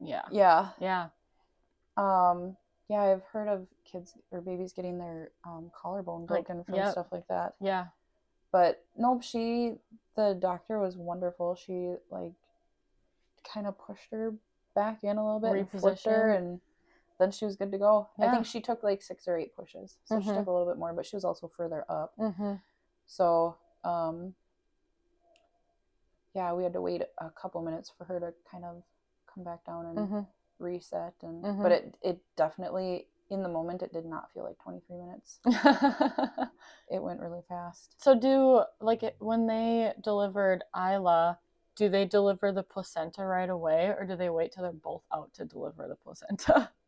yeah, 0.00 0.22
Yeah. 0.30 0.68
yeah, 0.80 1.08
Um, 1.96 2.56
yeah, 2.88 3.00
I've 3.02 3.24
heard 3.24 3.48
of 3.48 3.66
kids 3.84 4.14
or 4.30 4.40
babies 4.40 4.72
getting 4.72 4.98
their 4.98 5.30
um, 5.44 5.70
collarbone 5.74 6.22
Like, 6.22 6.46
broken 6.46 6.64
from 6.64 6.74
yep. 6.76 6.92
stuff 6.92 7.08
like 7.12 7.26
that. 7.28 7.54
yeah. 7.60 7.86
But 8.52 8.84
nope, 8.96 9.22
she, 9.22 9.74
the 10.14 10.34
doctor 10.40 10.78
was 10.78 10.96
wonderful. 10.96 11.56
She 11.56 11.94
like 12.10 12.32
kind 13.52 13.66
of 13.66 13.78
pushed 13.78 14.10
her 14.10 14.34
back 14.74 15.02
in 15.04 15.16
a 15.16 15.24
little 15.24 15.40
bit 15.40 15.52
and 15.52 15.70
flipped 15.70 16.04
her, 16.04 16.32
and 16.32 16.60
then 17.18 17.30
she 17.30 17.44
was 17.44 17.56
good 17.56 17.72
to 17.72 17.78
go. 17.78 18.08
I 18.20 18.28
think 18.28 18.46
she 18.46 18.60
took 18.60 18.82
like 18.82 19.02
six 19.02 19.26
or 19.26 19.38
eight 19.38 19.54
pushes, 19.56 19.98
so 20.04 20.20
she 20.20 20.26
Mhm. 20.26 20.34
took 20.34 20.46
a 20.46 20.50
little 20.52 20.66
bit 20.66 20.78
more, 20.78 20.92
but 20.92 21.06
she 21.06 21.16
was 21.16 21.24
also 21.24 21.48
further 21.48 21.84
up. 21.88 22.14
Mm-hmm. 22.18 22.54
So, 23.06 23.56
um, 23.84 24.34
yeah, 26.34 26.52
we 26.52 26.62
had 26.62 26.74
to 26.74 26.80
wait 26.82 27.02
a 27.18 27.30
couple 27.30 27.62
minutes 27.62 27.90
for 27.96 28.04
her 28.04 28.20
to 28.20 28.34
kind 28.50 28.64
of 28.64 28.82
come 29.32 29.44
back 29.44 29.64
down 29.64 29.86
and 29.86 29.96
Mm-hmm. 29.98 30.20
reset 30.58 31.14
and 31.22 31.44
Mhm. 31.44 31.62
but 31.62 31.72
it 31.72 31.96
it 32.02 32.18
definitely 32.36 33.08
in 33.30 33.42
the 33.42 33.48
moment 33.48 33.82
it 33.82 33.92
did 33.92 34.06
not 34.06 34.32
feel 34.32 34.42
like 34.44 34.58
23 34.58 34.96
minutes 34.96 35.40
it 36.90 37.02
went 37.02 37.20
really 37.20 37.42
fast 37.48 37.94
so 37.98 38.14
do 38.18 38.62
like 38.80 39.02
it, 39.02 39.16
when 39.18 39.46
they 39.46 39.92
delivered 40.02 40.64
Isla, 40.74 41.38
do 41.76 41.88
they 41.88 42.04
deliver 42.06 42.50
the 42.52 42.62
placenta 42.62 43.24
right 43.24 43.48
away, 43.50 43.86
or 43.96 44.04
do 44.06 44.16
they 44.16 44.30
wait 44.30 44.52
till 44.52 44.62
they're 44.64 44.72
both 44.72 45.02
out 45.14 45.32
to 45.34 45.44
deliver 45.44 45.86
the 45.86 45.94
placenta? 45.96 46.70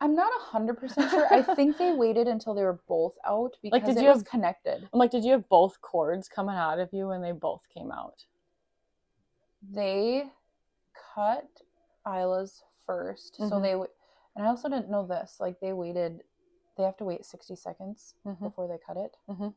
i'm 0.00 0.14
not 0.14 0.30
100% 0.52 1.10
sure 1.10 1.32
i 1.32 1.40
think 1.54 1.78
they 1.78 1.92
waited 1.96 2.26
until 2.28 2.52
they 2.52 2.62
were 2.64 2.80
both 2.88 3.14
out 3.24 3.56
because 3.62 3.72
Like, 3.80 3.86
did 3.86 3.96
it 3.98 4.02
you 4.02 4.08
was 4.08 4.18
have- 4.18 4.24
connected 4.26 4.88
I'm 4.92 4.98
like, 4.98 5.10
did 5.12 5.24
you 5.24 5.32
have 5.32 5.48
both 5.48 5.80
cords 5.80 6.28
coming 6.28 6.56
out 6.56 6.78
of 6.78 6.92
you 6.92 7.08
when 7.08 7.22
they 7.22 7.32
both 7.32 7.62
came 7.72 7.90
out? 7.90 8.24
they 9.72 10.24
cut 11.14 11.48
isla's 12.06 12.64
1st 12.86 13.36
so 13.36 13.44
Mhm. 13.56 13.62
they 13.62 13.72
and 13.72 14.44
i 14.44 14.46
also 14.46 14.68
didn't 14.68 14.90
know 14.90 15.06
this 15.06 15.38
like 15.40 15.58
they 15.60 15.72
waited 15.72 16.22
they 16.76 16.82
have 16.82 16.96
to 16.98 17.04
wait 17.04 17.24
60 17.24 17.54
seconds 17.56 18.14
Mhm. 18.26 18.40
before 18.42 18.68
they 18.68 18.76
cut 18.76 18.98
it 18.98 19.16
Mhm. 19.28 19.54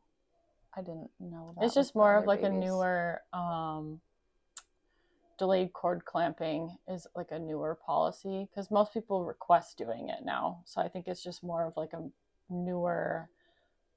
I 0.77 0.81
didn't 0.81 1.09
know 1.19 1.53
that 1.55 1.65
it's 1.65 1.73
just 1.73 1.95
more 1.95 2.15
of 2.15 2.25
like 2.25 2.43
a 2.43 2.49
newer 2.49 3.21
um 3.33 3.99
delayed 5.37 5.71
cord 5.73 6.03
clamping 6.05 6.77
is 6.87 7.07
like 7.15 7.31
a 7.31 7.39
newer 7.39 7.75
policy 7.75 8.47
because 8.49 8.71
most 8.71 8.93
people 8.93 9.23
request 9.23 9.77
doing 9.77 10.09
it 10.09 10.25
now. 10.25 10.59
So 10.65 10.81
i 10.81 10.87
think 10.87 11.07
it's 11.07 11.23
just 11.23 11.43
more 11.43 11.65
of 11.65 11.77
like 11.77 11.93
a 11.93 12.09
newer 12.49 13.29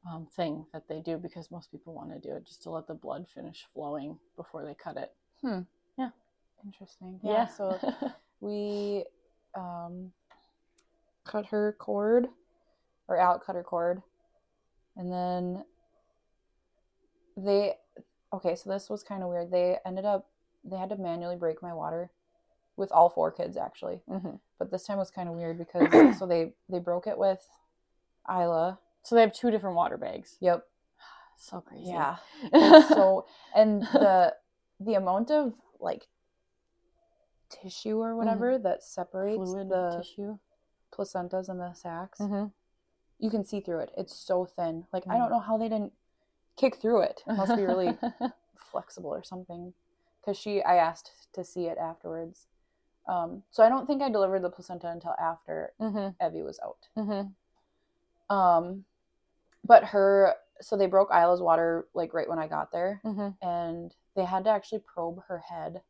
um, 0.08 0.26
thing 0.34 0.64
that 0.72 0.88
they 0.88 1.00
do 1.00 1.18
because 1.18 1.50
most 1.50 1.70
people 1.70 1.92
want 1.92 2.10
to 2.10 2.18
do 2.18 2.34
it 2.34 2.46
just 2.46 2.62
to 2.62 2.70
let 2.70 2.86
the 2.86 2.94
blood 2.94 3.26
finish 3.34 3.66
flowing 3.74 4.18
before 4.34 4.64
they 4.64 4.74
cut 4.74 4.96
it. 4.96 5.12
Hmm. 5.42 5.60
Yeah. 5.98 6.10
interesting. 6.64 7.20
Yeah, 7.22 7.32
yeah, 7.32 7.46
so 7.46 7.78
we 8.40 9.04
um, 9.54 10.10
cut 11.24 11.46
her 11.46 11.76
cord 11.78 12.28
or 13.08 13.18
out 13.18 13.44
cut 13.44 13.56
her 13.56 13.62
cord 13.62 14.02
and 14.96 15.12
then 15.12 15.64
they 17.44 17.74
okay 18.32 18.54
so 18.56 18.70
this 18.70 18.88
was 18.90 19.02
kind 19.02 19.22
of 19.22 19.28
weird. 19.28 19.50
They 19.50 19.78
ended 19.86 20.04
up 20.04 20.26
they 20.64 20.76
had 20.76 20.90
to 20.90 20.96
manually 20.96 21.36
break 21.36 21.62
my 21.62 21.72
water 21.74 22.10
with 22.76 22.92
all 22.92 23.08
four 23.10 23.30
kids 23.32 23.56
actually. 23.56 24.02
Hmm 24.08 24.36
but 24.58 24.70
this 24.70 24.84
time 24.84 24.98
was 24.98 25.10
kind 25.10 25.28
of 25.28 25.34
weird 25.34 25.56
because 25.58 26.18
so 26.18 26.26
they 26.26 26.52
they 26.68 26.78
broke 26.78 27.06
it 27.06 27.16
with 27.18 27.46
Isla. 28.28 28.78
So 29.02 29.14
they 29.14 29.22
have 29.22 29.32
two 29.32 29.50
different 29.50 29.76
water 29.76 29.96
bags. 29.96 30.36
Yep. 30.40 30.64
So 31.36 31.60
crazy. 31.62 31.88
Yeah. 31.88 32.16
It's 32.52 32.88
so 32.88 33.26
and 33.56 33.82
the 33.82 34.34
the 34.78 34.94
amount 34.94 35.30
of 35.30 35.54
like 35.80 36.08
tissue 37.48 37.98
or 37.98 38.14
whatever 38.16 38.58
that 38.58 38.82
separates 38.84 39.36
fluid 39.50 39.68
the 39.70 39.96
tissue. 40.02 40.38
placentas 40.92 41.48
and 41.48 41.58
the 41.60 41.72
sacs 41.72 42.18
hmm 42.18 42.46
you 43.18 43.28
can 43.28 43.44
see 43.44 43.60
through 43.60 43.80
it. 43.80 43.90
It's 43.98 44.16
so 44.16 44.46
thin. 44.46 44.86
Like 44.94 45.04
i 45.10 45.16
Mm. 45.16 45.18
don't 45.18 45.30
know 45.30 45.40
how 45.40 45.58
they 45.58 45.68
didn't 45.68 45.92
kick 46.60 46.76
through 46.76 47.00
it. 47.00 47.22
It 47.26 47.32
must 47.36 47.56
be 47.56 47.64
really 47.64 47.96
flexible 48.70 49.10
or 49.10 49.24
something. 49.24 49.72
Because 50.20 50.38
she 50.38 50.62
i 50.62 50.76
asked 50.76 51.10
to 51.32 51.42
see 51.44 51.64
it 51.66 51.78
afterwards. 51.78 52.46
Um, 53.08 53.42
so 53.50 53.62
i 53.64 53.68
don't 53.68 53.86
think 53.86 54.02
i 54.02 54.10
delivered 54.10 54.42
the 54.42 54.50
placenta 54.50 54.90
until 54.90 55.14
after 55.18 55.72
hmm 55.80 56.08
evie 56.24 56.42
was 56.42 56.60
out. 56.64 56.88
Hmm 56.94 58.34
um, 58.36 58.84
but 59.64 59.84
her 59.84 60.34
so 60.60 60.76
they 60.76 60.86
broke 60.86 61.08
isla's 61.12 61.40
water 61.40 61.86
like 61.94 62.12
right 62.14 62.28
when 62.28 62.38
i 62.38 62.46
got 62.46 62.70
there. 62.70 63.00
Hmm 63.02 63.30
and 63.42 63.94
they 64.14 64.24
had 64.24 64.44
to 64.44 64.50
actually 64.50 64.80
probe 64.80 65.22
her 65.28 65.38
head 65.38 65.80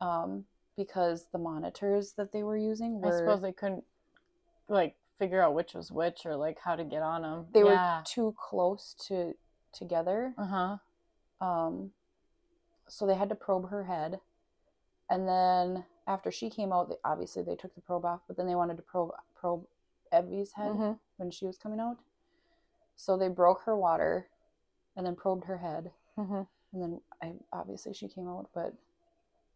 um, 0.00 0.44
because 0.76 1.28
the 1.32 1.38
monitors 1.38 2.12
that 2.16 2.32
they 2.32 2.42
were 2.42 2.56
using 2.56 3.00
I 3.04 3.10
suppose 3.10 3.40
they 3.42 3.52
couldn't 3.52 3.84
like 4.68 4.96
figure 5.18 5.40
out 5.42 5.54
which 5.54 5.72
was 5.74 5.90
which 5.92 6.26
or 6.26 6.36
like 6.36 6.58
how 6.62 6.76
to 6.76 6.84
get 6.84 7.02
on 7.02 7.22
them. 7.22 7.46
they 7.54 7.60
yeah. 7.60 7.98
were 7.98 8.04
too 8.04 8.34
close 8.38 8.94
to 9.08 9.34
together 9.76 10.34
Uh 10.38 10.46
huh. 10.46 10.76
Um, 11.46 11.92
so 12.88 13.06
they 13.06 13.14
had 13.14 13.28
to 13.28 13.34
probe 13.34 13.68
her 13.68 13.84
head, 13.84 14.20
and 15.10 15.28
then 15.28 15.84
after 16.06 16.30
she 16.30 16.48
came 16.50 16.72
out, 16.72 16.88
they, 16.88 16.94
obviously 17.04 17.42
they 17.42 17.56
took 17.56 17.74
the 17.74 17.80
probe 17.80 18.04
off, 18.04 18.20
but 18.26 18.36
then 18.36 18.46
they 18.46 18.54
wanted 18.54 18.76
to 18.76 18.82
probe 18.82 19.10
probe 19.34 19.66
Evie's 20.12 20.52
head 20.52 20.72
Mhm. 20.72 20.98
when 21.16 21.30
she 21.30 21.46
was 21.46 21.58
coming 21.58 21.80
out. 21.80 21.98
So 22.94 23.16
they 23.16 23.28
broke 23.28 23.62
her 23.62 23.76
water, 23.76 24.28
and 24.96 25.04
then 25.04 25.14
probed 25.16 25.44
her 25.44 25.58
head, 25.58 25.92
Mhm. 26.16 26.46
and 26.72 26.82
then 26.82 27.00
I 27.20 27.34
obviously 27.52 27.92
she 27.92 28.08
came 28.08 28.28
out, 28.28 28.48
but 28.54 28.72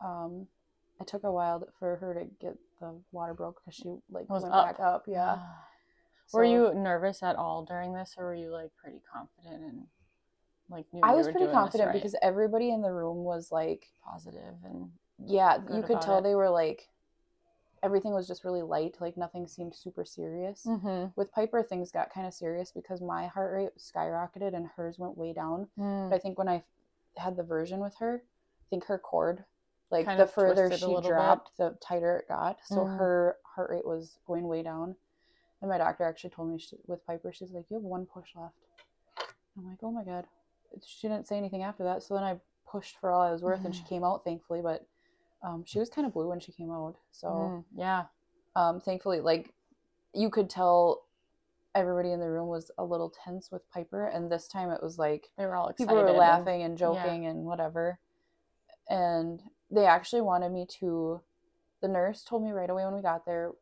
um, 0.01 0.49
it 1.01 1.07
took 1.07 1.25
a 1.25 1.33
while 1.33 1.63
for 1.79 1.97
her 1.97 2.13
to 2.15 2.25
get 2.27 2.59
the 2.81 3.01
water 3.13 3.33
broke 3.33 3.61
because 3.61 3.75
she 3.75 4.03
like 4.11 4.29
Was 4.29 4.43
went 4.43 4.55
up. 4.55 4.67
back 4.67 4.81
up. 4.81 5.05
Yeah. 5.07 5.39
Were 6.33 6.45
you 6.45 6.75
nervous 6.75 7.23
at 7.23 7.37
all 7.37 7.65
during 7.65 7.93
this, 7.93 8.17
or 8.19 8.27
were 8.27 8.35
you 8.35 8.51
like 8.51 8.75
pretty 8.77 9.01
confident 9.01 9.63
and 9.65 9.89
like 10.71 10.87
I 11.03 11.15
was 11.15 11.29
pretty 11.29 11.47
confident 11.49 11.89
right? 11.89 11.95
because 11.95 12.15
everybody 12.23 12.71
in 12.71 12.81
the 12.83 12.93
room 12.93 13.25
was 13.25 13.51
like, 13.51 13.87
positive 14.05 14.55
and 14.65 14.91
yeah, 15.25 15.59
you 15.73 15.83
could 15.83 16.01
tell 16.01 16.19
it. 16.19 16.23
they 16.23 16.35
were 16.35 16.49
like, 16.49 16.89
everything 17.83 18.13
was 18.13 18.27
just 18.27 18.45
really 18.45 18.63
light. 18.63 18.97
Like 19.01 19.17
nothing 19.17 19.47
seemed 19.47 19.75
super 19.75 20.05
serious. 20.05 20.65
mm-hmm. 20.67 21.07
With 21.17 21.33
Piper, 21.33 21.63
things 21.63 21.91
got 21.91 22.13
kind 22.13 22.27
of 22.27 22.35
serious 22.35 22.71
because 22.73 23.01
my 23.01 23.27
heart 23.27 23.53
rate 23.53 23.71
skyrocketed 23.79 24.55
and 24.55 24.67
hers 24.77 24.99
went 24.99 25.17
way 25.19 25.33
down. 25.33 25.69
Mm. 25.79 26.11
But 26.11 26.17
I 26.17 26.19
think 26.19 26.39
when 26.39 26.49
I 26.49 26.63
had 27.17 27.37
the 27.37 27.43
version 27.43 27.81
with 27.81 27.97
her, 27.99 28.23
I 28.25 28.65
think 28.71 28.85
her 28.85 28.99
cord, 28.99 29.45
like 29.91 30.07
Kind 30.07 30.21
the 30.21 30.27
further 30.27 30.71
she 30.71 30.85
little 30.87 31.01
bit. 31.01 31.09
dropped, 31.09 31.57
the 31.57 31.77
tighter 31.83 32.19
it 32.19 32.29
got. 32.29 32.59
So 32.65 32.77
Mm. 32.77 32.99
her 32.99 33.37
heart 33.45 33.71
rate 33.71 33.87
was 33.87 34.19
going 34.27 34.47
way 34.47 34.63
down. 34.63 34.95
And 35.61 35.69
my 35.71 35.77
doctor 35.79 36.05
actually 36.05 36.31
told 36.31 36.49
me 36.51 36.59
she, 36.59 36.77
with 36.87 37.05
Piper, 37.07 37.33
she's 37.33 37.51
like, 37.51 37.67
"You 37.69 37.77
have 37.77 37.83
one 37.85 38.07
push 38.07 38.35
left." 38.35 38.55
I'm 39.59 39.67
like, 39.67 39.79
"Oh 39.83 39.91
my 39.91 40.05
god." 40.05 40.27
She 40.85 41.09
didn't 41.09 41.27
say 41.29 41.37
anything 41.37 41.63
after 41.63 41.85
that. 41.85 42.03
So 42.03 42.15
then 42.15 42.23
I 42.25 42.41
pushed 42.67 42.97
for 43.01 43.11
all 43.11 43.21
I 43.23 43.33
was 43.33 43.43
worth, 43.43 43.65
and 43.65 43.75
she 43.75 43.85
came 43.85 44.05
out 44.05 44.25
thankfully. 44.25 44.61
But 44.63 44.87
um, 45.43 45.65
she 45.67 45.79
was 45.79 45.89
kind 45.89 46.07
of 46.07 46.13
blue 46.13 46.29
when 46.29 46.41
she 46.41 46.53
came 46.53 46.71
out. 46.71 46.97
So 47.13 47.29
Mm, 47.29 47.65
yeah, 47.75 48.05
um, 48.57 48.81
thankfully, 48.81 49.21
like 49.21 49.53
you 50.15 50.31
could 50.31 50.51
tell 50.51 51.07
everybody 51.75 52.11
in 52.13 52.21
the 52.21 52.29
room 52.29 52.49
was 52.49 52.71
a 52.79 52.85
little 52.85 53.11
tense 53.25 53.51
with 53.51 53.69
Piper, 53.71 54.07
and 54.07 54.31
this 54.31 54.49
time 54.49 54.71
it 54.71 54.83
was 54.83 54.99
like 54.99 55.31
they 55.39 55.47
were 55.47 55.55
all 55.57 55.69
excited. 55.69 55.89
people 55.91 56.03
were 56.03 56.13
laughing 56.13 56.63
and 56.63 56.77
joking 56.79 57.27
and 57.27 57.45
whatever. 57.45 57.99
And 58.89 59.41
they 59.71 59.87
actually 59.87 60.23
wanted 60.23 60.51
me 60.53 60.67
to. 60.81 61.21
The 61.81 61.89
nurse 61.89 62.25
told 62.25 62.43
me 62.45 62.51
right 62.51 62.69
away 62.69 62.85
when 62.85 62.95
we 62.95 63.01
got 63.03 63.25
there, 63.25 63.53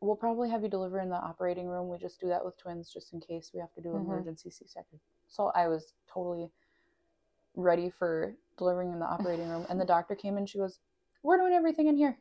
we'll 0.00 0.16
probably 0.16 0.48
have 0.48 0.62
you 0.62 0.68
deliver 0.70 0.98
in 1.00 1.10
the 1.10 1.16
operating 1.16 1.66
room. 1.66 1.88
We 1.88 1.98
just 1.98 2.20
do 2.20 2.28
that 2.28 2.44
with 2.44 2.56
twins 2.56 2.90
just 2.90 3.12
in 3.12 3.20
case 3.20 3.50
we 3.52 3.60
have 3.60 3.72
to 3.74 3.82
do 3.82 3.94
an 3.96 4.02
Mhm. 4.02 4.06
emergency 4.06 4.50
C 4.50 4.66
section. 4.66 5.00
So 5.34 5.50
I 5.54 5.66
was 5.68 5.92
totally 6.12 6.48
ready 7.56 7.90
for 7.90 8.34
delivering 8.56 8.92
in 8.92 9.00
the 9.00 9.06
operating 9.06 9.48
room. 9.48 9.66
And 9.68 9.80
the 9.80 9.84
doctor 9.94 10.14
came 10.14 10.38
in. 10.38 10.46
She 10.46 10.58
goes, 10.58 10.78
"We're 11.22 11.38
doing 11.38 11.52
everything 11.54 11.88
in 11.88 11.96
here. 11.96 12.16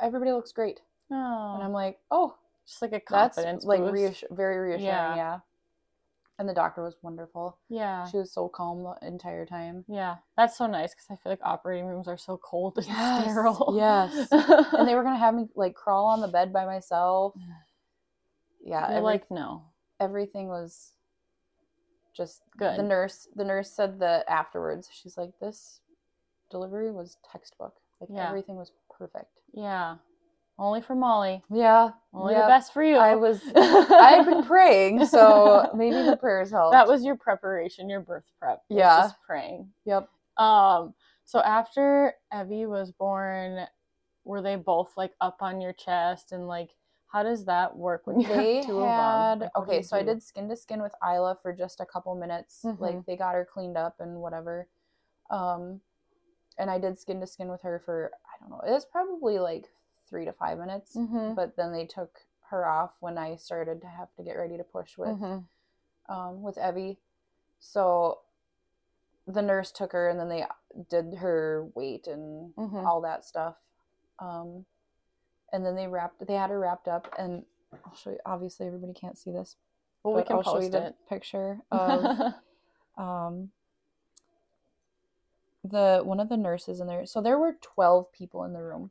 Everybody 0.00 0.30
looks 0.32 0.52
great." 0.52 0.80
Oh, 1.10 1.52
And 1.54 1.62
I'm 1.64 1.72
like, 1.72 1.98
"Oh, 2.10 2.36
just 2.66 2.80
like 2.80 2.90
a 2.92 3.02
that's 3.10 3.36
confidence 3.36 3.64
like 3.64 3.80
boost. 3.80 4.22
reassur- 4.22 4.36
very 4.36 4.58
reassuring." 4.58 4.84
Yeah. 4.86 5.16
yeah. 5.16 5.38
And 6.38 6.48
the 6.48 6.54
doctor 6.54 6.82
was 6.82 6.96
wonderful. 7.00 7.58
yeah, 7.68 8.08
She 8.08 8.16
was 8.16 8.32
so 8.32 8.48
calm 8.48 8.82
the 8.82 9.06
entire 9.06 9.46
time. 9.46 9.84
yeah. 9.86 10.16
That's 10.36 10.56
so 10.58 10.66
nice 10.66 10.92
because 10.92 11.06
I 11.08 11.14
feel 11.14 11.30
like 11.30 11.38
operating 11.44 11.86
rooms 11.86 12.08
are 12.08 12.18
so 12.18 12.36
cold 12.38 12.76
and 12.76 12.86
sterile. 12.86 13.74
Yes. 13.76 14.26
and 14.32 14.88
they 14.88 14.96
were 14.96 15.04
gonna 15.04 15.16
have 15.18 15.34
me 15.34 15.46
like 15.54 15.74
crawl 15.76 16.06
on 16.06 16.20
the 16.20 16.26
bed 16.28 16.52
by 16.52 16.64
myself. 16.66 17.34
Yeah, 18.66 18.80
You're 18.88 18.90
every- 18.96 19.02
like 19.02 19.30
no. 19.30 19.64
everything 20.00 20.48
was 20.48 20.92
just 22.16 22.42
Good. 22.56 22.78
The 22.78 22.82
nurse, 22.82 23.28
the 23.34 23.44
nurse 23.44 23.70
said 23.70 23.98
that 24.00 24.24
afterwards. 24.28 24.88
She's 24.92 25.16
like, 25.16 25.32
"This 25.40 25.80
delivery 26.50 26.90
was 26.92 27.16
textbook. 27.30 27.74
Like 28.00 28.10
Yeah. 28.12 28.28
everything 28.28 28.56
was 28.56 28.72
perfect." 28.90 29.40
Yeah, 29.52 29.96
only 30.58 30.80
for 30.80 30.94
Molly. 30.94 31.42
Yeah, 31.50 31.90
Only 32.12 32.34
yeah. 32.34 32.42
the 32.42 32.46
best 32.48 32.72
for 32.72 32.82
you. 32.82 32.96
I 32.96 33.14
was. 33.16 33.42
I 33.56 34.14
had 34.16 34.26
been 34.26 34.44
praying, 34.44 35.06
so 35.06 35.70
maybe 35.74 35.96
the 36.02 36.16
prayers 36.16 36.50
helped. 36.50 36.72
that 36.72 36.86
was 36.88 37.04
your 37.04 37.16
preparation, 37.16 37.88
your 37.88 38.00
birth 38.00 38.24
prep. 38.38 38.62
Yeah. 38.68 39.02
just 39.02 39.16
praying. 39.26 39.68
Yep. 39.84 40.08
Um, 40.36 40.94
so 41.24 41.40
after 41.40 42.14
Evie 42.36 42.66
was 42.66 42.92
born, 42.92 43.66
were 44.24 44.42
they 44.42 44.56
both 44.56 44.92
like 44.96 45.12
up 45.20 45.38
on 45.40 45.60
your 45.60 45.72
chest 45.72 46.32
and 46.32 46.46
like 46.48 46.70
how 47.14 47.22
does 47.22 47.44
that 47.44 47.76
work 47.76 48.06
when 48.08 48.18
you 48.20 48.26
they 48.26 48.56
have 48.56 48.66
two 48.66 48.78
had 48.80 49.32
of 49.34 49.38
them? 49.38 49.48
Like, 49.54 49.56
okay 49.56 49.82
so 49.82 49.96
i 49.96 50.02
did 50.02 50.22
skin 50.22 50.48
to 50.48 50.56
skin 50.56 50.82
with 50.82 50.92
isla 51.02 51.38
for 51.40 51.52
just 51.52 51.78
a 51.80 51.86
couple 51.86 52.14
minutes 52.16 52.60
like 52.64 52.96
Mhm. 52.96 53.06
they 53.06 53.16
got 53.16 53.34
her 53.34 53.44
cleaned 53.50 53.76
up 53.76 54.00
and 54.00 54.20
whatever 54.20 54.66
um 55.30 55.80
and 56.58 56.70
i 56.70 56.78
did 56.78 56.98
skin 56.98 57.20
to 57.20 57.26
skin 57.26 57.48
with 57.48 57.62
her 57.62 57.78
for 57.84 58.10
i 58.26 58.40
don't 58.40 58.50
know 58.50 58.60
it 58.66 58.72
was 58.72 58.84
probably 58.84 59.38
like 59.38 59.70
three 60.10 60.24
to 60.24 60.32
five 60.32 60.58
minutes 60.58 60.96
Mhm. 60.96 61.36
but 61.36 61.54
then 61.56 61.72
they 61.72 61.86
took 61.86 62.26
her 62.50 62.66
off 62.66 62.90
when 63.00 63.16
i 63.16 63.36
started 63.36 63.80
to 63.80 63.86
have 63.86 64.12
to 64.16 64.22
get 64.24 64.36
ready 64.36 64.56
to 64.56 64.64
push 64.64 64.98
with 64.98 65.08
Mhm. 65.10 65.44
um 66.08 66.42
with 66.42 66.58
evie 66.58 66.98
so 67.60 68.18
the 69.26 69.40
nurse 69.40 69.70
took 69.72 69.92
her 69.92 70.08
and 70.08 70.18
then 70.20 70.28
they 70.28 70.44
did 70.90 71.14
her 71.14 71.70
weight 71.74 72.06
and 72.08 72.52
Mhm. 72.56 72.84
all 72.84 73.00
that 73.00 73.24
stuff 73.24 73.56
um 74.18 74.66
and 75.54 75.64
then 75.64 75.76
they 75.76 75.86
wrapped 75.86 76.26
they 76.26 76.34
had 76.34 76.50
her 76.50 76.58
wrapped 76.58 76.88
up 76.88 77.12
and 77.18 77.44
i'll 77.86 77.94
show 77.94 78.10
you 78.10 78.18
obviously 78.26 78.66
everybody 78.66 78.92
can't 78.92 79.16
see 79.16 79.30
this 79.30 79.56
Well, 80.02 80.14
we 80.14 80.22
can 80.22 80.36
I'll 80.36 80.42
show 80.42 80.56
you 80.60 80.68
post 80.68 80.72
the 80.72 80.86
it. 80.88 80.94
picture 81.08 81.58
of 81.70 82.34
um 82.98 83.50
the 85.64 86.02
one 86.04 86.20
of 86.20 86.28
the 86.28 86.36
nurses 86.36 86.78
in 86.80 86.86
there. 86.86 87.06
So 87.06 87.22
there 87.22 87.38
were 87.38 87.56
12 87.62 88.12
people 88.12 88.44
in 88.44 88.52
the 88.52 88.62
room. 88.62 88.90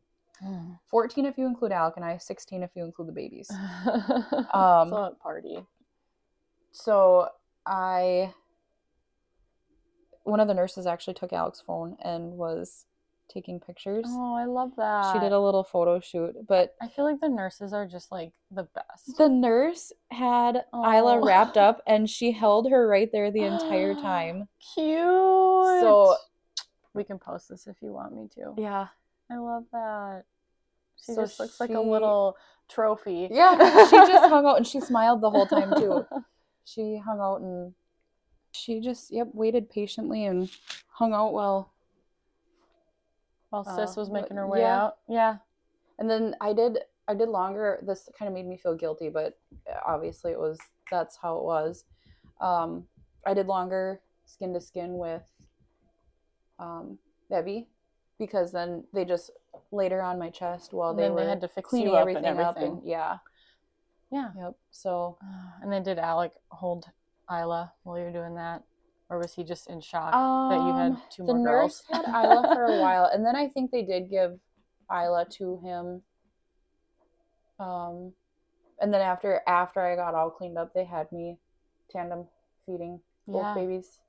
14 0.90 1.26
if 1.26 1.38
you 1.38 1.46
include 1.46 1.72
Alec 1.72 1.94
and 1.96 2.04
I, 2.04 2.18
16 2.18 2.64
if 2.64 2.72
you 2.76 2.84
include 2.84 3.08
the 3.08 3.12
babies. 3.14 3.50
um, 4.52 4.92
a 4.92 5.16
party. 5.22 5.66
So 6.72 7.30
I 7.66 8.34
one 10.24 10.40
of 10.40 10.48
the 10.48 10.54
nurses 10.54 10.88
actually 10.88 11.14
took 11.14 11.32
Alec's 11.32 11.62
phone 11.62 11.96
and 12.02 12.34
was 12.34 12.86
taking 13.30 13.60
pictures. 13.60 14.06
Oh, 14.08 14.36
I 14.36 14.46
love 14.46 14.72
that. 14.78 15.14
she 15.14 15.20
did 15.20 15.32
a 15.32 15.40
little 15.40 15.64
photo 15.64 16.00
shoot, 16.00 16.36
but 16.48 16.76
I 16.82 16.88
feel 16.88 17.06
like 17.06 17.20
the 17.22 17.30
nurses 17.30 17.74
are 17.74 17.88
just 17.88 18.12
like 18.12 18.32
the 18.52 18.64
best. 18.64 19.18
the 19.18 19.28
nurse 19.30 19.92
had 20.12 20.64
Isla 20.74 21.24
wrapped 21.26 21.58
up 21.58 21.82
and 21.88 22.10
she 22.10 22.32
held 22.32 22.70
her 22.70 22.88
right 22.88 23.10
there 23.12 23.32
the 23.32 23.44
entire 23.44 23.94
time. 24.02 24.48
Cute. 24.74 24.98
So- 24.98 26.16
we 26.96 27.04
can 27.04 27.18
post 27.18 27.50
this 27.50 27.66
if 27.66 27.82
you 27.82 27.92
want 27.92 28.14
me 28.16 28.28
to. 28.36 28.54
Yeah. 28.56 28.88
I 29.32 29.38
love 29.38 29.64
that. 29.72 30.26
She 31.04 31.14
So 31.14 31.22
just 31.24 31.40
looks 31.40 31.60
like 31.60 31.72
a 31.72 31.80
little 31.80 32.38
trophy. 32.70 33.28
Yeah, 33.32 33.58
she 33.90 33.98
just 33.98 34.30
hung 34.30 34.46
out 34.46 34.58
and 34.58 34.68
she 34.68 34.80
smiled 34.80 35.22
the 35.22 35.30
whole 35.32 35.48
time 35.48 35.74
too. 35.76 36.06
She 36.66 36.98
hung 37.04 37.20
out 37.20 37.42
and 37.42 37.74
she 38.54 38.80
just 38.80 39.12
yep 39.12 39.28
waited 39.34 39.70
patiently 39.70 40.24
and 40.24 40.50
hung 40.88 41.14
out 41.14 41.34
well. 41.34 41.73
While 43.54 43.66
Uh, 43.68 43.86
Sis 43.86 43.96
was 43.96 44.10
making 44.10 44.36
her 44.36 44.48
way 44.48 44.62
yeah. 44.62 44.82
out. 44.82 44.98
Yeah. 45.08 45.38
And 46.00 46.10
then 46.10 46.36
I 46.42 46.54
did 46.54 46.80
I 47.08 47.14
did 47.14 47.30
longer. 47.30 47.84
This 47.86 48.10
kind 48.18 48.28
of 48.28 48.34
made 48.34 48.48
me 48.48 48.58
feel 48.58 48.76
guilty, 48.76 49.10
but 49.10 49.38
obviously 49.86 50.32
it 50.32 50.40
was 50.40 50.58
that's 50.90 51.18
how 51.18 51.38
it 51.38 51.44
was. 51.44 51.86
Um, 52.42 52.88
I 53.28 53.36
did 53.36 53.46
longer 53.46 54.02
skin 54.26 54.54
to 54.54 54.62
skin 54.62 54.98
with 54.98 55.22
um, 56.58 56.98
Debbie 57.30 57.68
because 58.18 58.52
then 58.52 58.86
they 58.92 59.06
just 59.06 59.30
later 59.72 60.02
on 60.02 60.18
my 60.18 60.32
chest 60.32 60.74
while 60.74 60.96
they 60.96 61.12
were 61.12 61.22
they 61.22 61.30
had 61.30 61.42
to 61.42 61.48
fix 61.48 61.70
cleaning 61.70 61.90
you 61.90 61.96
up 61.96 62.08
and 62.08 62.26
everything 62.26 62.40
up 62.44 62.58
and 62.58 62.82
yeah, 62.84 63.18
Yeah. 64.12 64.32
yep. 64.36 64.56
So 64.72 65.20
And 65.62 65.72
then 65.72 65.84
did 65.84 66.00
Alec 66.00 66.32
hold 66.50 66.90
Isla 67.30 67.72
while 67.84 68.00
you 68.00 68.06
were 68.06 68.12
doing 68.12 68.34
that? 68.36 68.64
Or 69.10 69.20
was 69.20 69.34
he 69.34 69.44
just 69.44 69.70
in 69.70 69.82
shock 69.82 70.14
that 70.50 70.62
you 70.64 70.74
had 70.74 70.92
Um, 70.94 71.02
two 71.12 71.24
the 71.24 71.34
more 71.34 71.40
nurse 71.40 71.82
girls? 71.82 72.04
had 72.04 72.26
Isla 72.26 72.50
for 72.54 72.66
a 72.66 72.76
while, 72.82 73.06
and 73.06 73.26
then 73.26 73.36
I 73.36 73.48
think 73.48 73.72
they 73.72 73.84
did 73.84 74.10
give 74.10 74.40
Isla 74.92 75.26
to 75.38 75.58
him. 75.64 76.02
Um, 77.60 78.14
and 78.82 78.94
then 78.94 79.02
after 79.02 79.42
after 79.48 79.80
I 79.82 79.96
got 79.96 80.16
all 80.16 80.30
cleaned 80.30 80.58
up, 80.58 80.74
they 80.74 80.84
had 80.84 81.12
me 81.12 81.38
tandem 81.92 82.26
feeding 82.66 83.00
both 83.28 83.36
Yeah. 83.44 83.56
babies 83.56 84.00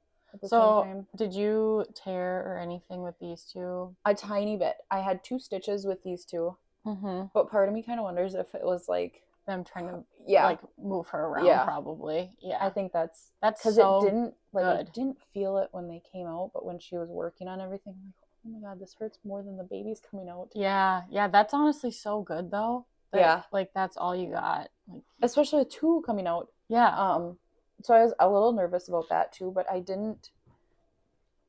So 0.47 1.05
did 1.17 1.33
you 1.35 1.85
tear 1.95 2.43
or 2.47 2.59
anything 2.59 3.03
with 3.03 3.19
these 3.21 3.45
two? 3.45 3.95
A 4.05 4.15
tiny 4.15 4.57
bit. 4.57 4.77
I 4.91 5.01
had 5.01 5.23
two 5.23 5.39
stitches 5.39 5.87
with 5.87 6.03
these 6.03 6.25
two, 6.25 6.57
Mm-hmm. 6.87 7.27
but 7.33 7.51
part 7.51 7.69
of 7.69 7.75
me 7.75 7.83
kind 7.83 7.99
of 8.01 8.05
wonders 8.05 8.35
if 8.35 8.55
it 8.55 8.65
was 8.65 8.89
like, 8.89 9.23
Them 9.47 9.63
trying 9.65 9.89
to 9.89 10.05
yeah, 10.27 10.45
like 10.47 10.61
move 10.79 11.07
her 11.09 11.27
around 11.27 11.45
Yeah. 11.47 11.65
probably. 11.65 12.31
Yeah. 12.41 12.59
I 12.61 12.71
think 12.71 12.93
that's 12.93 13.33
That's 13.43 13.61
because 13.61 13.77
so 13.77 13.99
it 13.99 14.07
didn't 14.07 14.35
like 14.53 14.65
I 14.65 14.83
didn't 14.85 15.19
feel 15.35 15.59
it 15.59 15.69
when 15.73 15.87
they 15.89 16.01
came 16.13 16.27
out, 16.27 16.51
but 16.55 16.65
when 16.65 16.79
she 16.79 16.97
was 16.97 17.11
working 17.11 17.47
on 17.47 17.61
everything, 17.61 17.95
like, 18.05 18.15
oh 18.47 18.49
my 18.51 18.61
god, 18.71 18.81
this 18.81 18.95
hurts 18.99 19.19
more 19.25 19.43
than 19.43 19.57
the 19.59 19.65
baby's 19.65 20.01
coming 20.01 20.29
out. 20.31 20.49
Yeah, 20.55 21.03
yeah, 21.11 21.29
that's 21.29 21.53
honestly 21.53 21.91
so 21.91 22.23
good 22.23 22.51
though. 22.51 22.87
that, 23.13 23.19
Yeah. 23.21 23.43
Like 23.53 23.73
that's 23.75 23.97
all 23.99 24.17
you 24.17 24.31
got. 24.31 24.71
Like 24.89 25.03
especially 25.23 25.59
with 25.61 25.71
two 25.71 26.03
coming 26.07 26.27
out. 26.27 26.49
yeah. 26.69 26.89
Um, 26.99 27.37
so 27.83 27.93
I 27.95 28.03
was 28.03 28.15
a 28.19 28.29
little 28.31 28.53
nervous 28.53 28.89
about 28.89 29.11
that 29.11 29.33
too, 29.33 29.53
but 29.55 29.71
I 29.71 29.81
didn't. 29.81 30.31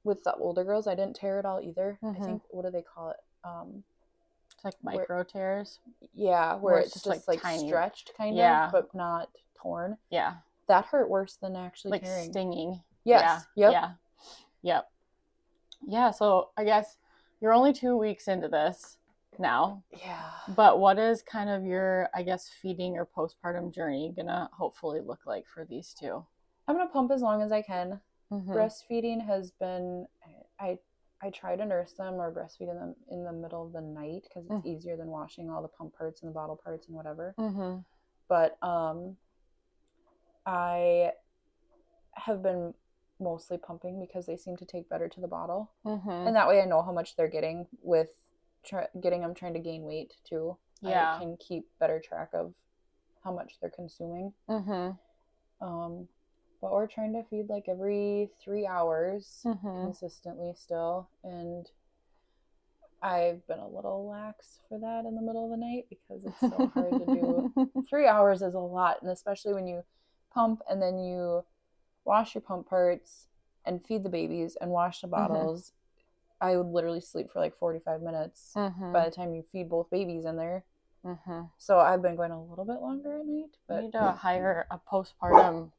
with 0.03 0.23
the 0.23 0.33
older 0.35 0.63
girls, 0.63 0.85
I 0.85 0.95
didn't 0.95 1.15
tear 1.15 1.39
it 1.39 1.45
all 1.45 1.61
either. 1.61 1.97
Mhm. 2.03 2.21
I 2.21 2.25
think 2.25 2.41
what 2.49 2.63
do 2.65 2.71
they 2.71 2.81
call 2.83 3.11
it? 3.11 3.17
Um, 3.43 3.83
Like 4.65 4.73
Where- 4.81 4.95
micro 4.97 5.23
tears. 5.23 5.79
yeah, 6.13 6.55
where, 6.55 6.73
Where 6.75 6.81
it's, 6.81 7.03
just, 7.03 7.27
like, 7.27 7.39
tiny. 7.41 7.67
stretched 7.67 8.13
kind 8.17 8.35
Yeah. 8.35 8.65
of, 8.65 8.71
but 8.71 8.93
not 8.95 9.29
torn. 9.53 9.97
Yeah. 10.09 10.37
That 10.67 10.85
hurt 10.85 11.07
worse 11.07 11.35
than 11.37 11.55
actually 11.55 11.91
like 11.91 12.03
tearing. 12.03 12.31
stinging. 12.31 12.83
Yes. 13.03 13.45
Yeah. 13.55 13.69
Yep. 13.69 13.71
Yeah. 13.73 13.91
Yep. 14.63 14.91
Yeah. 15.87 16.11
So 16.11 16.49
I 16.57 16.63
guess 16.63 16.97
you're 17.39 17.53
only 17.53 17.73
two 17.73 17.95
weeks 17.95 18.27
into 18.27 18.47
this 18.47 18.97
now, 19.37 19.83
Yeah. 19.91 20.31
but 20.55 20.79
what 20.79 20.97
is 20.97 21.21
kind 21.21 21.51
of 21.51 21.63
your, 21.63 22.09
I 22.15 22.23
guess, 22.23 22.49
feeding 22.49 22.97
or 22.97 23.05
postpartum 23.05 23.71
journey 23.71 24.11
gonna 24.17 24.49
hopefully 24.53 25.01
look 25.01 25.27
like 25.27 25.45
for 25.45 25.63
these 25.63 25.93
two? 25.93 26.25
I'm 26.67 26.75
gonna 26.75 26.89
pump 26.89 27.11
as 27.11 27.21
long 27.21 27.43
as 27.43 27.51
I 27.51 27.61
can. 27.61 28.01
Mhm. 28.31 28.47
Breastfeeding 28.47 29.23
has 29.27 29.51
been 29.51 30.07
I 30.57 30.79
I 31.21 31.29
try 31.29 31.55
to 31.55 31.65
nurse 31.65 31.93
them 31.93 32.15
or 32.15 32.31
breastfeed 32.31 32.67
them 32.67 32.95
in 33.09 33.23
the 33.23 33.31
middle 33.31 33.65
of 33.65 33.71
the 33.73 33.81
night 33.81 34.23
because 34.23 34.45
it's 34.45 34.53
Mm. 34.53 34.65
easier 34.65 34.97
than 34.97 35.07
washing 35.09 35.49
all 35.49 35.61
the 35.61 35.67
pump 35.69 35.95
parts 35.95 36.21
and 36.21 36.29
the 36.29 36.33
bottle 36.33 36.57
parts 36.57 36.87
and 36.87 36.95
whatever. 36.95 37.33
Mhm. 37.37 37.85
But 38.27 38.61
um 38.63 39.17
I 40.45 41.13
have 42.13 42.41
been 42.43 42.73
mostly 43.19 43.57
pumping 43.57 43.99
because 43.99 44.25
they 44.25 44.37
seem 44.37 44.57
to 44.57 44.65
take 44.65 44.89
better 44.89 45.07
to 45.09 45.21
the 45.21 45.27
bottle. 45.27 45.71
Mhm. 45.85 46.27
And 46.27 46.35
that 46.35 46.47
way 46.47 46.61
I 46.61 46.65
know 46.65 46.81
how 46.81 46.91
much 46.91 47.15
they're 47.15 47.27
getting 47.29 47.67
with 47.81 48.23
try, 48.63 48.87
getting 48.99 49.21
them 49.21 49.33
trying 49.33 49.53
to 49.53 49.59
gain 49.59 49.83
weight 49.83 50.13
too. 50.23 50.57
Yeah. 50.81 51.15
I 51.15 51.17
can 51.19 51.37
keep 51.37 51.67
better 51.79 51.99
track 51.99 52.33
of 52.33 52.53
how 53.23 53.31
much 53.31 53.59
they're 53.59 53.69
consuming. 53.69 54.33
Mhm. 54.47 54.99
Um, 55.61 56.09
but 56.65 56.71
we're 56.71 56.87
trying 56.87 57.13
to 57.13 57.21
feed 57.29 57.47
like 57.47 57.65
every 57.69 58.27
three 58.43 58.65
hours 58.65 59.41
Mhm. 59.45 59.83
consistently 59.83 60.51
still. 60.55 61.07
And 61.23 61.69
I've 63.03 63.45
been 63.45 63.59
a 63.59 63.67
little 63.67 64.07
lax 64.07 64.61
for 64.67 64.79
that 64.79 65.05
in 65.05 65.13
the 65.13 65.21
middle 65.21 65.43
of 65.45 65.51
the 65.51 65.57
night 65.63 65.85
because 65.91 66.25
it's 66.25 66.39
so 66.39 66.71
hard 66.73 66.97
to 66.97 67.05
do. 67.05 67.53
Three 67.87 68.07
hours 68.07 68.41
is 68.41 68.55
a 68.55 68.59
lot. 68.59 68.99
And 69.03 69.11
especially 69.11 69.53
when 69.53 69.67
you 69.67 69.83
pump 70.33 70.63
and 70.67 70.81
then 70.81 70.97
you 70.97 71.45
wash 72.03 72.33
your 72.33 72.41
pump 72.41 72.67
parts 72.67 73.27
and 73.63 73.85
feed 73.85 74.01
the 74.01 74.09
babies 74.09 74.55
and 74.59 74.71
wash 74.71 75.01
the 75.01 75.07
bottles. 75.07 75.71
I 76.41 76.57
would 76.57 76.65
literally 76.73 76.99
sleep 76.99 77.29
for 77.31 77.39
like 77.39 77.55
45 77.59 78.01
minutes 78.01 78.53
Mhm. 78.55 78.91
by 78.91 79.05
the 79.05 79.15
time 79.15 79.35
you 79.35 79.43
feed 79.43 79.69
both 79.69 79.91
babies 79.91 80.25
in 80.25 80.35
there. 80.37 80.65
Mhm. 81.03 81.51
So 81.59 81.79
I've 81.79 82.01
been 82.01 82.15
going 82.15 82.31
a 82.31 82.43
little 82.43 82.65
bit 82.65 82.81
longer 82.81 83.19
at 83.19 83.25
night, 83.27 83.51
You 83.51 83.59
but 83.67 83.81
need 83.83 83.91
to 83.91 84.11
hire 84.13 84.65
a 84.71 84.79
postpartum, 84.79 85.71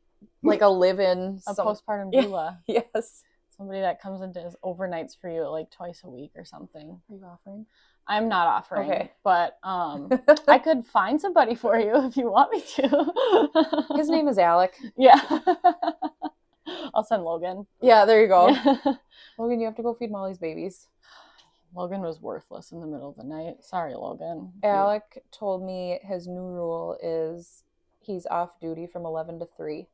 like 0.43 0.63
a 0.63 0.69
live-in. 0.69 1.41
a 1.47 1.55
some- 1.55 1.67
postpartum 1.67 2.11
Yeah. 2.13 2.23
doula. 2.23 2.59
Yes. 2.67 3.23
Somebody 3.57 3.81
that 3.81 4.03
comes 4.03 4.21
and 4.21 4.35
does 4.35 4.55
overnights 4.63 5.19
for 5.19 5.31
you 5.31 5.49
like 5.49 5.71
twice 5.71 6.03
a 6.05 6.11
week 6.11 6.33
or 6.37 6.45
something. 6.45 7.01
Are 7.11 7.15
you 7.17 7.25
offering? 7.25 7.65
I'm 8.07 8.29
not 8.29 8.47
offering, 8.49 8.91
Okay. 8.91 9.11
but 9.25 9.59
um, 9.63 10.11
I 10.47 10.59
could 10.59 10.87
find 10.87 11.19
somebody 11.21 11.55
for 11.55 11.77
you 11.79 12.07
if 12.07 12.17
you 12.19 12.31
want 12.31 12.53
me 12.53 12.61
to. 12.77 13.87
His 13.97 14.09
name 14.11 14.29
is 14.29 14.39
Alec. 14.39 14.75
Yeah. 14.97 15.19
I'll 16.95 17.05
send 17.05 17.25
Logan. 17.25 17.67
Yeah, 17.81 18.05
there 18.05 18.21
you 18.23 18.29
go. 18.29 18.49
Yeah. 18.49 18.95
Logan, 19.39 19.61
you 19.61 19.67
have 19.67 19.77
to 19.77 19.83
go 19.83 19.95
feed 19.95 20.11
Molly's 20.11 20.39
babies. 20.39 20.87
Logan 21.75 22.01
was 22.01 22.21
worthless 22.21 22.73
in 22.73 22.81
the 22.81 22.87
middle 22.87 23.09
of 23.11 23.17
the 23.17 23.25
night. 23.25 23.57
Sorry, 23.63 23.95
Logan. 23.95 24.53
Alec 24.63 25.23
told 25.31 25.63
me 25.65 25.99
his 26.03 26.27
new 26.27 26.43
rule 26.47 26.97
is 27.03 27.63
he's 28.01 28.27
off 28.27 28.59
duty 28.61 28.87
from 28.87 29.05
11 29.05 29.39
to 29.41 29.49
3. 29.57 29.87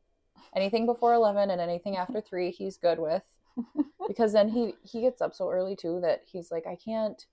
Anything 0.55 0.87
before 0.87 1.15
11 1.15 1.51
and 1.51 1.61
anything 1.61 1.97
after 1.97 2.21
3 2.29 2.51
he's 2.51 2.77
good 2.77 2.99
with. 2.99 3.23
Because 4.09 4.33
then 4.33 4.49
he 4.49 4.75
he 4.83 5.01
gets 5.01 5.23
up 5.23 5.33
so 5.35 5.49
early 5.51 5.77
too 5.77 6.01
that 6.01 6.23
he's 6.27 6.51
like 6.51 6.67
I 6.67 6.75
can't 6.77 7.25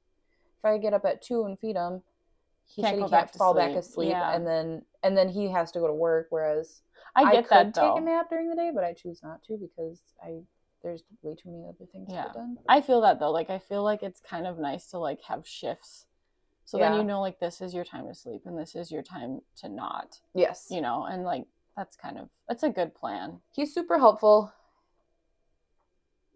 if 0.60 0.64
I 0.66 0.78
get 0.78 0.94
up 0.94 1.04
at 1.04 1.22
2 1.22 1.46
and 1.46 1.58
feed 1.60 1.76
him 1.76 2.04
he 2.66 2.84
Can't 2.84 2.96
said 2.98 3.04
he 3.04 3.10
can't 3.10 3.32
to 3.32 3.38
fall 3.40 3.54
back 3.56 3.72
asleep 3.72 4.10
Yeah. 4.12 4.34
and 4.36 4.46
then 4.46 4.84
and 5.02 5.18
then 5.18 5.30
he 5.30 5.50
has 5.50 5.72
to 5.72 5.80
go 5.80 5.88
to 5.88 5.94
work 5.94 6.28
whereas 6.30 6.82
I 7.16 7.32
get 7.32 7.48
could 7.50 7.74
that 7.74 7.74
take 7.74 7.98
a 7.98 8.02
nap 8.02 8.30
during 8.30 8.50
the 8.50 8.56
day 8.56 8.72
but 8.74 8.84
I 8.84 8.94
choose 8.94 9.24
not 9.24 9.44
to 9.46 9.58
because 9.58 10.02
I 10.24 10.42
there's 10.84 11.04
way 11.24 11.36
too 11.36 11.50
many 11.50 11.66
other 11.68 11.86
things 11.92 12.08
to 12.10 12.14
Yeah. 12.14 12.26
get 12.26 12.34
done. 12.36 12.58
I 12.70 12.80
feel 12.82 13.02
that 13.02 13.20
though. 13.20 13.32
Like 13.32 13.50
I 13.50 13.58
feel 13.60 13.84
like 13.84 14.04
it's 14.04 14.22
kind 14.22 14.46
of 14.48 14.60
nice 14.60 14.86
to 14.92 15.00
like 15.00 15.22
have 15.24 15.46
shifts. 15.48 16.06
So 16.66 16.78
then 16.78 16.94
you 16.94 17.04
know 17.04 17.20
like 17.20 17.40
this 17.40 17.60
is 17.62 17.74
your 17.74 17.84
time 17.84 18.08
to 18.08 18.14
sleep 18.14 18.44
and 18.46 18.58
this 18.58 18.76
is 18.76 18.92
your 18.92 19.02
time 19.02 19.42
to 19.58 19.68
not. 19.70 20.22
Yes. 20.36 20.68
You 20.70 20.82
know, 20.82 21.04
and 21.06 21.24
like 21.24 21.48
that's 21.80 21.96
kind 21.96 22.18
of 22.18 22.28
that's 22.50 22.64
a 22.64 22.70
good 22.70 22.94
plan. 22.94 23.40
He's 23.56 23.74
super 23.74 23.98
helpful. 23.98 24.52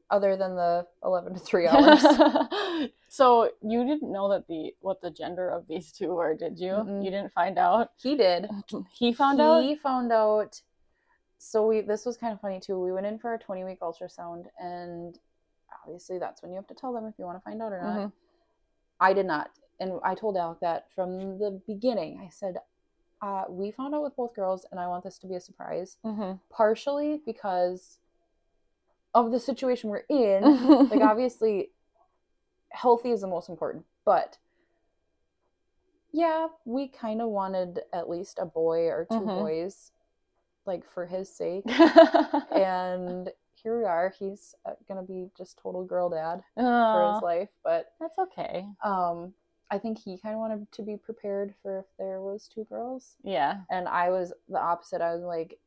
Other 0.09 0.37
than 0.37 0.55
the 0.55 0.87
eleven 1.03 1.33
to 1.33 1.39
three 1.39 1.67
hours. 1.71 2.01
so 3.09 3.49
you 3.61 3.83
didn't 3.85 4.09
know 4.11 4.29
that 4.29 4.47
the 4.47 4.73
what 4.79 5.01
the 5.01 5.11
gender 5.11 5.49
of 5.49 5.67
these 5.67 5.91
two 5.91 6.09
were, 6.13 6.33
did 6.33 6.57
you? 6.57 6.71
Mm-mm. 6.71 7.03
You 7.03 7.11
didn't 7.11 7.33
find 7.33 7.57
out. 7.57 7.91
he 8.01 8.15
did. 8.15 8.47
He 8.93 9.11
found 9.11 9.41
out. 9.41 9.63
He 9.63 9.75
found 9.75 10.11
out. 10.13 10.61
So 11.39 11.67
we 11.67 11.81
this 11.81 12.05
was 12.05 12.15
kind 12.15 12.31
of 12.33 12.39
funny 12.39 12.61
too. 12.61 12.79
We 12.79 12.93
went 12.93 13.05
in 13.05 13.19
for 13.19 13.33
a 13.33 13.37
twenty 13.39 13.65
week 13.65 13.81
ultrasound, 13.81 14.45
and 14.59 15.19
obviously 15.83 16.19
that's 16.19 16.41
when 16.41 16.51
you 16.51 16.55
have 16.57 16.67
to 16.67 16.73
tell 16.73 16.93
them 16.93 17.05
if 17.05 17.15
you 17.19 17.25
want 17.25 17.37
to 17.37 17.43
find 17.43 17.61
out 17.61 17.73
or 17.73 17.81
not. 17.83 17.97
Mhm. 17.99 18.11
I 19.01 19.11
did 19.13 19.25
not, 19.25 19.49
and 19.81 19.99
I 20.05 20.15
told 20.15 20.37
Alec 20.37 20.59
that 20.61 20.85
from 20.95 21.37
the 21.39 21.59
beginning. 21.67 22.21
I 22.25 22.29
said, 22.29 22.55
uh, 23.23 23.45
"We 23.49 23.71
found 23.71 23.95
out 23.95 24.03
with 24.03 24.15
both 24.15 24.35
girls, 24.35 24.65
and 24.69 24.79
I 24.79 24.87
want 24.87 25.03
this 25.03 25.17
to 25.19 25.27
be 25.27 25.35
a 25.35 25.39
surprise." 25.39 25.97
Mhm. 26.05 26.39
Partially 26.49 27.21
because 27.25 27.99
of 29.13 29.31
the 29.31 29.39
situation 29.39 29.89
we're 29.89 30.05
in. 30.09 30.43
like 30.91 31.01
obviously 31.01 31.71
healthy 32.69 33.11
is 33.11 33.21
the 33.21 33.27
most 33.27 33.49
important 33.49 33.85
but 34.03 34.39
yeah 36.11 36.47
we 36.65 36.87
kind 36.87 37.21
of 37.21 37.29
wanted 37.29 37.81
at 37.93 38.09
least 38.09 38.39
a 38.41 38.45
boy 38.45 38.87
or 38.87 39.05
2 39.05 39.15
Mhm. 39.19 39.35
boys 39.35 39.91
like 40.65 40.83
for 40.85 41.05
his 41.05 41.29
sake 41.29 41.65
and 42.51 43.29
here 43.61 43.77
we 43.77 43.85
are 43.85 44.09
he's 44.17 44.55
uh, 44.65 44.73
gonna 44.87 45.03
be 45.03 45.29
just 45.37 45.57
total 45.59 45.83
girl 45.85 46.09
dad 46.09 46.43
for 46.55 47.03
his 47.13 47.21
life 47.21 47.49
but 47.63 47.93
that's 47.99 48.17
okay. 48.17 48.67
um 48.83 49.33
i 49.71 49.77
think 49.77 49.97
he 49.97 50.17
kind 50.17 50.33
of 50.35 50.39
wanted 50.39 50.71
to 50.71 50.81
be 50.83 50.95
prepared 50.97 51.53
for 51.61 51.79
if 51.79 51.85
there 51.97 52.21
was 52.21 52.47
two 52.53 52.65
girls 52.65 53.15
Yeah. 53.23 53.61
and 53.71 53.87
i 53.87 54.09
was 54.09 54.33
the 54.49 54.59
opposite 54.59 55.01
i 55.01 55.13
was 55.13 55.23
like 55.23 55.59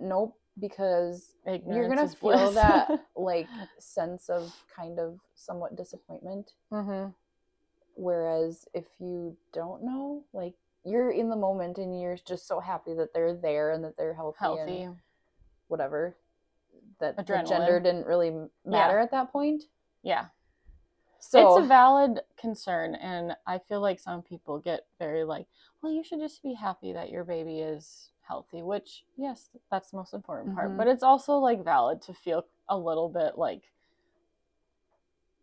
nope 0.00 0.36
because 0.58 1.32
Ignorance 1.46 1.76
you're 1.76 1.88
gonna 1.88 2.08
feel 2.08 2.38
bliss. 2.52 2.54
that 2.54 2.88
like 3.16 3.48
sense 3.78 4.28
of 4.28 4.52
kind 4.74 4.98
of 4.98 5.18
somewhat 5.34 5.76
disappointment 5.76 6.52
Mhm. 6.72 7.14
whereas 7.94 8.66
if 8.74 8.84
you 8.98 9.36
don't 9.52 9.82
know 9.82 10.24
like 10.32 10.54
you're 10.84 11.10
in 11.10 11.28
the 11.28 11.36
moment 11.36 11.78
and 11.78 12.00
you're 12.00 12.16
just 12.16 12.46
so 12.46 12.60
happy 12.60 12.94
that 12.94 13.12
they're 13.12 13.34
there 13.34 13.72
and 13.72 13.82
that 13.82 13.96
they're 13.96 14.14
healthy, 14.14 14.36
Healthy. 14.38 14.82
and 14.82 14.96
whatever 15.68 16.16
that 17.00 17.26
gender 17.26 17.80
didn't 17.80 18.06
really 18.06 18.32
matter 18.64 18.98
at 18.98 19.10
that 19.10 19.32
point 19.32 19.64
Yeah. 20.02 20.26
So 21.30 21.56
it's 21.58 21.64
a 21.64 21.68
valid 21.68 22.20
concern 22.38 22.94
and 22.94 23.36
i 23.46 23.58
feel 23.58 23.80
like 23.80 23.98
some 23.98 24.22
people 24.22 24.58
get 24.58 24.86
very 24.98 25.24
like 25.24 25.46
well 25.82 25.92
you 25.92 26.02
should 26.04 26.20
just 26.20 26.42
be 26.42 26.54
happy 26.54 26.92
that 26.92 27.10
your 27.10 27.24
baby 27.24 27.60
is 27.60 28.10
healthy 28.26 28.62
which 28.62 29.04
yes 29.16 29.50
that's 29.70 29.90
the 29.90 29.96
most 29.96 30.14
important 30.14 30.54
part 30.54 30.70
Mhm. 30.70 30.76
but 30.76 30.86
it's 30.88 31.02
also 31.02 31.36
like 31.38 31.62
valid 31.64 32.02
to 32.02 32.14
feel 32.14 32.44
a 32.68 32.76
little 32.78 33.08
bit 33.08 33.38
like 33.38 33.62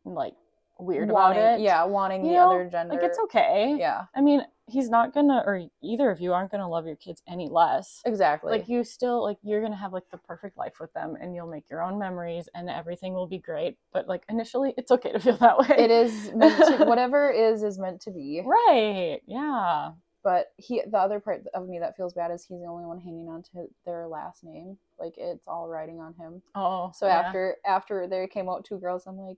like 0.06 0.36
weird 0.80 1.10
wanting, 1.10 1.42
about 1.42 1.60
it. 1.60 1.62
yeah 1.62 1.84
wanting 1.84 2.26
You 2.26 2.32
the 2.32 2.38
know, 2.38 2.50
other 2.52 2.70
gender 2.70 2.96
like 2.96 3.04
it's 3.04 3.20
okay. 3.26 3.76
Yeah. 3.78 4.06
I 4.16 4.22
mean 4.22 4.42
he's 4.68 4.90
not 4.90 5.14
gonna 5.14 5.44
or 5.46 5.62
either 5.82 6.10
of 6.10 6.20
you 6.20 6.34
aren't 6.34 6.52
gonna 6.52 6.70
love 6.70 6.86
your 6.86 6.96
kids 6.96 7.22
any 7.28 7.48
less. 7.50 8.02
Exactly. 8.06 8.52
Like 8.52 8.68
you 8.68 8.84
still 8.84 9.22
like 9.22 9.38
you're 9.44 9.62
gonna 9.62 9.76
have 9.76 9.94
like 9.94 10.10
the 10.12 10.18
perfect 10.18 10.58
life 10.58 10.76
with 10.80 10.94
them 10.94 11.16
and 11.20 11.36
you'll 11.36 11.50
make 11.50 11.70
your 11.70 11.82
own 11.82 12.00
memories 12.00 12.50
and 12.56 12.70
everything 12.70 13.14
will 13.14 13.28
be 13.28 13.40
great. 13.40 13.78
But 13.92 14.08
like 14.08 14.24
initially 14.30 14.74
it's 14.78 14.92
okay 14.92 15.12
to 15.12 15.20
feel 15.20 15.38
that 15.38 15.60
way. 15.60 15.76
It 15.78 15.92
is 15.92 16.32
meant 16.34 16.58
to 16.78 16.86
whatever 16.86 17.30
is 17.30 17.64
is 17.64 17.78
meant 17.78 18.02
to 18.02 18.12
be. 18.12 18.42
Right. 18.46 19.20
Yeah. 19.28 19.92
But 20.24 20.48
he 20.58 20.82
the 20.90 20.98
other 20.98 21.20
part 21.20 21.44
of 21.54 21.68
me 21.68 21.80
that 21.80 21.98
feels 21.98 22.14
bad 22.14 22.32
is 22.32 22.46
he's 22.46 22.62
the 22.62 22.68
only 22.68 22.86
one 22.86 23.00
hanging 23.00 23.28
on 23.28 23.44
to 23.44 23.68
their 23.86 24.08
last 24.08 24.44
name. 24.44 24.78
Like 24.98 25.16
it's 25.18 25.48
all 25.48 25.68
riding 25.68 26.00
on 26.00 26.14
him. 26.14 26.42
Oh 26.56 26.92
so 26.96 27.06
yeah. 27.06 27.20
after 27.20 27.58
after 27.66 28.08
there 28.08 28.28
came 28.28 28.48
out 28.48 28.64
two 28.64 28.80
girls 28.80 29.06
i'm 29.06 29.18
like 29.18 29.38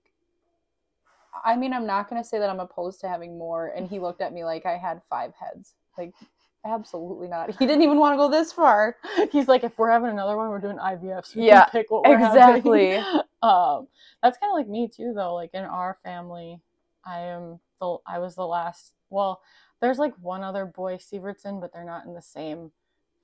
i 1.44 1.56
mean 1.56 1.72
i'm 1.72 1.86
not 1.86 2.08
going 2.08 2.22
to 2.22 2.28
say 2.28 2.38
that 2.38 2.50
i'm 2.50 2.60
opposed 2.60 3.00
to 3.00 3.08
having 3.08 3.38
more 3.38 3.68
and 3.68 3.88
he 3.88 3.98
looked 3.98 4.20
at 4.20 4.32
me 4.32 4.44
like 4.44 4.66
i 4.66 4.76
had 4.76 5.00
five 5.10 5.32
heads 5.38 5.74
like 5.98 6.12
absolutely 6.64 7.28
not 7.28 7.50
he 7.50 7.66
didn't 7.66 7.82
even 7.82 7.98
want 7.98 8.12
to 8.12 8.16
go 8.16 8.28
this 8.28 8.52
far 8.52 8.96
he's 9.30 9.46
like 9.48 9.62
if 9.64 9.78
we're 9.78 9.90
having 9.90 10.10
another 10.10 10.36
one 10.36 10.48
we're 10.48 10.58
doing 10.60 10.76
ivf 10.78 11.24
so 11.26 11.38
we 11.38 11.46
Yeah, 11.46 11.62
can 11.62 11.70
pick 11.70 11.90
what 11.90 12.04
we're 12.04 12.18
exactly. 12.18 12.96
um 13.42 13.86
that's 14.22 14.38
kind 14.38 14.50
of 14.50 14.54
like 14.56 14.68
me 14.68 14.88
too 14.88 15.12
though 15.14 15.34
like 15.34 15.50
in 15.54 15.62
our 15.62 15.98
family 16.02 16.60
i 17.04 17.20
am 17.20 17.60
the 17.80 17.96
i 18.06 18.18
was 18.18 18.34
the 18.34 18.46
last 18.46 18.92
well 19.10 19.40
there's 19.80 19.98
like 19.98 20.14
one 20.20 20.42
other 20.42 20.64
boy 20.64 20.96
Sievertson, 20.96 21.60
but 21.60 21.72
they're 21.72 21.84
not 21.84 22.06
in 22.06 22.14
the 22.14 22.22
same 22.22 22.72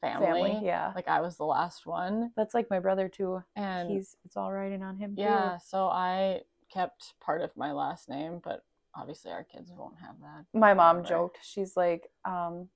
family. 0.00 0.42
family. 0.42 0.66
Yeah. 0.66 0.92
Like 0.94 1.08
I 1.08 1.20
was 1.20 1.36
the 1.36 1.44
last 1.44 1.86
one, 1.86 2.32
That's 2.36 2.54
like 2.54 2.68
my 2.70 2.78
brother 2.78 3.08
too. 3.08 3.42
and 3.56 3.90
He's 3.90 4.16
it's 4.24 4.36
all 4.36 4.52
riding 4.52 4.82
on 4.82 4.98
him 4.98 5.16
too. 5.16 5.22
yeah, 5.22 5.58
so 5.58 5.86
I 5.86 6.42
kept 6.72 7.14
part 7.20 7.42
of 7.42 7.50
my 7.56 7.72
last 7.72 8.08
name, 8.08 8.40
but 8.42 8.64
obviously 8.94 9.30
our 9.30 9.44
kids 9.44 9.70
won't 9.76 9.98
have 10.00 10.16
that. 10.20 10.58
My 10.58 10.74
mom 10.74 11.04
joked. 11.04 11.38
She's 11.42 11.76
like, 11.76 12.08
um, 12.24 12.68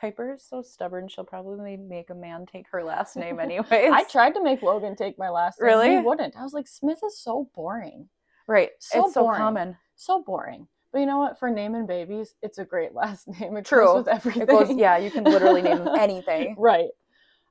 Piper 0.00 0.32
is 0.32 0.42
so 0.42 0.62
stubborn. 0.62 1.08
She'll 1.08 1.24
probably 1.24 1.76
make 1.76 2.10
a 2.10 2.14
man 2.14 2.44
take 2.44 2.66
her 2.72 2.82
last 2.82 3.16
name 3.16 3.38
anyway. 3.40 3.88
I 3.92 4.04
tried 4.04 4.34
to 4.34 4.42
make 4.42 4.62
Logan 4.62 4.96
take 4.96 5.18
my 5.18 5.28
last 5.28 5.60
name. 5.60 5.68
Really? 5.68 5.90
He 5.90 5.98
wouldn't. 5.98 6.36
I 6.36 6.42
was 6.42 6.52
like, 6.52 6.66
Smith 6.66 7.00
is 7.04 7.18
so 7.18 7.48
boring. 7.54 8.08
Right. 8.48 8.70
So 8.80 9.04
it's 9.04 9.14
so 9.14 9.30
common. 9.32 9.76
So 9.94 10.22
boring. 10.22 10.66
But 10.92 10.98
you 11.00 11.06
know 11.06 11.18
what? 11.18 11.38
For 11.38 11.50
naming 11.50 11.86
babies, 11.86 12.34
it's 12.42 12.58
a 12.58 12.64
great 12.64 12.94
last 12.94 13.28
name. 13.28 13.56
It 13.56 13.64
True. 13.64 13.98
with 13.98 14.08
everything. 14.08 14.42
It 14.42 14.48
goes. 14.48 14.70
Yeah, 14.70 14.98
you 14.98 15.10
can 15.10 15.24
literally 15.24 15.62
name 15.62 15.88
anything, 15.98 16.56
right. 16.58 16.90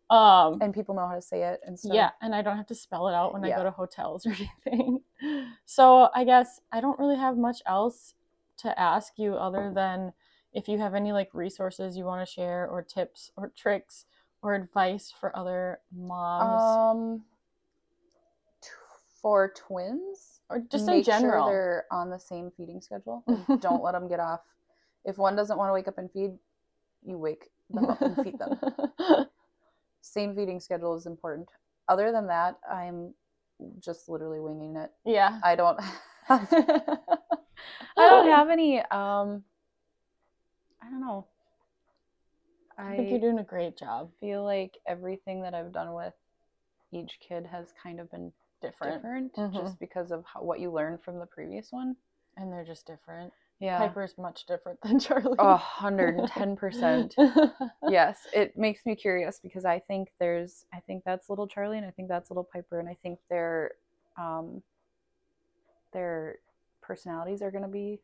Um, 0.10 0.62
and 0.62 0.74
people 0.74 0.94
know 0.94 1.08
how 1.08 1.16
to 1.16 1.22
say 1.22 1.44
it 1.44 1.62
and 1.66 1.80
stuff. 1.80 1.94
yeah, 1.94 2.10
and 2.22 2.36
I 2.36 2.42
don't 2.42 2.58
have 2.58 2.68
to 2.68 2.76
spell 2.76 3.08
it 3.08 3.14
out 3.14 3.32
when 3.32 3.46
I 3.46 3.56
go 3.56 3.64
to 3.64 3.72
hotels 3.72 4.26
or 4.26 4.36
anything. 4.66 5.00
So 5.66 6.10
I 6.14 6.24
guess 6.24 6.60
I 6.72 6.82
don't 6.82 7.00
really 7.00 7.18
have 7.18 7.38
much 7.38 7.62
else 7.66 8.16
to 8.58 8.78
ask 8.80 9.14
you 9.18 9.36
other 9.36 9.72
than 9.74 10.14
if 10.54 10.68
you 10.68 10.78
have 10.80 10.94
any 10.94 11.12
like 11.14 11.30
resources 11.34 11.98
you 11.98 12.04
want 12.04 12.28
to 12.28 12.32
share 12.32 12.68
or 12.68 12.82
tips 12.82 13.32
or 13.38 13.52
tricks 13.56 14.06
or 14.42 14.54
advice 14.56 15.14
for 15.18 15.36
other 15.38 15.80
moms 15.96 16.62
Um, 16.64 17.22
t- 18.62 18.70
for 19.22 19.54
twins, 19.56 20.42
or 20.50 20.60
just 20.60 20.88
in 20.90 21.04
general. 21.04 21.46
sure 21.46 21.52
they're 21.54 21.86
on 21.92 22.10
the 22.10 22.20
same 22.20 22.52
feeding 22.58 22.82
schedule. 22.82 23.24
don't 23.62 23.84
let 23.84 23.94
them 23.94 24.08
get 24.08 24.20
off. 24.20 24.42
If 25.06 25.18
one 25.18 25.36
doesn't 25.36 25.58
want 25.58 25.70
to 25.70 25.74
wake 25.74 25.88
up 25.88 25.98
and 25.98 26.12
feed, 26.12 26.32
you 27.04 27.18
wake 27.18 27.50
them 27.74 27.86
up 27.86 28.02
and 28.02 28.16
feed 28.24 28.38
them. 28.38 28.60
Same 30.02 30.36
feeding 30.36 30.60
schedule 30.60 30.96
is 30.96 31.06
important. 31.06 31.50
Other 31.88 32.12
than 32.12 32.28
that, 32.28 32.58
I'm 32.70 33.14
just 33.80 34.10
literally 34.10 34.40
winging 34.40 34.76
it. 34.76 34.92
yeah. 35.06 35.40
I 35.44 35.56
don't. 35.56 35.80
I 36.30 36.48
don't 37.98 38.28
have 38.28 38.50
any. 38.50 38.80
Um, 38.80 39.44
I 40.82 40.90
don't 40.90 41.02
know. 41.02 41.28
I 42.78 42.96
think 42.96 43.12
you're 43.12 43.20
doing 43.20 43.40
a 43.40 43.44
great 43.44 43.78
job. 43.78 44.10
feel 44.20 44.44
like 44.44 44.78
everything 44.88 45.42
that 45.44 45.54
I've 45.54 45.72
done 45.72 45.94
with 45.94 46.14
each 46.92 47.20
kid 47.28 47.46
has 47.46 47.74
kind 47.82 48.00
of 48.00 48.10
been 48.12 48.32
Different. 48.62 48.96
different, 48.96 49.34
Mhm. 49.36 49.58
just 49.58 49.80
because 49.80 50.12
of 50.12 50.24
how, 50.26 50.42
what 50.44 50.60
you 50.60 50.72
learned 50.72 51.02
from 51.04 51.18
the 51.20 51.26
previous 51.26 51.72
one. 51.72 51.96
And 52.38 52.52
they're 52.52 52.64
just 52.64 52.86
different. 52.86 53.34
Yeah. 53.62 53.78
Piper's 53.78 54.18
much 54.18 54.46
different 54.48 54.82
than 54.82 55.00
Charlie. 55.06 55.36
A 55.40 55.56
hundred 55.56 56.16
and 56.18 56.28
ten 56.28 56.56
percent. 56.58 57.16
Yes, 57.90 58.20
it 58.34 58.58
makes 58.58 58.86
me 58.86 58.96
curious 58.96 59.40
because 59.42 59.66
I 59.66 59.80
think 59.80 60.10
there's, 60.20 60.66
I 60.74 60.80
think 60.80 61.04
that's 61.06 61.30
little 61.30 61.48
Charlie, 61.48 61.78
and 61.78 61.86
I 61.86 61.92
think 61.92 62.08
that's 62.10 62.30
little 62.32 62.44
Piper, 62.52 62.80
and 62.80 62.90
I 62.90 62.98
think 63.04 63.20
their, 63.30 63.72
um, 64.18 64.62
their 65.94 66.38
personalities 66.82 67.42
are 67.42 67.52
gonna 67.52 67.68
be 67.68 68.00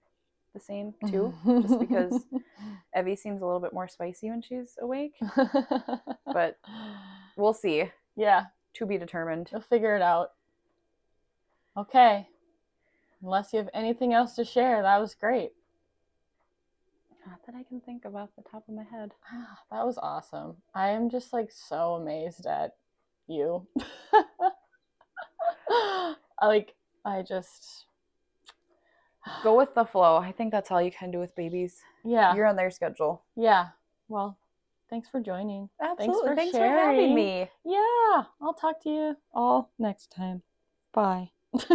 the 0.54 0.60
same 0.60 0.94
too. 1.08 1.34
just 1.46 1.80
because 1.80 2.26
Evie 2.98 3.16
seems 3.16 3.42
a 3.42 3.46
little 3.46 3.60
bit 3.62 3.74
more 3.74 3.88
spicy 3.88 4.30
when 4.30 4.42
she's 4.42 4.78
awake, 4.82 5.14
but 6.26 6.58
we'll 7.36 7.54
see. 7.54 7.86
yeah, 8.16 8.46
To 8.76 8.86
be 8.86 8.98
determined. 8.98 9.50
you'll 9.52 9.62
figure 9.62 9.96
it 9.96 10.02
out. 10.02 10.32
Okay. 11.78 12.28
Unless 13.22 13.54
you 13.54 13.60
have 13.60 13.70
anything 13.74 14.14
else 14.14 14.36
to 14.36 14.46
share, 14.46 14.82
that 14.82 15.00
was 15.00 15.16
great. 15.16 15.52
Not 17.28 17.40
that 17.46 17.56
I 17.56 17.64
can 17.64 17.82
think 17.82 18.06
of 18.06 18.16
off 18.16 18.30
the 18.38 18.44
top 18.50 18.64
of 18.68 18.76
my 18.76 18.84
head. 18.84 19.12
That 19.72 19.86
was 19.86 19.98
awesome. 19.98 20.58
I 20.74 20.90
am 20.90 21.10
just 21.10 21.34
like 21.34 21.52
so 21.52 21.96
amazed 21.96 22.46
at 22.46 22.76
you. 23.28 23.68
I 25.70 26.16
like 26.46 26.76
I 27.04 27.22
just 27.22 27.86
Go 29.44 29.58
with 29.58 29.74
the 29.76 29.84
flow. 29.86 30.16
I 30.18 30.32
think 30.32 30.52
that's 30.52 30.72
all 30.72 30.82
you 30.82 30.92
can 30.92 31.12
do 31.12 31.20
with 31.20 31.36
babies. 31.36 31.82
yeah. 32.06 32.34
You're 32.36 32.46
on 32.46 32.56
their 32.56 32.72
schedule. 32.72 33.24
yeah. 33.36 33.68
Well, 34.10 34.38
thanks 34.90 35.10
for 35.10 35.20
joining. 35.20 35.68
Absolutely. 35.82 36.30
for 36.30 36.36
Thanks 36.38 36.58
for 36.58 36.64
having 36.64 37.14
me. 37.14 37.50
Yeah, 37.66 38.24
I'll 38.42 38.54
talk 38.58 38.82
to 38.84 38.90
you 38.90 39.18
all 39.34 39.70
next 39.78 40.12
time. 40.12 40.44
Bye. 40.94 41.32